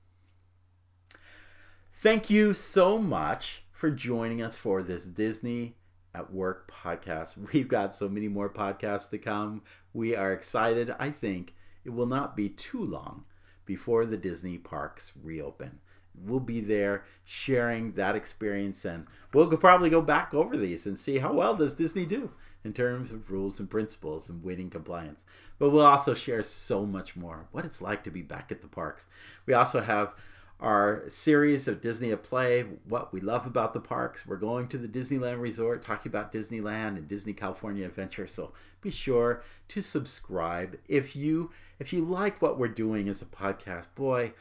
Thank 1.94 2.30
you 2.30 2.52
so 2.52 2.98
much 2.98 3.64
for 3.70 3.90
joining 3.90 4.42
us 4.42 4.56
for 4.56 4.82
this 4.82 5.06
Disney 5.06 5.76
at 6.14 6.32
Work 6.32 6.70
podcast. 6.70 7.36
We've 7.52 7.68
got 7.68 7.96
so 7.96 8.08
many 8.08 8.28
more 8.28 8.50
podcasts 8.50 9.10
to 9.10 9.18
come. 9.18 9.62
We 9.92 10.14
are 10.14 10.32
excited. 10.32 10.94
I 10.98 11.10
think 11.10 11.54
it 11.84 11.90
will 11.90 12.06
not 12.06 12.36
be 12.36 12.48
too 12.48 12.84
long 12.84 13.24
before 13.64 14.04
the 14.04 14.16
Disney 14.16 14.58
parks 14.58 15.12
reopen. 15.22 15.80
We'll 16.14 16.40
be 16.40 16.60
there 16.60 17.04
sharing 17.24 17.92
that 17.92 18.14
experience 18.14 18.84
and 18.84 19.06
we'll 19.32 19.48
probably 19.56 19.88
go 19.88 20.02
back 20.02 20.34
over 20.34 20.56
these 20.56 20.84
and 20.84 20.98
see 20.98 21.18
how 21.18 21.32
well 21.32 21.54
does 21.54 21.74
Disney 21.74 22.04
do 22.04 22.32
in 22.64 22.72
terms 22.72 23.12
of 23.12 23.30
rules 23.30 23.58
and 23.58 23.70
principles 23.70 24.28
and 24.28 24.42
waiting 24.44 24.70
compliance. 24.70 25.24
But 25.58 25.70
we'll 25.70 25.86
also 25.86 26.14
share 26.14 26.42
so 26.42 26.84
much 26.84 27.16
more 27.16 27.46
what 27.50 27.64
it's 27.64 27.80
like 27.80 28.04
to 28.04 28.10
be 28.10 28.22
back 28.22 28.52
at 28.52 28.62
the 28.62 28.68
parks. 28.68 29.06
We 29.46 29.54
also 29.54 29.80
have 29.80 30.14
our 30.62 31.02
series 31.08 31.66
of 31.66 31.80
Disney 31.80 32.12
at 32.12 32.22
Play, 32.22 32.62
what 32.88 33.12
we 33.12 33.20
love 33.20 33.46
about 33.46 33.74
the 33.74 33.80
parks. 33.80 34.24
We're 34.24 34.36
going 34.36 34.68
to 34.68 34.78
the 34.78 34.86
Disneyland 34.86 35.40
Resort, 35.40 35.82
talking 35.82 36.08
about 36.08 36.30
Disneyland 36.30 36.96
and 36.96 37.08
Disney 37.08 37.32
California 37.32 37.84
Adventure. 37.84 38.28
So 38.28 38.52
be 38.80 38.90
sure 38.90 39.42
to 39.68 39.82
subscribe 39.82 40.78
if 40.86 41.16
you 41.16 41.50
if 41.80 41.92
you 41.92 42.04
like 42.04 42.40
what 42.40 42.60
we're 42.60 42.68
doing 42.68 43.08
as 43.08 43.20
a 43.20 43.26
podcast. 43.26 43.88
Boy, 43.96 44.34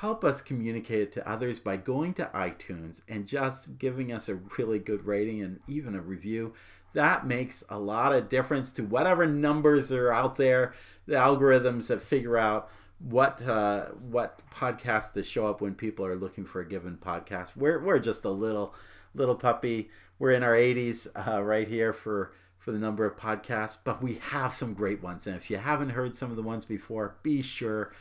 help 0.00 0.24
us 0.24 0.40
communicate 0.40 1.02
it 1.02 1.12
to 1.12 1.28
others 1.28 1.58
by 1.58 1.76
going 1.76 2.14
to 2.14 2.30
iTunes 2.34 3.02
and 3.06 3.26
just 3.26 3.78
giving 3.78 4.10
us 4.10 4.30
a 4.30 4.36
really 4.56 4.78
good 4.78 5.04
rating 5.04 5.42
and 5.42 5.60
even 5.68 5.94
a 5.94 6.00
review. 6.00 6.54
That 6.94 7.26
makes 7.26 7.62
a 7.68 7.78
lot 7.78 8.14
of 8.14 8.30
difference 8.30 8.72
to 8.72 8.82
whatever 8.82 9.26
numbers 9.26 9.92
are 9.92 10.10
out 10.10 10.36
there, 10.36 10.72
the 11.04 11.16
algorithms 11.16 11.88
that 11.88 12.00
figure 12.00 12.38
out 12.38 12.70
what 12.98 13.42
uh, 13.42 13.86
what 13.86 14.40
podcasts 14.50 15.12
to 15.12 15.22
show 15.22 15.46
up 15.46 15.60
when 15.60 15.74
people 15.74 16.06
are 16.06 16.16
looking 16.16 16.44
for 16.44 16.60
a 16.60 16.68
given 16.68 16.96
podcast. 16.96 17.56
We're 17.56 17.82
we're 17.82 17.98
just 17.98 18.24
a 18.24 18.30
little 18.30 18.74
little 19.14 19.34
puppy. 19.34 19.90
We're 20.18 20.32
in 20.32 20.42
our 20.42 20.54
80s 20.54 21.06
uh, 21.14 21.42
right 21.42 21.68
here 21.68 21.92
for 21.92 22.32
for 22.58 22.72
the 22.72 22.78
number 22.78 23.04
of 23.04 23.16
podcasts, 23.16 23.76
but 23.82 24.02
we 24.02 24.14
have 24.14 24.52
some 24.52 24.74
great 24.74 25.02
ones. 25.02 25.26
And 25.26 25.36
if 25.36 25.50
you 25.50 25.58
haven't 25.58 25.90
heard 25.90 26.16
some 26.16 26.30
of 26.30 26.36
the 26.36 26.42
ones 26.42 26.64
before, 26.64 27.16
be 27.22 27.40
sure 27.40 27.92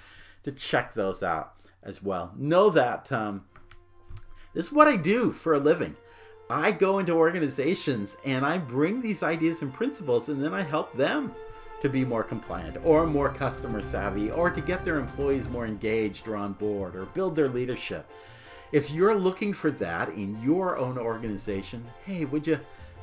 to 0.43 0.51
check 0.51 0.93
those 0.93 1.21
out 1.21 1.53
as 1.83 2.01
well. 2.01 2.33
Know 2.35 2.71
that 2.71 3.11
um, 3.11 3.45
this 4.53 4.67
is 4.67 4.71
what 4.71 4.87
I 4.87 4.95
do 4.95 5.31
for 5.31 5.53
a 5.53 5.59
living. 5.59 5.95
I 6.49 6.71
go 6.71 6.99
into 6.99 7.13
organizations 7.13 8.17
and 8.25 8.45
I 8.45 8.57
bring 8.57 9.01
these 9.01 9.21
ideas 9.21 9.61
and 9.61 9.73
principles, 9.73 10.29
and 10.29 10.43
then 10.43 10.53
I 10.53 10.61
help 10.61 10.95
them 10.95 11.35
to 11.81 11.89
be 11.89 12.05
more 12.05 12.23
compliant 12.23 12.77
or 12.83 13.05
more 13.05 13.33
customer 13.33 13.81
savvy 13.81 14.31
or 14.31 14.49
to 14.49 14.61
get 14.61 14.85
their 14.85 14.97
employees 14.97 15.49
more 15.49 15.65
engaged 15.65 16.27
or 16.27 16.35
on 16.35 16.53
board 16.53 16.95
or 16.95 17.05
build 17.05 17.35
their 17.35 17.49
leadership. 17.49 18.09
If 18.71 18.91
you're 18.91 19.15
looking 19.15 19.53
for 19.53 19.71
that 19.71 20.09
in 20.09 20.41
your 20.41 20.77
own 20.77 20.97
organization, 20.97 21.85
hey, 22.05 22.25
would 22.25 22.47
you 22.47 22.59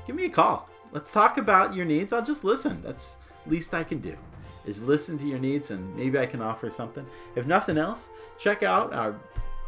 give 0.07 0.17
me 0.17 0.25
a 0.25 0.31
call? 0.31 0.69
Let's 0.91 1.13
talk 1.13 1.39
about 1.39 1.75
your 1.75 1.87
needs. 1.87 2.13
I'll 2.13 2.25
just 2.25 2.45
listen. 2.45 2.83
That's 2.83 3.17
least 3.47 3.75
I 3.75 3.85
can 3.85 3.99
do 3.99 4.17
is 4.65 4.83
listen 4.83 5.19
to 5.19 5.27
your 5.27 5.39
needs 5.39 5.71
and 5.71 5.95
maybe 5.97 6.19
I 6.19 6.27
can 6.27 6.43
offer 6.43 6.71
something. 6.71 7.07
If 7.35 7.47
nothing 7.47 7.79
else, 7.79 8.09
check 8.39 8.63
out 8.63 8.93
our 8.93 9.19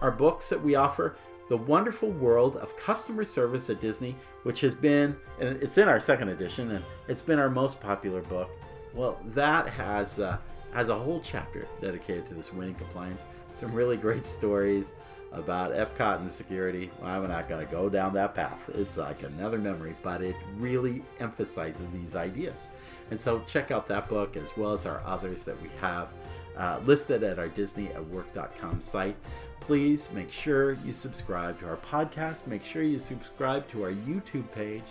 our 0.00 0.10
books 0.10 0.50
that 0.50 0.62
we 0.62 0.74
offer 0.74 1.16
the 1.48 1.56
Wonderful 1.56 2.10
World 2.10 2.56
of 2.56 2.76
Customer 2.76 3.24
Service 3.24 3.70
at 3.70 3.80
Disney, 3.80 4.16
which 4.42 4.60
has 4.60 4.74
been, 4.74 5.16
and 5.40 5.62
it's 5.62 5.78
in 5.78 5.88
our 5.88 6.00
second 6.00 6.28
edition, 6.28 6.72
and 6.72 6.84
it's 7.08 7.22
been 7.22 7.38
our 7.38 7.50
most 7.50 7.80
popular 7.80 8.22
book. 8.22 8.50
Well, 8.94 9.18
that 9.26 9.68
has 9.68 10.18
uh, 10.18 10.38
has 10.72 10.88
a 10.88 10.94
whole 10.94 11.20
chapter 11.20 11.66
dedicated 11.80 12.26
to 12.26 12.34
this 12.34 12.52
winning 12.52 12.74
compliance. 12.74 13.26
Some 13.54 13.72
really 13.72 13.96
great 13.96 14.24
stories 14.24 14.92
about 15.32 15.72
Epcot 15.72 16.20
and 16.20 16.30
security. 16.30 16.90
Well, 17.00 17.10
I'm 17.10 17.28
not 17.28 17.48
going 17.48 17.64
to 17.66 17.70
go 17.70 17.88
down 17.88 18.14
that 18.14 18.34
path. 18.34 18.58
It's 18.74 18.96
like 18.96 19.22
another 19.24 19.58
memory, 19.58 19.96
but 20.02 20.22
it 20.22 20.36
really 20.58 21.02
emphasizes 21.18 21.86
these 21.92 22.14
ideas. 22.14 22.70
And 23.10 23.18
so 23.18 23.40
check 23.40 23.70
out 23.70 23.88
that 23.88 24.08
book 24.08 24.36
as 24.36 24.56
well 24.56 24.72
as 24.72 24.86
our 24.86 25.02
others 25.04 25.44
that 25.44 25.60
we 25.60 25.68
have 25.80 26.08
uh, 26.56 26.80
listed 26.84 27.24
at 27.24 27.38
our 27.38 27.48
DisneyAtWork.com 27.48 28.80
site. 28.80 29.16
Please 29.60 30.08
make 30.12 30.30
sure 30.30 30.74
you 30.84 30.92
subscribe 30.92 31.58
to 31.60 31.68
our 31.68 31.78
podcast. 31.78 32.46
Make 32.46 32.64
sure 32.64 32.82
you 32.82 32.98
subscribe 32.98 33.66
to 33.68 33.82
our 33.82 33.92
YouTube 33.92 34.50
page. 34.52 34.84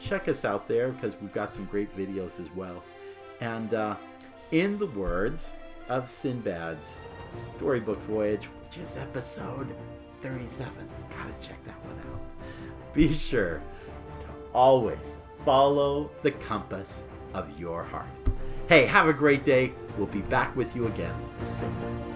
Check 0.00 0.26
us 0.28 0.44
out 0.44 0.68
there 0.68 0.90
because 0.90 1.16
we've 1.20 1.32
got 1.32 1.52
some 1.52 1.66
great 1.66 1.94
videos 1.96 2.40
as 2.40 2.50
well. 2.52 2.82
And 3.42 3.74
uh, 3.74 3.96
in 4.52 4.78
the 4.78 4.86
words 4.86 5.50
of 5.88 6.04
Sinbad's 6.04 7.00
storybook 7.56 8.00
voyage, 8.02 8.44
which 8.44 8.78
is 8.78 8.96
episode 8.96 9.74
37, 10.20 10.88
gotta 11.10 11.34
check 11.44 11.58
that 11.64 11.84
one 11.84 11.98
out. 12.12 12.20
Be 12.94 13.12
sure 13.12 13.60
to 14.20 14.26
always 14.54 15.18
follow 15.44 16.08
the 16.22 16.30
compass 16.30 17.02
of 17.34 17.58
your 17.58 17.82
heart. 17.82 18.06
Hey, 18.68 18.86
have 18.86 19.08
a 19.08 19.12
great 19.12 19.44
day. 19.44 19.72
We'll 19.98 20.06
be 20.06 20.22
back 20.22 20.54
with 20.54 20.76
you 20.76 20.86
again 20.86 21.16
soon. 21.40 22.11